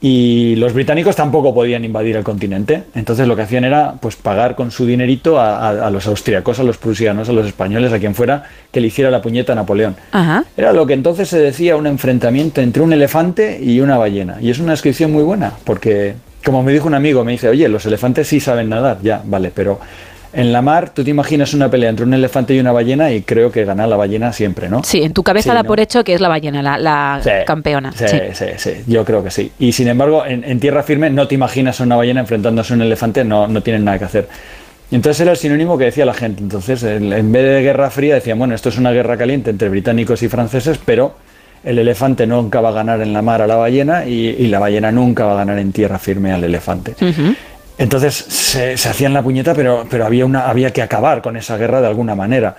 Y 0.01 0.57
los 0.57 0.74
británicos 0.74 1.16
tampoco 1.16 1.55
podían 1.55 1.84
invadir 1.84 2.16
el 2.16 2.22
continente. 2.24 2.82
Entonces 2.94 3.26
lo 3.26 3.34
que 3.34 3.42
hacían 3.42 3.64
era 3.64 3.94
pues 3.99 4.14
pagar 4.16 4.55
con 4.55 4.70
su 4.70 4.84
dinerito 4.84 5.40
a, 5.40 5.57
a- 5.59 5.86
a 5.86 5.90
los 5.90 6.07
austriacos, 6.07 6.59
a 6.61 6.62
los 6.64 6.76
prusianos, 6.76 7.28
a 7.28 7.32
los 7.32 7.47
españoles, 7.47 7.92
a 7.92 7.99
quien 7.99 8.14
fuera 8.14 8.44
que 8.70 8.80
le 8.80 8.88
hiciera 8.88 9.11
la 9.11 9.22
puñeta 9.22 9.53
a 9.53 9.57
Napoleón. 9.57 9.97
Ajá. 10.12 10.44
Era 10.57 10.72
lo 10.74 10.86
que 10.86 10.92
entonces 10.92 11.28
se 11.28 11.38
decía 11.38 11.76
un 11.76 11.86
enfrentamiento 11.86 12.61
entre 12.61 12.82
un 12.82 12.92
elefante 12.92 13.59
y 13.62 13.80
una 13.80 13.97
ballena. 13.97 14.36
Y 14.40 14.51
es 14.51 14.59
una 14.59 14.72
descripción 14.72 15.12
muy 15.12 15.22
buena, 15.22 15.53
porque 15.64 16.14
como 16.44 16.62
me 16.62 16.72
dijo 16.72 16.86
un 16.86 16.94
amigo, 16.94 17.24
me 17.24 17.32
dice, 17.32 17.49
oye, 17.49 17.66
los 17.68 17.86
elefantes 17.86 18.28
sí 18.28 18.38
saben 18.38 18.68
nadar, 18.68 18.99
ya, 19.03 19.22
vale, 19.24 19.51
pero 19.53 19.80
en 20.37 20.53
la 20.53 20.62
mar 20.62 20.91
tú 20.91 21.03
te 21.03 21.11
imaginas 21.11 21.53
una 21.55 21.70
pelea 21.70 21.91
entre 21.91 22.05
un 22.05 22.14
elefante 22.14 22.55
y 22.55 22.61
una 22.61 22.70
ballena 22.70 23.11
y 23.11 23.22
creo 23.22 23.51
que 23.51 23.64
gana 23.64 23.87
la 23.87 23.97
ballena 23.97 24.32
siempre, 24.32 24.68
¿no? 24.68 24.84
Sí, 24.84 25.03
en 25.03 25.12
tu 25.12 25.22
cabeza 25.22 25.51
Sí, 25.51 25.55
da 25.57 25.62
¿no? 25.62 25.66
por 25.68 25.80
hecho 25.80 26.05
que 26.05 26.14
es 26.14 26.20
la 26.20 26.28
ballena, 26.28 26.62
la, 26.62 26.78
la 26.78 27.20
Sí, 27.24 27.30
campeona. 27.47 27.91
Sí, 27.93 28.07
Sí. 28.07 28.18
sí, 28.34 28.45
sí, 28.59 28.70
yo 28.87 29.05
creo 29.05 29.24
que 29.24 29.30
sí. 29.30 29.51
Y 29.59 29.72
sin 29.72 29.89
embargo, 29.89 30.24
en, 30.24 30.45
en 30.45 30.61
tierra 30.61 30.82
firme 30.82 31.11
no 31.11 31.26
te 31.26 31.34
imaginas 31.34 31.80
a 31.80 31.84
una 31.84 31.97
ballena 31.97 32.20
enfrentándose 32.20 32.72
a 32.72 32.76
un 32.76 32.82
elefante, 32.82 33.24
no, 33.24 33.49
no 33.49 33.62
tienen 33.62 33.84
nada 33.84 33.99
que 33.99 34.05
hacer. 34.05 34.28
Entonces 34.93 35.20
era 35.22 35.32
el 35.32 35.37
sinónimo 35.37 35.76
que 35.76 35.87
decía 35.87 36.05
la 36.07 36.14
gente. 36.14 36.43
Entonces, 36.43 36.82
en 36.84 37.32
vez 37.32 37.43
de 37.45 37.62
guerra 37.62 37.91
fría, 37.91 38.14
decían, 38.14 38.39
bueno, 38.39 38.55
esto 38.55 38.68
es 38.68 38.78
una 38.78 38.93
guerra 38.93 39.16
caliente 39.16 39.51
entre 39.51 39.68
británicos 39.68 40.22
y 40.22 40.28
franceses, 40.28 40.78
pero 40.84 41.16
el 41.64 41.78
elefante 41.80 42.24
nunca 42.26 42.61
va 42.61 42.68
a 42.68 42.72
ganar 42.72 43.01
en 43.01 43.12
la 43.12 43.20
mar 43.22 43.43
a 43.43 43.49
la 43.49 43.57
ballena 43.57 44.05
y, 44.07 44.28
y 44.39 44.47
la 44.47 44.61
ballena 44.61 44.93
nunca 44.93 45.24
va 45.24 45.32
a 45.32 45.37
ganar 45.39 45.59
en 45.59 45.72
tierra 45.72 45.99
firme 45.99 46.30
al 46.30 46.45
elefante. 46.45 46.95
Entonces 47.79 48.14
se, 48.14 48.77
se 48.77 48.89
hacían 48.89 49.12
la 49.12 49.22
puñeta, 49.22 49.55
pero, 49.55 49.87
pero 49.91 50.07
había, 50.07 50.24
una, 50.24 50.49
había 50.49 50.72
que 50.72 50.83
acabar 50.83 51.22
con 51.22 51.37
esa 51.37 51.57
guerra 51.57 51.81
de 51.81 51.89
alguna 51.89 52.14
manera. 52.14 52.57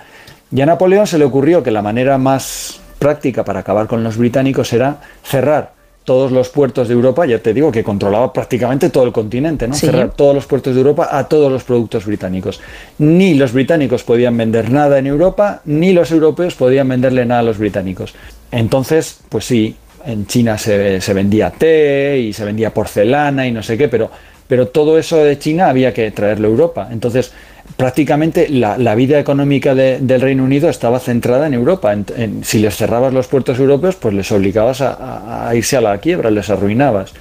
Y 0.50 0.60
a 0.60 0.66
Napoleón 0.66 1.06
se 1.06 1.18
le 1.18 1.24
ocurrió 1.24 1.62
que 1.62 1.70
la 1.70 1.82
manera 1.82 2.18
más 2.18 2.80
práctica 2.98 3.44
para 3.44 3.60
acabar 3.60 3.86
con 3.86 4.02
los 4.02 4.16
británicos 4.16 4.72
era 4.72 5.00
cerrar 5.22 5.78
todos 6.08 6.32
los 6.32 6.48
puertos 6.48 6.88
de 6.88 6.94
Europa, 6.94 7.26
ya 7.26 7.38
te 7.38 7.52
digo 7.52 7.70
que 7.70 7.84
controlaba 7.84 8.32
prácticamente 8.32 8.88
todo 8.88 9.04
el 9.04 9.12
continente, 9.12 9.68
¿no? 9.68 9.74
Sí. 9.74 9.84
Cerrar 9.84 10.12
todos 10.12 10.34
los 10.34 10.46
puertos 10.46 10.74
de 10.74 10.80
Europa 10.80 11.10
a 11.12 11.28
todos 11.28 11.52
los 11.52 11.64
productos 11.64 12.06
británicos. 12.06 12.62
Ni 12.96 13.34
los 13.34 13.52
británicos 13.52 14.04
podían 14.04 14.34
vender 14.34 14.70
nada 14.70 14.98
en 14.98 15.06
Europa, 15.06 15.60
ni 15.66 15.92
los 15.92 16.10
europeos 16.10 16.54
podían 16.54 16.88
venderle 16.88 17.26
nada 17.26 17.40
a 17.40 17.42
los 17.42 17.58
británicos. 17.58 18.14
Entonces, 18.50 19.20
pues 19.28 19.44
sí, 19.44 19.76
en 20.06 20.26
China 20.26 20.56
se, 20.56 21.02
se 21.02 21.12
vendía 21.12 21.50
té 21.50 22.18
y 22.18 22.32
se 22.32 22.46
vendía 22.46 22.72
porcelana 22.72 23.46
y 23.46 23.52
no 23.52 23.62
sé 23.62 23.76
qué, 23.76 23.88
pero, 23.88 24.10
pero 24.48 24.68
todo 24.68 24.98
eso 24.98 25.18
de 25.18 25.38
China 25.38 25.68
había 25.68 25.94
que 25.94 26.10
traerlo 26.10 26.48
a 26.48 26.50
Europa. 26.50 26.88
Entonces, 26.90 27.32
prácticamente 27.76 28.48
la, 28.48 28.78
la 28.78 28.94
vida 28.94 29.18
económica 29.20 29.74
de- 29.74 29.98
del 30.00 30.20
Reino 30.20 30.42
Unido 30.42 30.68
estaba 30.68 30.98
centrada 31.00 31.46
en 31.46 31.54
Europa. 31.54 31.92
En- 31.92 32.06
en- 32.16 32.44
si 32.44 32.58
les 32.58 32.74
cerrabas 32.76 33.12
los 33.12 33.26
puertos 33.28 33.58
europeos, 33.58 33.94
pues 33.96 34.14
les 34.14 34.32
obligabas 34.32 34.80
a, 34.80 35.50
irse 35.54 35.76
a 35.76 35.80
la 35.82 35.98
quiebra, 35.98 36.30
les 36.30 36.48
arruinabas. 36.50 37.12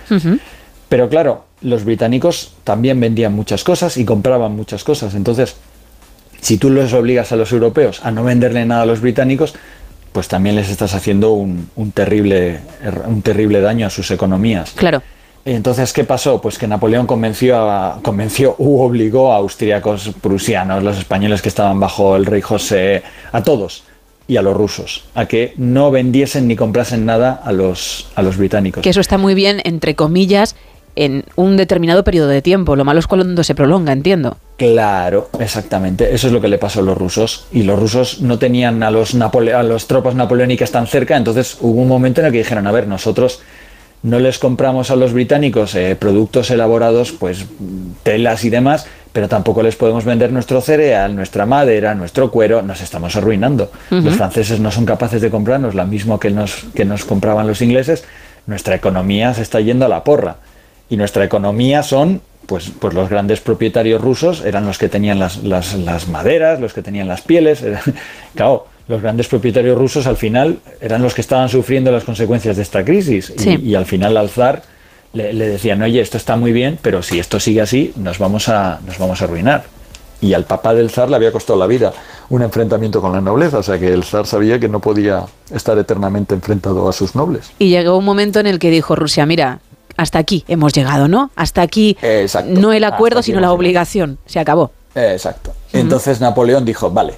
Pero 0.89 1.09
claro, 1.09 1.43
los 1.61 1.83
británicos 1.83 2.53
también 2.63 2.99
vendían 2.99 3.33
muchas 3.33 3.63
cosas 3.63 3.97
y 3.97 4.05
compraban 4.05 4.55
muchas 4.55 4.83
cosas. 4.85 5.13
Entonces, 5.15 5.57
si 6.39 6.57
tú 6.57 6.69
les 6.69 6.93
obligas 6.93 7.31
a 7.31 7.35
los 7.35 7.51
europeos 7.51 7.99
a 8.05 8.11
no 8.11 8.23
venderle 8.23 8.65
nada 8.65 8.83
a 8.83 8.85
los 8.85 9.01
británicos, 9.01 9.53
pues 10.13 10.27
también 10.29 10.55
les 10.55 10.69
estás 10.69 10.93
haciendo 10.95 11.33
un, 11.33 11.69
un 11.75 11.91
terrible, 11.91 12.59
er- 12.83 13.05
un 13.05 13.21
terrible 13.21 13.59
daño 13.59 13.85
a 13.85 13.89
sus 13.89 14.09
economías. 14.11 14.71
Claro. 14.75 15.01
Entonces, 15.55 15.93
¿qué 15.93 16.03
pasó? 16.03 16.41
Pues 16.41 16.57
que 16.57 16.67
Napoleón 16.67 17.07
convenció, 17.07 17.57
a, 17.57 17.99
convenció 18.01 18.55
u 18.57 18.81
obligó 18.81 19.31
a 19.31 19.37
austríacos, 19.37 20.11
prusianos, 20.21 20.83
los 20.83 20.97
españoles 20.97 21.41
que 21.41 21.47
estaban 21.47 21.79
bajo 21.79 22.17
el 22.17 22.25
rey 22.25 22.41
José, 22.41 23.03
a 23.31 23.41
todos 23.43 23.83
y 24.27 24.35
a 24.35 24.41
los 24.41 24.57
rusos, 24.57 25.05
a 25.15 25.25
que 25.25 25.53
no 25.55 25.89
vendiesen 25.89 26.49
ni 26.49 26.57
comprasen 26.57 27.05
nada 27.05 27.41
a 27.43 27.53
los, 27.53 28.09
a 28.15 28.23
los 28.23 28.35
británicos. 28.35 28.83
Que 28.83 28.89
eso 28.89 28.99
está 28.99 29.17
muy 29.17 29.35
bien, 29.35 29.61
entre 29.63 29.95
comillas, 29.95 30.57
en 30.97 31.23
un 31.37 31.55
determinado 31.55 32.03
periodo 32.03 32.27
de 32.27 32.41
tiempo. 32.41 32.75
Lo 32.75 32.83
malo 32.83 32.99
es 32.99 33.07
cuando 33.07 33.41
se 33.45 33.55
prolonga, 33.55 33.93
entiendo. 33.93 34.37
Claro, 34.57 35.29
exactamente. 35.39 36.13
Eso 36.13 36.27
es 36.27 36.33
lo 36.33 36.41
que 36.41 36.49
le 36.49 36.57
pasó 36.57 36.81
a 36.81 36.83
los 36.83 36.97
rusos. 36.97 37.45
Y 37.53 37.63
los 37.63 37.79
rusos 37.79 38.19
no 38.19 38.37
tenían 38.37 38.83
a 38.83 38.91
los, 38.91 39.15
Napole 39.15 39.53
a 39.53 39.63
los 39.63 39.87
tropas 39.87 40.15
napoleónicas 40.15 40.71
tan 40.71 40.87
cerca, 40.87 41.15
entonces 41.15 41.57
hubo 41.61 41.81
un 41.81 41.87
momento 41.87 42.19
en 42.19 42.27
el 42.27 42.33
que 42.33 42.39
dijeron, 42.39 42.67
a 42.67 42.71
ver, 42.73 42.87
nosotros 42.87 43.39
no 44.03 44.19
les 44.19 44.39
compramos 44.39 44.91
a 44.91 44.95
los 44.95 45.13
británicos 45.13 45.75
eh, 45.75 45.95
productos 45.99 46.51
elaborados, 46.51 47.11
pues 47.11 47.45
telas 48.03 48.45
y 48.45 48.49
demás, 48.49 48.87
pero 49.11 49.27
tampoco 49.27 49.63
les 49.63 49.75
podemos 49.75 50.05
vender 50.05 50.31
nuestro 50.31 50.61
cereal, 50.61 51.15
nuestra 51.15 51.45
madera, 51.45 51.95
nuestro 51.95 52.29
cuero, 52.29 52.61
nos 52.61 52.81
estamos 52.81 53.15
arruinando. 53.15 53.71
Los 53.89 54.15
franceses 54.15 54.59
no 54.59 54.71
son 54.71 54.85
capaces 54.85 55.21
de 55.21 55.31
comprarnos 55.31 55.73
lo 55.73 55.85
mismo 55.85 56.19
que 56.19 56.29
nos, 56.29 56.65
que 56.75 56.85
nos 56.85 57.03
compraban 57.03 57.47
los 57.47 57.61
ingleses, 57.61 58.05
nuestra 58.45 58.75
economía 58.75 59.33
se 59.33 59.41
está 59.41 59.59
yendo 59.59 59.85
a 59.85 59.89
la 59.89 60.03
porra. 60.03 60.37
Y 60.89 60.97
nuestra 60.97 61.25
economía 61.25 61.83
son 61.83 62.21
pues, 62.45 62.71
pues 62.79 62.93
los 62.93 63.09
grandes 63.09 63.41
propietarios 63.41 64.01
rusos 64.01 64.43
eran 64.45 64.65
los 64.65 64.77
que 64.77 64.87
tenían 64.87 65.19
las, 65.19 65.43
las, 65.43 65.73
las 65.73 66.07
maderas, 66.07 66.59
los 66.59 66.73
que 66.73 66.81
tenían 66.81 67.07
las 67.07 67.21
pieles. 67.21 67.63
claro, 68.35 68.67
los 68.87 69.01
grandes 69.01 69.27
propietarios 69.27 69.77
rusos 69.77 70.07
al 70.07 70.17
final 70.17 70.59
eran 70.79 71.01
los 71.01 71.13
que 71.13 71.21
estaban 71.21 71.49
sufriendo 71.49 71.91
las 71.91 72.03
consecuencias 72.03 72.55
de 72.55 72.63
esta 72.63 72.83
crisis. 72.85 73.33
Y, 73.45 73.75
al 73.75 73.85
final 73.85 74.17
al 74.17 74.29
zar 74.29 74.63
le, 75.13 75.33
le, 75.33 75.47
decían, 75.47 75.81
oye, 75.81 75.99
esto 75.99 76.17
está 76.17 76.35
muy 76.35 76.51
bien, 76.51 76.79
pero 76.81 77.03
si 77.03 77.19
esto 77.19 77.39
sigue 77.39 77.61
así, 77.61 77.93
nos 77.97 78.17
vamos 78.19 78.49
a, 78.49 78.79
nos 78.85 78.97
vamos 78.97 79.21
a 79.21 79.25
arruinar. 79.25 79.65
Y 80.19 80.33
al 80.33 80.45
papá 80.45 80.73
del 80.73 80.89
zar 80.89 81.09
le 81.09 81.15
había 81.15 81.31
costado 81.31 81.59
la 81.59 81.67
vida 81.67 81.93
un 82.29 82.41
enfrentamiento 82.41 83.01
con 83.01 83.11
la 83.11 83.21
nobleza, 83.21 83.59
o 83.59 83.63
sea 83.63 83.77
que 83.77 83.87
el 83.87 84.03
zar 84.03 84.25
sabía 84.25 84.59
que 84.59 84.67
no 84.67 84.79
podía 84.79 85.25
estar 85.51 85.77
eternamente 85.77 86.33
enfrentado 86.33 86.89
a 86.89 86.93
sus 86.93 87.15
nobles. 87.15 87.51
Y 87.59 87.69
llegó 87.69 87.97
un 87.97 88.05
momento 88.05 88.39
en 88.39 88.47
el 88.47 88.59
que 88.59 88.69
dijo 88.69 88.95
Rusia, 88.95 89.25
mira, 89.25 89.59
hasta 89.95 90.19
aquí 90.19 90.43
hemos 90.47 90.73
llegado, 90.73 91.07
¿no? 91.07 91.31
Hasta 91.35 91.61
aquí 91.61 91.97
no 92.45 92.73
el 92.73 92.83
acuerdo, 92.83 93.21
sino 93.21 93.39
la 93.39 93.51
obligación. 93.51 94.17
Se 94.25 94.39
acabó. 94.39 94.71
Exacto. 94.95 95.53
Entonces 95.73 96.19
Napoleón 96.19 96.65
dijo, 96.65 96.89
vale, 96.91 97.13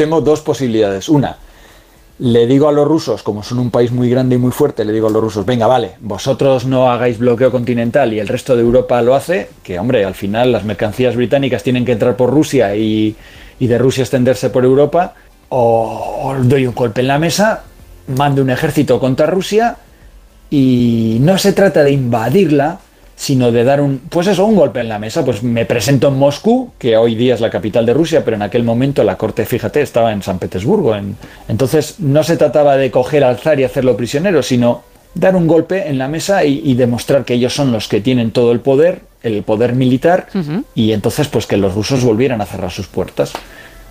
tengo 0.00 0.22
dos 0.22 0.40
posibilidades. 0.40 1.10
Una, 1.10 1.36
le 2.20 2.46
digo 2.46 2.70
a 2.70 2.72
los 2.72 2.88
rusos, 2.88 3.22
como 3.22 3.42
son 3.42 3.58
un 3.58 3.70
país 3.70 3.92
muy 3.92 4.08
grande 4.08 4.36
y 4.36 4.38
muy 4.38 4.50
fuerte, 4.50 4.82
le 4.82 4.94
digo 4.94 5.08
a 5.08 5.10
los 5.10 5.22
rusos, 5.22 5.44
venga, 5.44 5.66
vale, 5.66 5.96
vosotros 6.00 6.64
no 6.64 6.90
hagáis 6.90 7.18
bloqueo 7.18 7.50
continental 7.50 8.10
y 8.14 8.18
el 8.18 8.26
resto 8.26 8.56
de 8.56 8.62
Europa 8.62 9.02
lo 9.02 9.14
hace, 9.14 9.50
que 9.62 9.78
hombre, 9.78 10.06
al 10.06 10.14
final 10.14 10.52
las 10.52 10.64
mercancías 10.64 11.16
británicas 11.16 11.62
tienen 11.62 11.84
que 11.84 11.92
entrar 11.92 12.16
por 12.16 12.30
Rusia 12.30 12.74
y, 12.74 13.14
de 13.58 13.76
Rusia 13.76 14.00
extenderse 14.00 14.48
por 14.48 14.64
Europa, 14.64 15.12
o, 15.50 16.22
o 16.22 16.34
doy 16.44 16.66
un 16.66 16.74
golpe 16.74 17.02
en 17.02 17.08
la 17.08 17.18
mesa, 17.18 17.64
mando 18.06 18.40
un 18.40 18.48
ejército 18.48 18.98
contra 18.98 19.26
Rusia 19.26 19.76
y 20.48 21.18
no 21.20 21.36
se 21.36 21.52
trata 21.52 21.84
de 21.84 21.92
invadirla, 21.92 22.80
sino 23.20 23.52
de 23.52 23.64
dar 23.64 23.82
un, 23.82 23.98
pues 24.08 24.28
eso, 24.28 24.46
un 24.46 24.56
golpe 24.56 24.80
en 24.80 24.88
la 24.88 24.98
mesa. 24.98 25.22
Pues 25.22 25.42
me 25.42 25.66
presento 25.66 26.08
en 26.08 26.14
Moscú, 26.14 26.70
que 26.78 26.96
hoy 26.96 27.14
día 27.14 27.34
es 27.34 27.40
la 27.42 27.50
capital 27.50 27.84
de 27.84 27.92
Rusia, 27.92 28.24
pero 28.24 28.34
en 28.34 28.40
aquel 28.40 28.64
momento 28.64 29.04
la 29.04 29.18
corte, 29.18 29.44
fíjate, 29.44 29.82
estaba 29.82 30.10
en 30.10 30.22
San 30.22 30.38
Petersburgo. 30.38 30.96
En, 30.96 31.16
entonces 31.46 31.96
no 31.98 32.24
se 32.24 32.38
trataba 32.38 32.78
de 32.78 32.90
coger 32.90 33.22
al 33.22 33.36
zar 33.36 33.60
y 33.60 33.64
hacerlo 33.64 33.94
prisionero, 33.94 34.42
sino 34.42 34.84
dar 35.14 35.36
un 35.36 35.46
golpe 35.46 35.86
en 35.86 35.98
la 35.98 36.08
mesa 36.08 36.46
y, 36.46 36.72
demostrar 36.72 37.26
que 37.26 37.34
ellos 37.34 37.52
son 37.52 37.72
los 37.72 37.88
que 37.88 38.00
tienen 38.00 38.30
todo 38.30 38.52
el 38.52 38.60
poder, 38.60 39.02
el 39.22 39.42
poder 39.42 39.74
militar, 39.74 40.28
y 40.74 40.92
entonces 40.92 41.28
pues 41.28 41.46
que 41.46 41.58
los 41.58 41.74
rusos 41.74 42.02
volvieran 42.02 42.40
a 42.40 42.46
cerrar 42.46 42.70
sus 42.70 42.86
puertas 42.86 43.32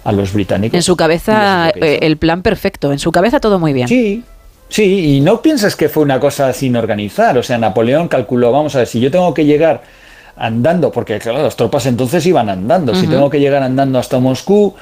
a 0.06 0.12
los 0.12 0.34
británicos. 0.34 0.76
En 0.76 0.82
su 0.82 0.96
cabeza 0.96 1.70
eh, 1.70 2.00
el 2.02 2.18
plan 2.18 2.42
perfecto, 2.42 2.92
en 2.92 2.98
su 2.98 3.12
cabeza 3.12 3.40
todo 3.40 3.60
muy 3.60 3.74
bien. 3.74 3.88
Sí, 3.88 4.24
Sí, 4.70 5.16
y 5.16 5.22
no 5.22 5.42
pienses 5.42 5.76
que 5.76 5.90
fue 5.90 6.04
una 6.04 6.20
cosa 6.20 6.54
sin 6.54 6.76
organizar. 6.76 7.38
O 7.38 7.44
sea, 7.44 7.58
Napoleón 7.58 8.08
calculó, 8.08 8.52
vamos 8.52 8.76
a 8.76 8.80
ver, 8.80 8.88
si 8.88 9.00
yo 9.00 9.12
tengo 9.12 9.34
que 9.34 9.46
llegar 9.46 9.82
andando, 10.38 10.92
porque 10.92 11.20
claro, 11.20 11.44
las 11.44 11.56
tropas 11.56 11.86
entonces 11.86 12.26
iban 12.26 12.50
andando, 12.50 12.96
si 12.96 13.08
tengo 13.08 13.30
que 13.30 13.42
llegar 13.42 13.62
andando 13.62 14.00
hasta 14.00 14.20
Moscú, 14.20 14.74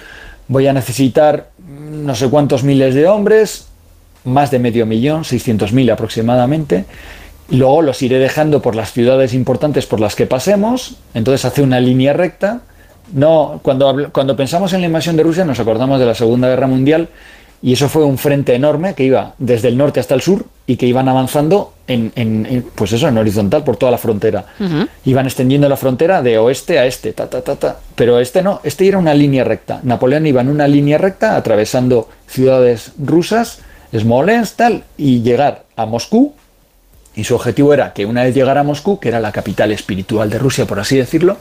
voy 0.47 0.67
a 0.67 0.73
necesitar 0.73 1.49
no 1.67 2.13
sé 2.13 2.29
cuántos 2.29 2.63
miles 2.63 2.93
de 2.93 3.07
hombres, 3.07 3.67
más 4.23 4.51
de 4.51 4.59
medio 4.59 4.85
millón, 4.85 5.23
600.000 5.23 5.91
aproximadamente. 5.91 6.85
Luego 7.49 7.81
los 7.81 8.01
iré 8.03 8.19
dejando 8.19 8.61
por 8.61 8.75
las 8.75 8.91
ciudades 8.91 9.33
importantes 9.33 9.85
por 9.88 9.99
las 9.99 10.15
que 10.15 10.27
pasemos, 10.27 10.97
entonces 11.13 11.45
hace 11.45 11.63
una 11.63 11.79
línea 11.79 12.13
recta. 12.13 12.61
No, 13.13 13.61
cuando, 13.63 14.09
cuando 14.11 14.35
pensamos 14.35 14.73
en 14.73 14.81
la 14.81 14.88
invasión 14.88 15.15
de 15.15 15.23
Rusia 15.23 15.45
nos 15.45 15.59
acordamos 15.59 15.99
de 15.99 16.05
la 16.05 16.13
Segunda 16.13 16.49
Guerra 16.49 16.67
Mundial 16.67 17.07
y 17.62 17.74
eso 17.74 17.89
fue 17.89 18.03
un 18.03 18.18
frente 18.18 18.53
enorme 18.53 18.93
que 18.93 19.03
iba 19.03 19.34
desde 19.38 19.70
el 19.70 19.78
norte 19.78 19.99
hasta 19.99 20.14
el 20.14 20.22
sur 20.22 20.45
y 20.68 20.76
que 20.76 20.86
iban 20.86 21.08
avanzando 21.10 21.74
en, 21.88 22.66
pues 22.76 22.91
eso, 22.93 23.08
en 23.08 23.18
horizontal 23.18 23.64
por 23.64 23.78
toda 23.78 23.91
la 23.91 23.97
frontera. 23.97 24.45
Iban 25.05 25.26
extendiendo 25.26 25.68
la 25.70 25.78
frontera 25.78 26.22
de 26.22 26.38
oeste 26.38 26.78
a 26.78 26.86
este, 26.86 27.14
ta, 27.14 27.30
ta, 27.30 27.41
ta, 27.41 27.55
ta. 27.55 27.80
Pero 27.95 28.20
este 28.20 28.43
no, 28.43 28.60
este 28.64 28.88
era 28.88 28.97
una 28.97 29.14
línea 29.14 29.43
recta. 29.43 29.80
Napoleón 29.84 30.28
iba 30.28 30.41
en 30.41 30.49
una 30.49 30.68
línea 30.68 30.97
recta 30.97 31.36
atravesando 31.36 32.10
ciudades 32.28 32.91
rusas, 32.99 33.60
Smolensk, 33.95 34.55
tal, 34.58 34.84
y 34.97 35.22
llegar 35.22 35.64
a 35.76 35.86
Moscú. 35.86 36.34
Y 37.16 37.24
su 37.24 37.34
objetivo 37.34 37.74
era 37.74 37.93
que 37.93 38.05
una 38.05 38.24
vez 38.24 38.36
llegara 38.36 38.62
a 38.62 38.64
Moscú, 38.64 38.99
que 38.99 39.10
era 39.10 39.20
la 39.20 39.32
capital 39.32 39.72
espiritual 39.72 40.30
de 40.30 40.38
Rusia, 40.38 40.66
por 40.68 40.80
así 40.80 40.97
decirlo, 40.97 41.38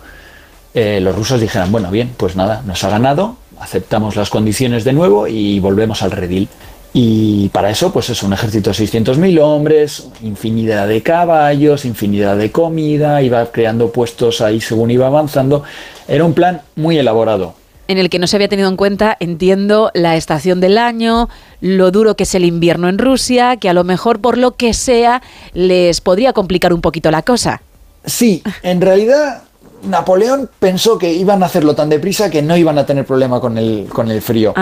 eh, 0.73 1.01
los 1.01 1.17
rusos 1.17 1.41
dijeran, 1.41 1.73
bueno, 1.73 1.91
bien, 1.91 2.12
pues 2.17 2.37
nada, 2.37 2.62
nos 2.67 2.85
ha 2.85 2.91
ganado, 2.91 3.37
aceptamos 3.61 4.17
las 4.17 4.31
condiciones 4.31 4.85
de 4.85 4.93
nuevo 4.93 5.27
y 5.27 5.61
volvemos 5.61 6.03
al 6.03 6.11
redil. 6.11 6.49
Y 6.93 7.51
para 7.51 7.69
eso, 7.69 7.93
pues 7.93 8.09
es 8.09 8.23
un 8.23 8.33
ejército 8.33 8.71
de 8.71 8.77
600.000 8.77 9.41
hombres, 9.43 10.09
infinidad 10.23 10.89
de 10.89 11.03
caballos, 11.03 11.85
infinidad 11.85 12.39
de 12.39 12.51
comida, 12.51 13.21
iba 13.21 13.45
creando 13.53 13.93
puestos 13.93 14.41
ahí 14.41 14.63
según 14.63 14.91
iba 14.91 15.07
avanzando. 15.07 15.63
Era 16.09 16.25
un 16.25 16.33
plan 16.33 16.63
muy 16.75 16.97
elaborado. 16.97 17.55
En 17.89 17.99
el 17.99 18.09
que 18.09 18.19
no 18.19 18.27
se 18.27 18.37
había 18.37 18.49
tenido 18.49 18.69
en 18.69 18.77
cuenta, 18.77 19.17
entiendo, 19.21 19.91
la 19.95 20.17
estación 20.17 20.61
del 20.61 20.79
año, 20.79 21.29
lo 21.61 21.91
duro 21.91 22.17
que 22.17 22.25
es 22.25 22.35
el 22.35 22.45
invierno 22.45 22.89
en 22.89 22.99
Rusia, 22.99 23.59
que 23.59 23.69
a 23.69 23.75
lo 23.75 23.85
mejor 23.85 24.21
por 24.21 24.39
lo 24.39 24.53
que 24.53 24.73
sea 24.73 25.23
les 25.53 26.01
podría 26.01 26.33
complicar 26.33 26.73
un 26.73 26.81
poquito 26.81 27.11
la 27.11 27.23
cosa. 27.23 27.63
Sí, 28.07 28.43
en 28.63 28.81
realidad 28.81 29.43
Napoleón 29.87 30.51
pensó 30.59 30.99
que 30.99 31.12
iban 31.12 31.43
a 31.43 31.47
hacerlo 31.47 31.74
tan 31.74 31.89
deprisa 31.89 32.30
que 32.30 32.43
no 32.43 32.57
iban 32.57 32.78
a 32.78 32.87
tener 32.87 33.05
problema 33.05 33.41
con 33.41 33.57
el, 33.59 33.87
con 33.93 34.11
el 34.11 34.20
frío. 34.22 34.53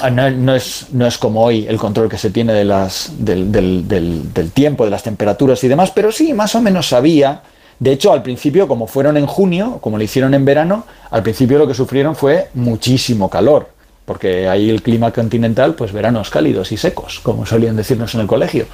Ah, 0.00 0.10
no, 0.10 0.54
es, 0.54 0.86
no 0.92 1.06
es 1.06 1.16
como 1.18 1.44
hoy 1.44 1.66
el 1.68 1.78
control 1.78 2.08
que 2.08 2.18
se 2.18 2.30
tiene 2.30 2.52
de 2.52 2.64
las, 2.64 3.12
del, 3.18 3.52
del, 3.52 4.50
tiempo, 4.52 4.84
de 4.84 4.90
las 4.90 5.02
temperaturas 5.02 5.62
y 5.64 5.68
demás, 5.68 5.90
pero 5.94 6.12
sí, 6.12 6.32
más 6.32 6.54
o 6.54 6.60
menos 6.60 6.88
sabía. 6.88 7.42
De 7.78 7.92
hecho, 7.92 8.12
al 8.12 8.22
principio, 8.22 8.66
como 8.68 8.86
fueron 8.86 9.16
en 9.16 9.26
junio, 9.26 9.78
como 9.80 9.98
lo 9.98 10.04
hicieron 10.04 10.34
en 10.34 10.44
verano, 10.44 10.84
al 11.10 11.22
principio 11.22 11.58
lo 11.58 11.66
que 11.66 11.74
sufrieron 11.74 12.16
fue 12.16 12.48
muchísimo 12.54 13.28
calor, 13.28 13.68
porque 14.04 14.48
ahí 14.48 14.70
el 14.70 14.82
clima 14.82 15.12
continental, 15.12 15.74
pues 15.74 15.92
veranos 15.92 16.30
cálidos 16.30 16.72
y 16.72 16.76
secos, 16.76 17.20
como 17.22 17.46
solían 17.46 17.76
decirnos 17.76 18.14
en 18.14 18.22
el 18.22 18.26
colegio. 18.26 18.66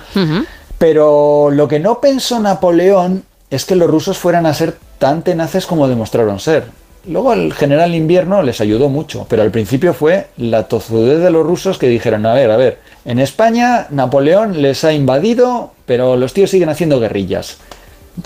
Pero 0.78 1.51
lo 1.51 1.68
que 1.68 1.78
no 1.78 2.01
pensó 2.01 2.41
Napoleón 2.41 3.24
es 3.51 3.64
que 3.64 3.76
los 3.76 3.89
rusos 3.89 4.18
fueran 4.18 4.47
a 4.47 4.55
ser 4.55 4.76
tan 5.03 5.23
tenaces 5.25 5.67
como 5.67 5.89
demostraron 5.89 6.39
ser. 6.39 6.67
Luego 7.09 7.33
el 7.33 7.53
general 7.55 7.93
invierno 7.93 8.41
les 8.45 8.61
ayudó 8.61 8.89
mucho, 8.89 9.27
pero 9.29 9.43
al 9.43 9.51
principio 9.51 9.95
fue 9.95 10.29
la 10.37 10.69
tozudez 10.69 11.19
de 11.19 11.33
los 11.33 11.45
rusos 11.45 11.77
que 11.77 11.89
dijeron, 11.89 12.25
a 12.25 12.35
ver, 12.35 12.53
a 12.53 12.57
ver, 12.57 12.79
en 13.05 13.19
España 13.19 13.89
Napoleón 13.91 14.63
les 14.63 14.85
ha 14.85 14.93
invadido, 14.93 15.73
pero 15.87 16.15
los 16.15 16.33
tíos 16.33 16.51
siguen 16.51 16.69
haciendo 16.69 17.01
guerrillas. 17.01 17.57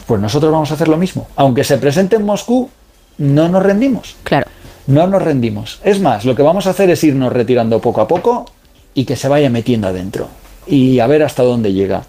Pues 0.05 0.20
nosotros 0.20 0.53
vamos 0.53 0.70
a 0.70 0.74
hacer 0.74 0.89
lo 0.89 0.99
mismo. 0.99 1.29
Aunque 1.37 1.64
se 1.64 1.79
presente 1.79 2.16
en 2.16 2.27
Moscú, 2.27 2.68
no 3.16 3.49
nos 3.49 3.62
rendimos. 3.62 4.14
Claro. 4.22 4.47
No 4.87 5.07
nos 5.07 5.22
rendimos. 5.22 5.81
Es 5.83 5.99
más, 5.99 6.27
lo 6.27 6.35
que 6.37 6.43
vamos 6.43 6.66
a 6.66 6.70
hacer 6.70 6.91
es 6.91 7.03
irnos 7.03 7.33
retirando 7.33 7.81
poco 7.81 8.03
a 8.03 8.07
poco 8.07 8.45
y 8.93 9.07
que 9.07 9.16
se 9.16 9.29
vaya 9.29 9.49
metiendo 9.49 9.89
adentro. 9.89 10.29
Y 10.66 11.01
a 11.01 11.07
ver 11.07 11.22
hasta 11.22 11.43
dónde 11.43 11.72
llega 11.72 12.03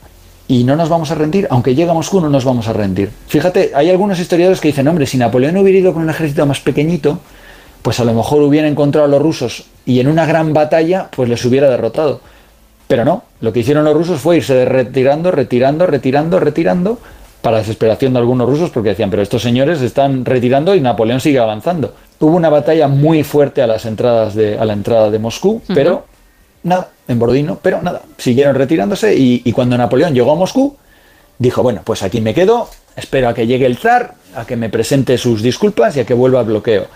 y 0.48 0.64
no 0.64 0.76
nos 0.76 0.90
vamos 0.90 1.12
a 1.12 1.16
rendir, 1.16 1.48
aunque 1.50 1.76
llegue 1.76 1.92
a 1.92 1.94
Moscú 1.94 2.22
no 2.22 2.30
nos 2.30 2.46
vamos 2.46 2.68
a 2.68 2.74
rendir. 2.74 3.12
Fíjate, 3.28 3.72
hay 3.76 3.90
algunos 3.90 4.20
historiadores 4.20 4.62
que 4.62 4.70
dicen, 4.70 4.88
hombre, 4.88 5.06
si 5.06 5.18
Napoleón 5.18 5.58
hubiera 5.58 5.80
ido 5.80 5.94
con 5.94 6.04
un 6.04 6.10
ejército 6.10 6.46
más 6.46 6.62
pequeñito, 6.62 7.20
pues 7.82 8.00
a 8.00 8.06
lo 8.06 8.14
mejor 8.14 8.42
hubiera 8.42 8.68
encontrado 8.68 9.06
a 9.06 9.10
los 9.10 9.22
rusos 9.22 9.66
y 9.86 10.00
en 10.00 10.08
una 10.08 10.26
gran 10.26 10.54
batalla 10.54 11.10
pues 11.16 11.30
les 11.30 11.44
hubiera 11.46 11.70
derrotado. 11.70 12.22
Pero 12.88 13.04
no, 13.04 13.24
lo 13.42 13.52
que 13.52 13.60
hicieron 13.60 13.84
los 13.84 13.94
rusos 13.94 14.22
fue 14.22 14.38
irse 14.38 14.64
retirando, 14.64 15.32
retirando, 15.32 15.86
retirando, 15.86 16.40
retirando, 16.40 17.00
para 17.42 17.58
desesperación 17.58 18.14
de 18.14 18.20
algunos 18.20 18.50
rusos 18.50 18.70
porque 18.70 18.90
decían, 18.90 19.10
pero 19.10 19.22
estos 19.22 19.42
señores 19.42 19.82
están 19.82 20.26
retirando 20.26 20.76
y 20.76 20.82
Napoleón 20.82 21.20
sigue 21.20 21.40
avanzando. 21.40 21.94
Hubo 22.20 22.36
una 22.36 22.50
batalla 22.50 22.88
muy 22.88 23.24
fuerte 23.24 23.62
a 23.62 23.68
las 23.68 23.86
entradas 23.86 24.34
de, 24.34 24.58
a 24.58 24.66
la 24.66 24.74
entrada 24.74 25.12
de 25.12 25.20
Moscú, 25.20 25.62
pero 25.68 26.06
nada, 26.68 26.90
en 27.08 27.20
Borodino, 27.20 27.60
pero 27.62 27.82
nada, 27.82 28.02
siguieron 28.18 28.56
retirándose 28.56 29.16
y, 29.16 29.52
cuando 29.54 29.78
Napoleón 29.78 30.14
llegó 30.14 30.32
a 30.32 30.36
Moscú, 30.36 30.78
dijo, 31.40 31.64
bueno, 31.64 31.82
pues 31.84 32.04
aquí 32.04 32.22
me 32.22 32.34
quedo, 32.34 32.70
espero 32.96 33.30
a 33.30 33.34
que 33.34 33.48
llegue 33.48 33.66
el 33.66 33.78
zar, 33.78 34.16
a 34.36 34.46
que 34.46 34.56
me 34.56 34.70
presente 34.70 35.18
sus 35.18 35.42
disculpas 35.42 35.96
y 35.98 36.02
a 36.02 36.06
que 36.06 36.14
vuelva 36.14 36.42
al 36.42 36.46
bloqueo. 36.46 36.88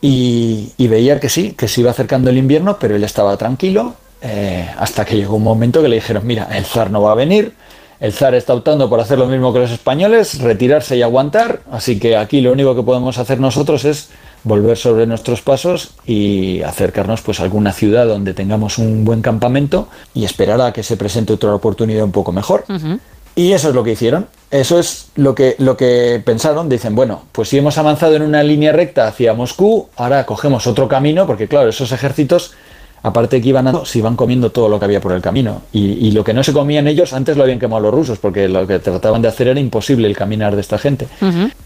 Y, 0.00 0.72
veía 0.78 1.18
que 1.18 1.28
sí, 1.28 1.52
que 1.52 1.68
se 1.68 1.80
iba 1.80 1.90
acercando 1.90 2.30
el 2.30 2.38
invierno, 2.38 2.78
pero 2.78 2.94
él 2.94 3.04
estaba 3.04 3.36
tranquilo, 3.36 3.94
eh, 4.22 4.68
hasta 4.78 5.04
que 5.04 5.16
llegó 5.16 5.36
un 5.36 5.42
momento 5.42 5.82
que 5.82 5.88
le 5.88 5.96
dijeron, 5.96 6.26
mira, 6.26 6.48
el 6.52 6.64
zar 6.64 6.90
no 6.90 7.02
va 7.02 7.12
a 7.12 7.14
venir, 7.14 7.52
El 7.98 8.12
zar 8.12 8.34
está 8.34 8.52
optando 8.52 8.90
por 8.90 9.00
hacer 9.00 9.18
lo 9.18 9.26
mismo 9.26 9.54
que 9.54 9.60
los 9.60 9.70
españoles, 9.70 10.38
retirarse 10.40 10.98
y 10.98 11.02
aguantar, 11.02 11.60
así 11.70 11.98
que 11.98 12.14
aquí 12.14 12.42
lo 12.42 12.52
único 12.52 12.76
que 12.76 12.82
podemos 12.82 13.16
hacer 13.16 13.40
nosotros 13.40 13.86
es 13.86 14.10
volver 14.46 14.78
sobre 14.78 15.06
nuestros 15.06 15.42
pasos 15.42 15.90
y 16.06 16.62
acercarnos 16.62 17.20
pues 17.20 17.40
a 17.40 17.42
alguna 17.42 17.72
ciudad 17.72 18.06
donde 18.06 18.32
tengamos 18.32 18.78
un 18.78 19.04
buen 19.04 19.20
campamento 19.20 19.88
y 20.14 20.24
esperar 20.24 20.60
a 20.60 20.72
que 20.72 20.84
se 20.84 20.96
presente 20.96 21.32
otra 21.32 21.52
oportunidad 21.52 22.04
un 22.04 22.12
poco 22.12 22.32
mejor. 22.32 22.64
Y 23.34 23.52
eso 23.52 23.68
es 23.68 23.74
lo 23.74 23.82
que 23.82 23.92
hicieron. 23.92 24.28
Eso 24.50 24.78
es 24.78 25.08
lo 25.16 25.34
que, 25.34 25.56
lo 25.58 25.76
que 25.76 26.22
pensaron. 26.24 26.68
Dicen, 26.68 26.94
bueno, 26.94 27.22
pues 27.32 27.48
si 27.48 27.58
hemos 27.58 27.76
avanzado 27.76 28.14
en 28.14 28.22
una 28.22 28.42
línea 28.42 28.72
recta 28.72 29.08
hacia 29.08 29.34
Moscú, 29.34 29.88
ahora 29.96 30.24
cogemos 30.24 30.66
otro 30.66 30.86
camino, 30.88 31.26
porque 31.26 31.48
claro, 31.48 31.68
esos 31.68 31.90
ejércitos, 31.90 32.52
aparte 33.02 33.42
que 33.42 33.48
iban 33.48 33.66
a, 33.66 33.84
se 33.84 33.98
iban 33.98 34.14
comiendo 34.14 34.52
todo 34.52 34.68
lo 34.68 34.78
que 34.78 34.84
había 34.84 35.00
por 35.00 35.12
el 35.12 35.20
camino. 35.20 35.62
Y, 35.72 36.06
y 36.06 36.12
lo 36.12 36.22
que 36.22 36.32
no 36.32 36.44
se 36.44 36.52
comían 36.52 36.86
ellos, 36.86 37.12
antes 37.12 37.36
lo 37.36 37.42
habían 37.42 37.58
quemado 37.58 37.82
los 37.82 37.92
rusos, 37.92 38.18
porque 38.18 38.48
lo 38.48 38.64
que 38.64 38.78
trataban 38.78 39.20
de 39.20 39.28
hacer 39.28 39.48
era 39.48 39.58
imposible 39.58 40.06
el 40.06 40.16
caminar 40.16 40.54
de 40.54 40.60
esta 40.60 40.78
gente. 40.78 41.08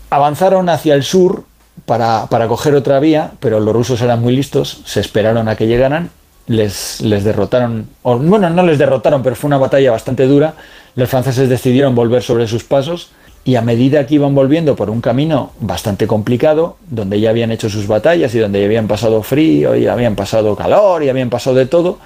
Avanzaron 0.09 0.71
hacia 0.71 0.95
el 0.95 1.05
sur 1.05 1.45
para, 1.87 2.27
para 2.27 2.49
coger 2.49 2.75
otra 2.75 3.01
vía, 3.01 3.33
pero 3.41 3.61
los 3.61 3.75
rusos 3.75 4.01
eran 4.03 4.21
muy 4.21 4.35
listos, 4.35 4.83
se 4.85 5.01
esperaron 5.01 5.49
a 5.49 5.57
que 5.57 5.67
llegaran, 5.67 6.11
les, 6.47 7.01
les 7.01 7.25
derrotaron, 7.25 7.89
o, 8.03 8.19
bueno, 8.19 8.51
no 8.51 8.63
les 8.63 8.79
derrotaron, 8.79 9.23
pero 9.23 9.37
fue 9.37 9.49
una 9.49 9.59
batalla 9.59 9.93
bastante 9.93 10.27
dura. 10.27 10.55
Los 10.97 11.09
franceses 11.09 11.49
decidieron 11.49 11.95
volver 11.95 12.23
sobre 12.23 12.49
sus 12.49 12.65
pasos 12.65 13.11
y 13.45 13.57
a 13.57 13.63
medida 13.63 14.07
que 14.07 14.17
iban 14.17 14.35
volviendo 14.35 14.77
por 14.77 14.91
un 14.91 15.01
camino 15.01 15.53
bastante 15.61 16.07
complicado, 16.07 16.77
donde 16.89 17.21
ya 17.21 17.31
habían 17.31 17.51
hecho 17.53 17.71
sus 17.71 17.87
batallas 17.87 18.35
y 18.35 18.39
donde 18.39 18.61
ya 18.61 18.67
habían 18.67 18.89
pasado 18.89 19.23
frío 19.23 19.77
y 19.77 19.87
habían 19.87 20.17
pasado 20.17 20.57
calor 20.57 21.03
y 21.03 21.09
habían 21.09 21.31
pasado 21.31 21.57
de 21.57 21.67
todo, 21.67 21.99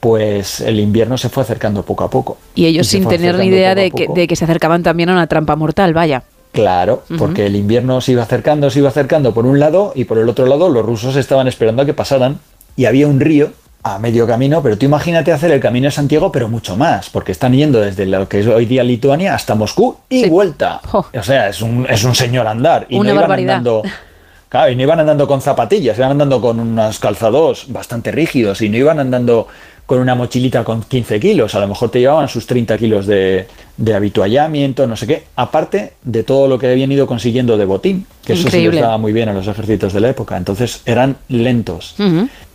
pues 0.00 0.60
el 0.60 0.80
invierno 0.80 1.16
se 1.16 1.28
fue 1.28 1.42
acercando 1.42 1.82
poco 1.82 2.04
a 2.04 2.10
poco. 2.10 2.38
Y 2.54 2.66
ellos 2.66 2.86
sin 2.86 3.06
tener 3.06 3.38
ni 3.38 3.46
idea 3.46 3.74
que, 3.74 4.08
de 4.14 4.26
que 4.26 4.36
se 4.36 4.44
acercaban 4.44 4.82
también 4.82 5.10
a 5.10 5.12
una 5.12 5.26
trampa 5.26 5.56
mortal, 5.56 5.94
vaya. 5.94 6.24
Claro, 6.52 7.04
porque 7.18 7.46
el 7.46 7.54
invierno 7.56 8.00
se 8.00 8.12
iba 8.12 8.22
acercando, 8.22 8.70
se 8.70 8.80
iba 8.80 8.88
acercando 8.88 9.32
por 9.32 9.46
un 9.46 9.60
lado 9.60 9.92
y 9.94 10.04
por 10.04 10.18
el 10.18 10.28
otro 10.28 10.46
lado 10.46 10.68
los 10.68 10.84
rusos 10.84 11.14
estaban 11.16 11.46
esperando 11.48 11.82
a 11.82 11.86
que 11.86 11.94
pasaran 11.94 12.38
y 12.76 12.86
había 12.86 13.06
un 13.06 13.20
río 13.20 13.52
a 13.82 13.98
medio 13.98 14.26
camino, 14.26 14.62
pero 14.62 14.76
tú 14.76 14.84
imagínate 14.84 15.32
hacer 15.32 15.50
el 15.52 15.60
camino 15.60 15.86
de 15.86 15.90
Santiago, 15.92 16.30
pero 16.30 16.48
mucho 16.48 16.76
más, 16.76 17.08
porque 17.08 17.32
están 17.32 17.52
yendo 17.54 17.80
desde 17.80 18.04
lo 18.04 18.28
que 18.28 18.40
es 18.40 18.46
hoy 18.46 18.66
día 18.66 18.84
Lituania 18.84 19.34
hasta 19.34 19.54
Moscú 19.54 19.96
y 20.08 20.28
vuelta. 20.28 20.80
O 20.92 21.22
sea, 21.22 21.48
es 21.48 21.62
un, 21.62 21.86
es 21.88 22.04
un 22.04 22.14
señor 22.14 22.46
andar. 22.46 22.86
Y 22.90 22.96
Una 22.96 23.04
no 23.10 23.14
iban 23.14 23.22
barbaridad. 23.22 23.56
andando. 23.56 23.82
Claro, 24.50 24.72
y 24.72 24.76
no 24.76 24.82
iban 24.82 24.98
andando 24.98 25.28
con 25.28 25.40
zapatillas, 25.40 25.96
iban 25.96 26.10
andando 26.10 26.40
con 26.40 26.58
unos 26.58 26.98
calzados 26.98 27.66
bastante 27.68 28.10
rígidos 28.10 28.60
y 28.62 28.68
no 28.68 28.76
iban 28.76 28.98
andando 28.98 29.46
con 29.86 30.00
una 30.00 30.16
mochilita 30.16 30.64
con 30.64 30.82
15 30.82 31.20
kilos, 31.20 31.54
a 31.54 31.60
lo 31.60 31.68
mejor 31.68 31.90
te 31.90 32.00
llevaban 32.00 32.28
sus 32.28 32.46
30 32.46 32.76
kilos 32.76 33.06
de, 33.06 33.46
de 33.76 33.94
habituallamiento, 33.94 34.88
no 34.88 34.96
sé 34.96 35.06
qué, 35.06 35.24
aparte 35.36 35.92
de 36.02 36.24
todo 36.24 36.48
lo 36.48 36.58
que 36.58 36.68
habían 36.68 36.90
ido 36.90 37.06
consiguiendo 37.06 37.56
de 37.56 37.64
botín, 37.64 38.06
que 38.24 38.32
eso 38.32 38.48
Increíble. 38.48 38.76
les 38.76 38.82
daba 38.82 38.98
muy 38.98 39.12
bien 39.12 39.28
a 39.28 39.32
los 39.32 39.46
ejércitos 39.46 39.92
de 39.92 40.00
la 40.00 40.10
época, 40.10 40.36
entonces 40.36 40.82
eran 40.84 41.16
lentos 41.28 41.94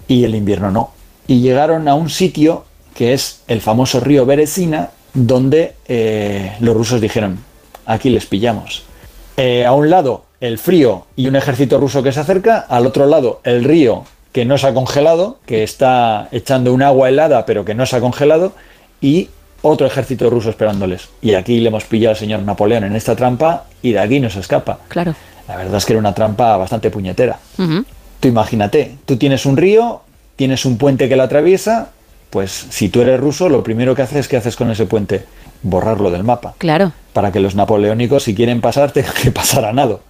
y 0.08 0.24
el 0.26 0.36
invierno 0.36 0.72
no. 0.72 0.92
Y 1.28 1.40
llegaron 1.40 1.88
a 1.88 1.96
un 1.96 2.10
sitio 2.10 2.66
que 2.94 3.14
es 3.14 3.42
el 3.48 3.62
famoso 3.62 4.02
río 4.02 4.26
Beresina, 4.26 4.90
donde 5.14 5.76
eh, 5.88 6.54
los 6.60 6.76
rusos 6.76 7.00
dijeron, 7.00 7.40
aquí 7.86 8.10
les 8.10 8.26
pillamos. 8.26 8.84
Eh, 9.38 9.66
a 9.66 9.74
un 9.74 9.90
lado 9.90 10.25
el 10.48 10.58
frío 10.58 11.06
y 11.16 11.28
un 11.28 11.36
ejército 11.36 11.80
ruso 11.80 12.04
que 12.04 12.12
se 12.12 12.20
acerca, 12.20 12.60
al 12.60 12.86
otro 12.86 13.06
lado 13.06 13.42
el 13.44 13.64
río 13.64 14.04
que 14.32 14.46
no 14.46 14.58
se 14.58 14.68
ha 14.68 14.74
congelado, 14.74 15.38
que 15.46 15.64
está 15.64 16.28
echando 16.32 16.74
un 16.74 16.82
agua 16.82 17.10
helada 17.10 17.46
pero 17.46 17.64
que 17.64 17.74
no 17.74 17.86
se 17.86 17.96
ha 17.96 18.02
congelado, 18.02 18.54
y 19.02 19.30
otro 19.62 19.88
ejército 19.88 20.30
ruso 20.30 20.50
esperándoles. 20.50 21.10
Y 21.22 21.34
aquí 21.34 21.60
le 21.60 21.70
hemos 21.70 21.86
pillado 21.86 22.12
al 22.12 22.18
señor 22.18 22.42
Napoleón 22.42 22.84
en 22.84 22.96
esta 22.96 23.16
trampa 23.16 23.66
y 23.82 23.94
de 23.94 24.00
aquí 24.00 24.20
no 24.20 24.30
se 24.30 24.40
escapa. 24.40 24.80
Claro. 24.90 25.16
La 25.48 25.58
verdad 25.58 25.78
es 25.78 25.86
que 25.86 25.94
era 25.94 26.00
una 26.00 26.14
trampa 26.14 26.58
bastante 26.58 26.90
puñetera. 26.90 27.40
Tú 28.20 28.28
imagínate, 28.28 28.96
tú 29.06 29.18
tienes 29.18 29.46
un 29.46 29.58
río, 29.58 30.02
tienes 30.36 30.66
un 30.66 30.78
puente 30.78 31.08
que 31.08 31.16
lo 31.16 31.24
atraviesa, 31.24 31.90
pues 32.30 32.68
si 32.70 32.90
tú 32.90 33.02
eres 33.02 33.20
ruso, 33.20 33.50
lo 33.50 33.64
primero 33.64 33.96
que 33.96 34.02
haces, 34.02 34.28
¿qué 34.28 34.38
haces 34.38 34.56
con 34.56 34.70
ese 34.72 34.86
puente? 34.86 35.26
Borrarlo 35.62 36.12
del 36.12 36.24
mapa. 36.24 36.56
Claro. 36.58 36.92
Para 37.14 37.32
que 37.32 37.40
los 37.40 37.56
napoleónicos, 37.56 38.24
si 38.24 38.36
quieren 38.36 38.62
pasar, 38.62 38.92
tengan 38.94 39.14
que 39.14 39.32
pasar 39.32 39.66
a 39.66 39.74
nado. 39.74 40.02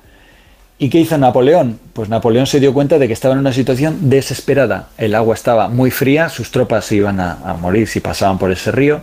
¿Y 0.77 0.89
qué 0.89 0.99
hizo 0.99 1.17
Napoleón? 1.17 1.79
Pues 1.93 2.09
Napoleón 2.09 2.47
se 2.47 2.59
dio 2.59 2.73
cuenta 2.73 2.99
de 2.99 3.07
que 3.07 3.13
estaba 3.13 3.33
en 3.33 3.39
una 3.39 3.53
situación 3.53 4.09
desesperada. 4.09 4.89
El 4.97 5.15
agua 5.15 5.33
estaba 5.33 5.69
muy 5.69 5.89
fría, 5.89 6.27
sus 6.29 6.51
tropas 6.51 6.91
iban 6.91 7.19
a, 7.21 7.37
a 7.45 7.53
morir 7.53 7.87
si 7.87 8.01
pasaban 8.01 8.37
por 8.37 8.51
ese 8.51 8.71
río. 8.71 9.01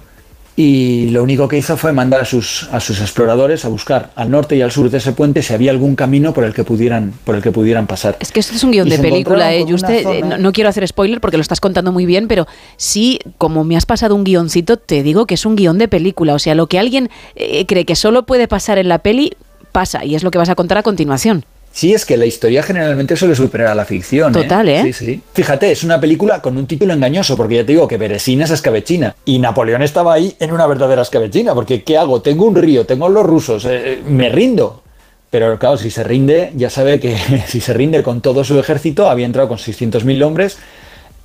Y 0.54 1.08
lo 1.08 1.22
único 1.22 1.48
que 1.48 1.56
hizo 1.56 1.78
fue 1.78 1.94
mandar 1.94 2.20
a 2.20 2.24
sus, 2.26 2.68
a 2.72 2.78
sus 2.78 3.00
exploradores 3.00 3.64
a 3.64 3.68
buscar 3.68 4.10
al 4.16 4.30
norte 4.30 4.54
y 4.54 4.60
al 4.60 4.70
sur 4.70 4.90
de 4.90 4.98
ese 4.98 5.12
puente 5.12 5.40
si 5.40 5.54
había 5.54 5.70
algún 5.70 5.96
camino 5.96 6.34
por 6.34 6.44
el 6.44 6.52
que 6.52 6.62
pudieran, 6.62 7.14
por 7.24 7.36
el 7.36 7.40
que 7.42 7.50
pudieran 7.52 7.86
pasar. 7.86 8.18
Es 8.20 8.32
que 8.32 8.40
esto 8.40 8.54
es 8.54 8.62
un 8.62 8.70
guion 8.70 8.86
Y 8.86 8.90
de 8.90 8.98
película, 8.98 9.54
¿eh? 9.54 9.64
usted, 9.72 9.94
eh, 9.94 10.02
zona- 10.20 10.36
no, 10.36 10.42
no 10.42 10.52
quiero 10.52 10.68
hacer 10.68 10.86
spoiler 10.86 11.22
porque 11.22 11.38
lo 11.38 11.40
estás 11.40 11.58
contando 11.60 11.90
muy 11.90 12.04
bien, 12.04 12.28
pero 12.28 12.46
sí, 12.76 13.18
como 13.38 13.64
me 13.64 13.78
has 13.78 13.86
pasado 13.86 14.14
un 14.14 14.24
guioncito, 14.24 14.76
te 14.76 15.02
digo 15.02 15.24
que 15.26 15.34
es 15.36 15.46
un 15.46 15.56
guion 15.56 15.78
de 15.78 15.88
película. 15.88 16.34
O 16.34 16.38
sea, 16.38 16.54
lo 16.54 16.66
que 16.66 16.78
alguien 16.78 17.08
eh, 17.34 17.64
cree 17.64 17.86
que 17.86 17.96
solo 17.96 18.24
puede 18.26 18.46
pasar 18.46 18.76
en 18.76 18.88
la 18.88 18.98
peli, 18.98 19.32
pasa. 19.72 20.04
Y 20.04 20.16
es 20.16 20.22
lo 20.22 20.30
que 20.30 20.36
vas 20.36 20.50
a 20.50 20.54
contar 20.54 20.76
a 20.76 20.82
continuación. 20.82 21.46
Sí, 21.72 21.94
es 21.94 22.04
que 22.04 22.18
la 22.18 22.26
historia 22.26 22.62
generalmente 22.62 23.16
suele 23.16 23.34
superar 23.34 23.68
a 23.68 23.74
la 23.74 23.86
ficción. 23.86 24.32
Total, 24.32 24.68
¿eh? 24.68 24.82
Sí, 24.84 24.92
sí. 24.92 25.22
Fíjate, 25.32 25.72
es 25.72 25.82
una 25.82 25.98
película 25.98 26.42
con 26.42 26.56
un 26.58 26.66
título 26.66 26.92
engañoso, 26.92 27.34
porque 27.34 27.56
ya 27.56 27.66
te 27.66 27.72
digo 27.72 27.88
que 27.88 27.96
Beresina 27.96 28.44
es 28.44 28.50
escabechina. 28.50 29.16
Y 29.24 29.38
Napoleón 29.38 29.82
estaba 29.82 30.12
ahí 30.12 30.36
en 30.38 30.52
una 30.52 30.66
verdadera 30.66 31.00
escabechina, 31.00 31.54
porque 31.54 31.82
¿qué 31.82 31.96
hago? 31.96 32.20
Tengo 32.20 32.44
un 32.44 32.54
río, 32.54 32.84
tengo 32.84 33.08
los 33.08 33.24
rusos, 33.24 33.64
eh, 33.64 34.02
me 34.06 34.28
rindo. 34.28 34.82
Pero 35.30 35.58
claro, 35.58 35.78
si 35.78 35.90
se 35.90 36.04
rinde, 36.04 36.52
ya 36.56 36.68
sabe 36.68 37.00
que 37.00 37.16
si 37.46 37.60
se 37.60 37.72
rinde 37.72 38.02
con 38.02 38.20
todo 38.20 38.44
su 38.44 38.58
ejército, 38.58 39.08
había 39.08 39.24
entrado 39.24 39.48
con 39.48 39.56
600.000 39.56 40.22
hombres, 40.22 40.58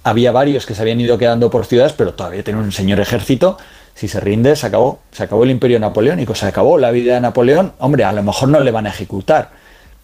había 0.04 0.32
varios 0.32 0.66
que 0.66 0.74
se 0.74 0.82
habían 0.82 1.02
ido 1.02 1.18
quedando 1.18 1.50
por 1.50 1.66
ciudades, 1.66 1.92
pero 1.92 2.14
todavía 2.14 2.42
tiene 2.42 2.62
un 2.62 2.72
señor 2.72 3.02
ejército. 3.02 3.58
Si 3.94 4.08
se 4.08 4.22
rinde, 4.22 4.56
se 4.56 4.68
acabó. 4.68 5.00
Se 5.12 5.24
acabó 5.24 5.44
el 5.44 5.52
imperio 5.52 5.78
napoleónico, 5.80 6.36
se 6.36 6.46
acabó 6.46 6.78
la 6.78 6.92
vida 6.92 7.16
de 7.16 7.20
Napoleón. 7.20 7.74
Hombre, 7.80 8.06
a 8.06 8.14
lo 8.14 8.24
mejor 8.24 8.48
no 8.48 8.62
le 8.62 8.72
van 8.72 8.86
a 8.86 8.92
ejecutar, 8.92 9.50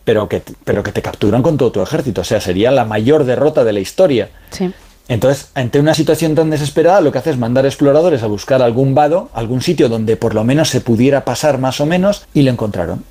pero 0.03 0.27
que, 0.27 0.41
pero 0.63 0.83
que 0.83 0.91
te 0.91 1.01
capturan 1.01 1.41
con 1.41 1.57
todo 1.57 1.71
tu 1.71 1.81
ejército. 1.81 2.21
O 2.21 2.23
sea, 2.23 2.41
sería 2.41 2.71
la 2.71 2.85
mayor 2.85 3.23
derrota 3.23 3.63
de 3.63 3.73
la 3.73 3.79
historia. 3.79 4.29
Sí. 4.51 4.71
Entonces, 5.07 5.49
ante 5.53 5.79
una 5.79 5.93
situación 5.93 6.33
tan 6.33 6.49
desesperada, 6.49 7.01
lo 7.01 7.11
que 7.11 7.17
hace 7.17 7.31
es 7.31 7.37
mandar 7.37 7.65
exploradores 7.65 8.23
a 8.23 8.27
buscar 8.27 8.61
algún 8.61 8.95
vado, 8.95 9.29
algún 9.33 9.61
sitio 9.61 9.89
donde 9.89 10.15
por 10.15 10.33
lo 10.33 10.43
menos 10.43 10.69
se 10.69 10.81
pudiera 10.81 11.25
pasar 11.25 11.57
más 11.57 11.81
o 11.81 11.85
menos, 11.85 12.25
y 12.33 12.43
lo 12.43 12.51
encontraron. 12.51 13.03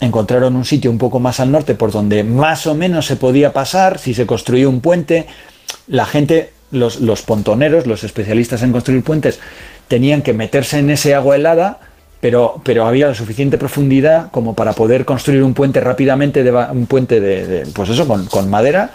Encontraron 0.00 0.56
un 0.56 0.64
sitio 0.64 0.90
un 0.90 0.98
poco 0.98 1.20
más 1.20 1.40
al 1.40 1.50
norte 1.50 1.74
por 1.74 1.90
donde 1.90 2.22
más 2.22 2.66
o 2.66 2.74
menos 2.74 3.06
se 3.06 3.16
podía 3.16 3.52
pasar, 3.52 3.98
si 3.98 4.14
se 4.14 4.26
construía 4.26 4.68
un 4.68 4.80
puente, 4.80 5.26
la 5.86 6.04
gente, 6.04 6.52
los, 6.70 7.00
los 7.00 7.22
pontoneros, 7.22 7.86
los 7.86 8.04
especialistas 8.04 8.62
en 8.62 8.72
construir 8.72 9.02
puentes, 9.02 9.40
tenían 9.88 10.20
que 10.20 10.34
meterse 10.34 10.78
en 10.78 10.90
ese 10.90 11.14
agua 11.14 11.36
helada, 11.36 11.80
pero, 12.20 12.60
pero 12.64 12.86
había 12.86 13.08
la 13.08 13.14
suficiente 13.14 13.58
profundidad 13.58 14.30
como 14.30 14.54
para 14.54 14.72
poder 14.72 15.04
construir 15.04 15.42
un 15.42 15.54
puente 15.54 15.80
rápidamente, 15.80 16.42
de, 16.42 16.52
un 16.52 16.86
puente 16.86 17.20
de, 17.20 17.46
de, 17.46 17.66
pues 17.66 17.88
eso, 17.90 18.06
con, 18.06 18.26
con 18.26 18.50
madera, 18.50 18.90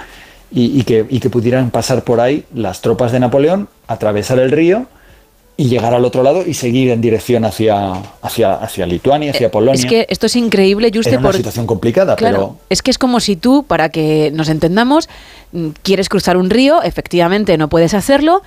y, 0.52 0.80
y, 0.80 0.84
que, 0.84 1.06
y 1.10 1.20
que 1.20 1.30
pudieran 1.30 1.72
pasar 1.72 2.04
por 2.04 2.20
ahí 2.20 2.46
las 2.54 2.82
tropas 2.82 3.12
de 3.12 3.20
Napoleón, 3.20 3.70
atravesar 3.88 4.40
el 4.40 4.52
río 4.52 4.86
y 5.56 5.66
llegar 5.66 5.94
al 5.94 6.04
otro 6.04 6.24
lado 6.24 6.44
y 6.46 6.56
seguir 6.56 6.90
en 6.90 7.00
dirección 7.00 7.46
hacia, 7.46 7.94
hacia, 8.22 8.56
hacia 8.56 8.86
Lituania, 8.88 9.32
hacia 9.32 9.52
Polonia. 9.52 9.76
Es 9.80 9.86
que 9.86 10.06
esto 10.10 10.26
es 10.26 10.36
increíble, 10.36 10.92
Juste, 10.94 11.12
una 11.18 11.22
por- 11.22 11.36
situación 11.36 11.66
complicada, 11.68 12.16
Claro, 12.16 12.36
pero 12.38 12.58
es 12.70 12.82
que 12.82 12.90
es 12.92 12.98
como 12.98 13.20
si 13.20 13.36
tú, 13.36 13.64
para 13.64 13.90
que 13.90 14.32
nos 14.34 14.50
entendamos, 14.50 15.10
mm, 15.52 15.70
quieres 15.84 16.10
cruzar 16.10 16.38
un 16.38 16.50
río, 16.50 16.82
efectivamente 16.84 17.56
no 17.58 17.68
puedes 17.70 17.94
hacerlo, 17.94 18.42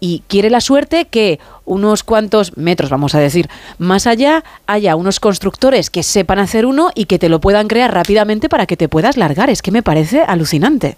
y 0.00 0.22
quiere 0.28 0.50
la 0.50 0.60
suerte 0.60 1.06
que 1.06 1.38
unos 1.64 2.02
cuantos 2.02 2.56
metros, 2.56 2.90
vamos 2.90 3.14
a 3.14 3.20
decir, 3.20 3.48
más 3.78 4.06
allá 4.06 4.44
haya 4.66 4.96
unos 4.96 5.20
constructores 5.20 5.90
que 5.90 6.02
sepan 6.02 6.38
hacer 6.38 6.66
uno 6.66 6.90
y 6.94 7.06
que 7.06 7.18
te 7.18 7.28
lo 7.28 7.40
puedan 7.40 7.68
crear 7.68 7.92
rápidamente 7.92 8.48
para 8.48 8.66
que 8.66 8.76
te 8.76 8.88
puedas 8.88 9.16
largar. 9.16 9.50
Es 9.50 9.62
que 9.62 9.70
me 9.70 9.82
parece 9.82 10.22
alucinante. 10.22 10.96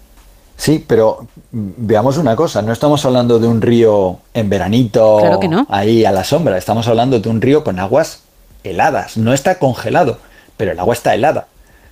Sí, 0.57 0.83
pero 0.85 1.27
mm, 1.51 1.69
veamos 1.77 2.17
una 2.17 2.35
cosa, 2.35 2.61
no 2.61 2.71
estamos 2.71 3.03
hablando 3.05 3.39
de 3.39 3.47
un 3.47 3.61
río 3.61 4.19
en 4.33 4.49
veranito, 4.49 5.17
Claro 5.19 5.39
que 5.39 5.47
no. 5.47 5.65
ahí 5.69 6.05
a 6.05 6.11
la 6.11 6.23
sombra, 6.23 6.57
estamos 6.57 6.87
hablando 6.87 7.19
de 7.19 7.29
un 7.29 7.41
río 7.41 7.63
con 7.63 7.79
aguas 7.79 8.21
heladas, 8.63 9.17
no 9.17 9.33
está 9.33 9.57
congelado, 9.57 10.19
pero 10.57 10.73
el 10.73 10.79
agua 10.79 10.93
está 10.93 11.15
helada, 11.15 11.47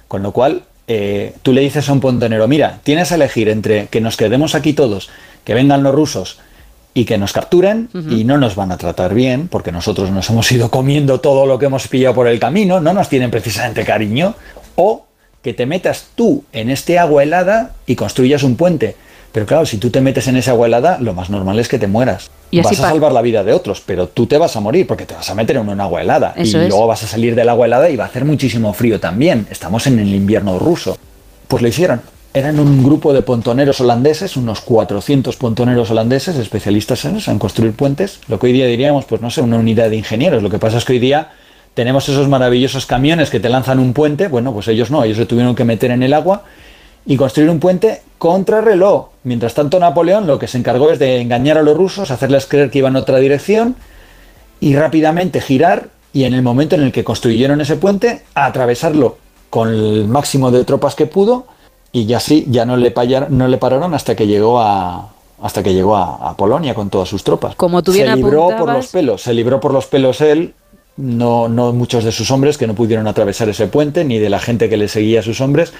con 0.07 0.21
lo 0.21 0.33
cual 0.33 0.63
eh, 0.87 1.35
tú 1.41 1.51
le 1.51 1.61
dices 1.61 1.89
a 1.89 1.93
un 1.93 1.99
pontonero, 1.99 2.47
mira, 2.47 2.79
tienes 2.83 3.11
a 3.11 3.15
elegir 3.15 3.49
entre 3.49 3.87
que 3.87 4.01
nos 4.01 4.17
quedemos 4.17 4.53
aquí 4.53 4.73
todos, 4.73 5.09
que 5.45 5.55
vengan 5.55 5.81
los 5.81 5.95
rusos 5.95 6.39
y 6.99 7.05
que 7.05 7.17
nos 7.17 7.31
capturen 7.31 7.87
y 8.09 8.25
no 8.25 8.37
nos 8.37 8.55
van 8.55 8.73
a 8.73 8.77
tratar 8.77 9.13
bien, 9.13 9.47
porque 9.47 9.71
nosotros 9.71 10.11
nos 10.11 10.29
hemos 10.29 10.51
ido 10.51 10.69
comiendo 10.69 11.21
todo 11.21 11.45
lo 11.45 11.57
que 11.57 11.67
hemos 11.67 11.87
pillado 11.87 12.13
por 12.13 12.27
el 12.27 12.41
camino, 12.41 12.81
no 12.81 12.93
nos 12.93 13.07
tienen 13.07 13.31
precisamente 13.31 13.85
cariño, 13.85 14.35
o 14.75 15.05
que 15.41 15.53
te 15.53 15.65
metas 15.65 16.07
tú 16.15 16.43
en 16.51 16.69
este 16.69 16.99
agua 16.99 17.23
helada 17.23 17.71
y 17.85 17.95
construyas 17.95 18.43
un 18.43 18.57
puente. 18.57 18.97
Pero 19.31 19.45
claro, 19.45 19.65
si 19.65 19.77
tú 19.77 19.91
te 19.91 20.01
metes 20.01 20.27
en 20.27 20.35
esa 20.35 20.51
agua 20.51 20.67
helada, 20.67 20.97
lo 20.99 21.13
más 21.13 21.29
normal 21.29 21.57
es 21.57 21.69
que 21.69 21.79
te 21.79 21.87
mueras. 21.87 22.31
Y 22.51 22.59
vas 22.59 22.77
a 22.77 22.89
salvar 22.89 23.13
la 23.13 23.21
vida 23.21 23.45
de 23.45 23.53
otros, 23.53 23.81
pero 23.85 24.09
tú 24.09 24.25
te 24.25 24.37
vas 24.37 24.57
a 24.57 24.59
morir 24.59 24.85
porque 24.85 25.05
te 25.05 25.13
vas 25.13 25.29
a 25.29 25.35
meter 25.35 25.55
en 25.55 25.69
un 25.69 25.79
agua 25.79 26.01
helada. 26.01 26.33
Eso 26.35 26.57
y 26.57 26.63
es. 26.63 26.69
luego 26.69 26.85
vas 26.85 27.01
a 27.03 27.07
salir 27.07 27.33
del 27.33 27.47
agua 27.47 27.65
helada 27.65 27.89
y 27.89 27.95
va 27.95 28.03
a 28.03 28.07
hacer 28.07 28.25
muchísimo 28.25 28.73
frío 28.73 28.99
también. 28.99 29.47
Estamos 29.49 29.87
en 29.87 29.99
el 29.99 30.13
invierno 30.13 30.59
ruso. 30.59 30.97
Pues 31.47 31.61
lo 31.61 31.69
hicieron. 31.69 32.01
Eran 32.31 32.59
un 32.59 32.83
grupo 32.83 33.11
de 33.11 33.23
pontoneros 33.23 33.81
holandeses, 33.81 34.37
unos 34.37 34.61
400 34.61 35.35
pontoneros 35.35 35.89
holandeses, 35.89 36.35
especialistas 36.35 37.03
en 37.05 37.19
en 37.25 37.39
construir 37.39 37.73
puentes. 37.73 38.19
Lo 38.27 38.37
que 38.37 38.47
hoy 38.47 38.53
día 38.53 38.67
diríamos, 38.67 39.05
pues 39.05 39.19
no 39.19 39.31
sé, 39.31 39.41
una 39.41 39.57
unidad 39.57 39.89
de 39.89 39.95
ingenieros. 39.95 40.43
Lo 40.43 40.49
que 40.51 40.59
pasa 40.59 40.77
es 40.77 40.85
que 40.85 40.93
hoy 40.93 40.99
día 40.99 41.31
tenemos 41.73 42.07
esos 42.07 42.29
maravillosos 42.29 42.85
camiones 42.85 43.31
que 43.31 43.39
te 43.39 43.49
lanzan 43.49 43.79
un 43.79 43.93
puente. 43.93 44.27
Bueno, 44.27 44.53
pues 44.53 44.67
ellos 44.67 44.91
no, 44.91 45.03
ellos 45.03 45.17
se 45.17 45.25
tuvieron 45.25 45.55
que 45.55 45.65
meter 45.65 45.89
en 45.89 46.03
el 46.03 46.13
agua 46.13 46.43
y 47.03 47.17
construir 47.17 47.49
un 47.49 47.59
puente 47.59 48.03
contra 48.19 48.61
reloj. 48.61 49.07
Mientras 49.23 49.55
tanto, 49.55 49.79
Napoleón 49.79 50.27
lo 50.27 50.37
que 50.37 50.47
se 50.47 50.59
encargó 50.59 50.91
es 50.91 50.99
de 50.99 51.21
engañar 51.21 51.57
a 51.57 51.63
los 51.63 51.75
rusos, 51.75 52.11
hacerles 52.11 52.45
creer 52.45 52.69
que 52.69 52.77
iban 52.77 52.93
en 52.93 53.01
otra 53.01 53.17
dirección 53.17 53.75
y 54.59 54.75
rápidamente 54.75 55.41
girar 55.41 55.89
y 56.13 56.25
en 56.25 56.35
el 56.35 56.43
momento 56.43 56.75
en 56.75 56.83
el 56.83 56.91
que 56.91 57.03
construyeron 57.03 57.59
ese 57.59 57.77
puente, 57.77 58.21
atravesarlo 58.35 59.17
con 59.49 59.69
el 59.69 60.07
máximo 60.07 60.51
de 60.51 60.63
tropas 60.63 60.93
que 60.93 61.07
pudo 61.07 61.47
y 61.91 62.05
ya 62.05 62.19
sí, 62.19 62.45
ya 62.49 62.65
no 62.65 62.77
le, 62.77 62.93
no 63.29 63.47
le 63.47 63.57
pararon 63.57 63.93
hasta 63.93 64.15
que 64.15 64.27
llegó 64.27 64.59
a 64.59 65.09
hasta 65.41 65.63
que 65.63 65.73
llegó 65.73 65.95
a, 65.95 66.29
a 66.29 66.35
Polonia 66.35 66.73
con 66.73 66.89
todas 66.89 67.07
sus 67.07 67.23
tropas. 67.23 67.55
Como 67.55 67.81
tú 67.81 67.93
bien 67.93 68.09
se 68.09 68.15
libró 68.17 68.49
por 68.57 68.73
los 68.73 68.87
pelos, 68.87 69.21
se 69.21 69.33
libró 69.33 69.61
por 69.61 69.71
los 69.71 69.85
pelos 69.85 70.19
él, 70.19 70.53
no, 70.97 71.47
no 71.47 71.71
muchos 71.71 72.03
de 72.03 72.11
sus 72.11 72.29
hombres 72.29 72.57
que 72.57 72.67
no 72.67 72.75
pudieron 72.75 73.07
atravesar 73.07 73.47
ese 73.47 73.67
puente, 73.67 74.03
ni 74.03 74.17
de 74.19 74.29
la 74.29 74.39
gente 74.39 74.67
que 74.67 74.75
le 74.75 74.89
seguía 74.89 75.21
a 75.21 75.23
sus 75.23 75.39
hombres. 75.39 75.71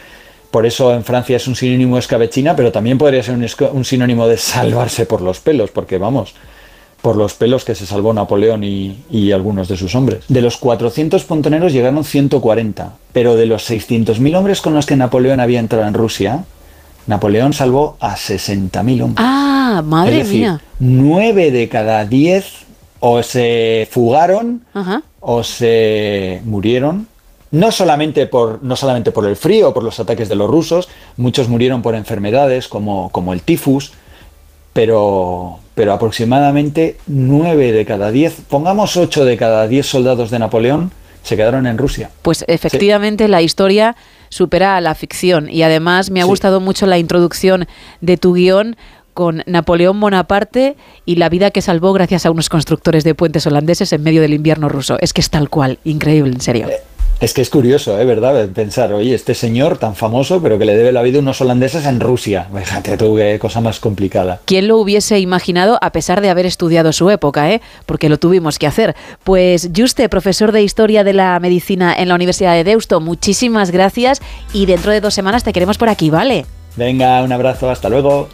Por 0.49 0.65
eso 0.65 0.93
en 0.93 1.03
Francia 1.03 1.35
es 1.35 1.47
un 1.47 1.55
sinónimo 1.55 1.95
de 1.95 1.99
escabechina, 1.99 2.55
pero 2.55 2.71
también 2.71 2.97
podría 2.97 3.21
ser 3.21 3.35
un, 3.35 3.45
un 3.73 3.85
sinónimo 3.85 4.27
de 4.27 4.37
salvarse 4.37 5.05
por 5.05 5.21
los 5.21 5.39
pelos, 5.41 5.71
porque 5.71 5.97
vamos, 5.97 6.33
por 7.01 7.15
los 7.15 7.33
pelos 7.33 7.65
que 7.65 7.75
se 7.75 7.85
salvó 7.85 8.13
Napoleón 8.13 8.63
y, 8.63 9.03
y 9.09 9.31
algunos 9.31 9.67
de 9.67 9.77
sus 9.77 9.95
hombres. 9.95 10.25
De 10.27 10.41
los 10.41 10.57
400 10.57 11.23
pontoneros 11.23 11.71
llegaron 11.71 12.03
140, 12.03 12.93
pero 13.13 13.35
de 13.35 13.45
los 13.45 13.69
600.000 13.69 14.35
hombres 14.35 14.61
con 14.61 14.73
los 14.73 14.85
que 14.85 14.95
Napoleón 14.95 15.39
había 15.39 15.59
entrado 15.59 15.87
en 15.87 15.93
Rusia, 15.93 16.43
Napoleón 17.07 17.53
salvó 17.53 17.97
a 17.99 18.15
60.000 18.15 19.03
hombres. 19.03 19.15
Ah, 19.17 19.81
madre 19.83 20.21
es 20.21 20.27
decir, 20.27 20.41
mía. 20.41 20.61
9 20.79 21.51
de 21.51 21.69
cada 21.69 22.05
10 22.05 22.45
o 22.99 23.23
se 23.23 23.87
fugaron 23.89 24.63
Ajá. 24.73 25.03
o 25.19 25.43
se 25.43 26.41
murieron. 26.45 27.07
No 27.51 27.71
solamente, 27.71 28.27
por, 28.27 28.61
no 28.61 28.75
solamente 28.75 29.11
por 29.11 29.25
el 29.25 29.35
frío 29.35 29.69
o 29.69 29.73
por 29.73 29.83
los 29.83 29.99
ataques 29.99 30.29
de 30.29 30.35
los 30.35 30.49
rusos, 30.49 30.87
muchos 31.17 31.49
murieron 31.49 31.81
por 31.81 31.95
enfermedades 31.95 32.67
como, 32.67 33.09
como 33.09 33.33
el 33.33 33.41
tifus, 33.41 33.93
pero, 34.71 35.57
pero 35.79 35.93
aproximadamente 35.93 36.97
9 37.07 37.71
de 37.71 37.85
cada 37.85 38.11
10, 38.11 38.41
pongamos 38.49 38.97
8 38.97 39.23
de 39.23 39.37
cada 39.37 39.65
10 39.65 39.85
soldados 39.85 40.29
de 40.29 40.37
Napoleón, 40.37 40.91
se 41.23 41.37
quedaron 41.37 41.65
en 41.67 41.77
Rusia. 41.77 42.09
Pues 42.21 42.43
efectivamente 42.49 43.29
la 43.29 43.41
historia 43.41 43.95
supera 44.27 44.75
a 44.75 44.81
la 44.81 44.93
ficción 44.93 45.49
y 45.49 45.61
además 45.63 46.11
me 46.11 46.19
ha 46.19 46.25
gustado 46.25 46.59
mucho 46.59 46.85
la 46.85 46.97
introducción 46.97 47.65
de 48.01 48.17
tu 48.17 48.33
guion 48.33 48.75
con 49.13 49.41
Napoleón 49.45 49.97
Bonaparte 50.01 50.75
y 51.05 51.15
la 51.15 51.29
vida 51.29 51.49
que 51.49 51.61
salvó 51.61 51.93
gracias 51.93 52.25
a 52.25 52.31
unos 52.31 52.49
constructores 52.49 53.05
de 53.05 53.15
puentes 53.15 53.47
holandeses 53.47 53.93
en 53.93 54.03
medio 54.03 54.21
del 54.21 54.33
invierno 54.33 54.67
ruso. 54.67 54.97
Es 54.99 55.13
que 55.13 55.21
es 55.21 55.29
tal 55.29 55.49
cual, 55.49 55.79
increíble, 55.85 56.33
en 56.33 56.41
serio. 56.41 56.67
Es 57.21 57.33
que 57.33 57.41
es 57.41 57.49
curioso, 57.49 57.99
¿eh? 57.99 58.05
¿verdad? 58.05 58.47
Pensar, 58.49 58.93
oye, 58.93 59.13
este 59.13 59.35
señor 59.35 59.77
tan 59.77 59.93
famoso, 59.93 60.41
pero 60.41 60.57
que 60.57 60.63
le 60.63 60.77
debe 60.77 60.93
la 60.93 61.01
vida 61.01 61.17
a 61.17 61.21
unos 61.21 61.41
holandeses 61.41 61.85
en 61.85 61.99
Rusia. 61.99 62.47
Fíjate 62.55 62.95
tú, 62.95 63.17
qué 63.17 63.37
cosa 63.39 63.59
más 63.59 63.81
complicada. 63.81 64.39
¿Quién 64.45 64.69
lo 64.69 64.77
hubiese 64.77 65.19
imaginado 65.19 65.77
a 65.81 65.91
pesar 65.91 66.21
de 66.21 66.29
haber 66.29 66.45
estudiado 66.45 66.93
su 66.93 67.09
época, 67.09 67.51
eh? 67.51 67.61
Porque 67.85 68.07
lo 68.07 68.19
tuvimos 68.19 68.57
que 68.57 68.67
hacer. 68.67 68.95
Pues 69.25 69.69
Juste, 69.75 70.07
profesor 70.07 70.53
de 70.53 70.63
Historia 70.63 71.03
de 71.03 71.11
la 71.11 71.37
Medicina 71.41 71.93
en 71.93 72.07
la 72.07 72.15
Universidad 72.15 72.53
de 72.53 72.63
Deusto, 72.63 73.01
muchísimas 73.01 73.71
gracias 73.71 74.21
y 74.53 74.65
dentro 74.65 74.93
de 74.93 75.01
dos 75.01 75.13
semanas 75.13 75.43
te 75.43 75.51
queremos 75.51 75.77
por 75.77 75.89
aquí, 75.89 76.09
¿vale? 76.09 76.45
Venga, 76.77 77.21
un 77.21 77.33
abrazo, 77.33 77.69
hasta 77.69 77.89
luego. 77.89 78.29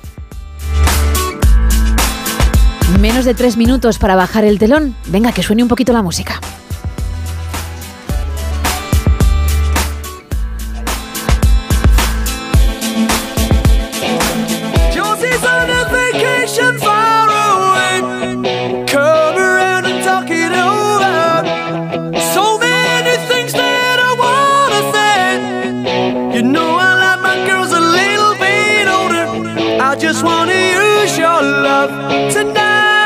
Menos 3.00 3.26
de 3.26 3.34
tres 3.34 3.58
minutos 3.58 3.98
para 3.98 4.16
bajar 4.16 4.46
el 4.46 4.60
telón. 4.60 4.96
Venga, 5.08 5.32
que 5.32 5.42
suene 5.42 5.64
un 5.64 5.70
poquito 5.70 5.92
la 5.92 6.04
música. 6.04 6.40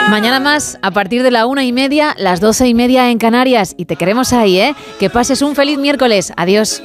Mañana 0.10 0.39
más, 0.39 0.80
a 0.82 0.89
partir 0.89 1.22
de 1.22 1.30
la 1.30 1.45
una 1.45 1.64
y 1.64 1.72
media, 1.72 2.16
las 2.18 2.39
doce 2.39 2.68
y 2.68 2.74
media 2.74 3.12
en 3.12 3.20
Canarias. 3.20 3.76
Y 3.78 3.86
te 3.86 3.95
queremos 3.95 4.34
ahí, 4.34 4.60
¿eh? 4.60 4.76
Que 4.99 5.10
pases 5.12 5.43
un 5.43 5.55
feliz 5.55 5.78
miércoles. 5.78 6.34
Adiós. 6.36 6.82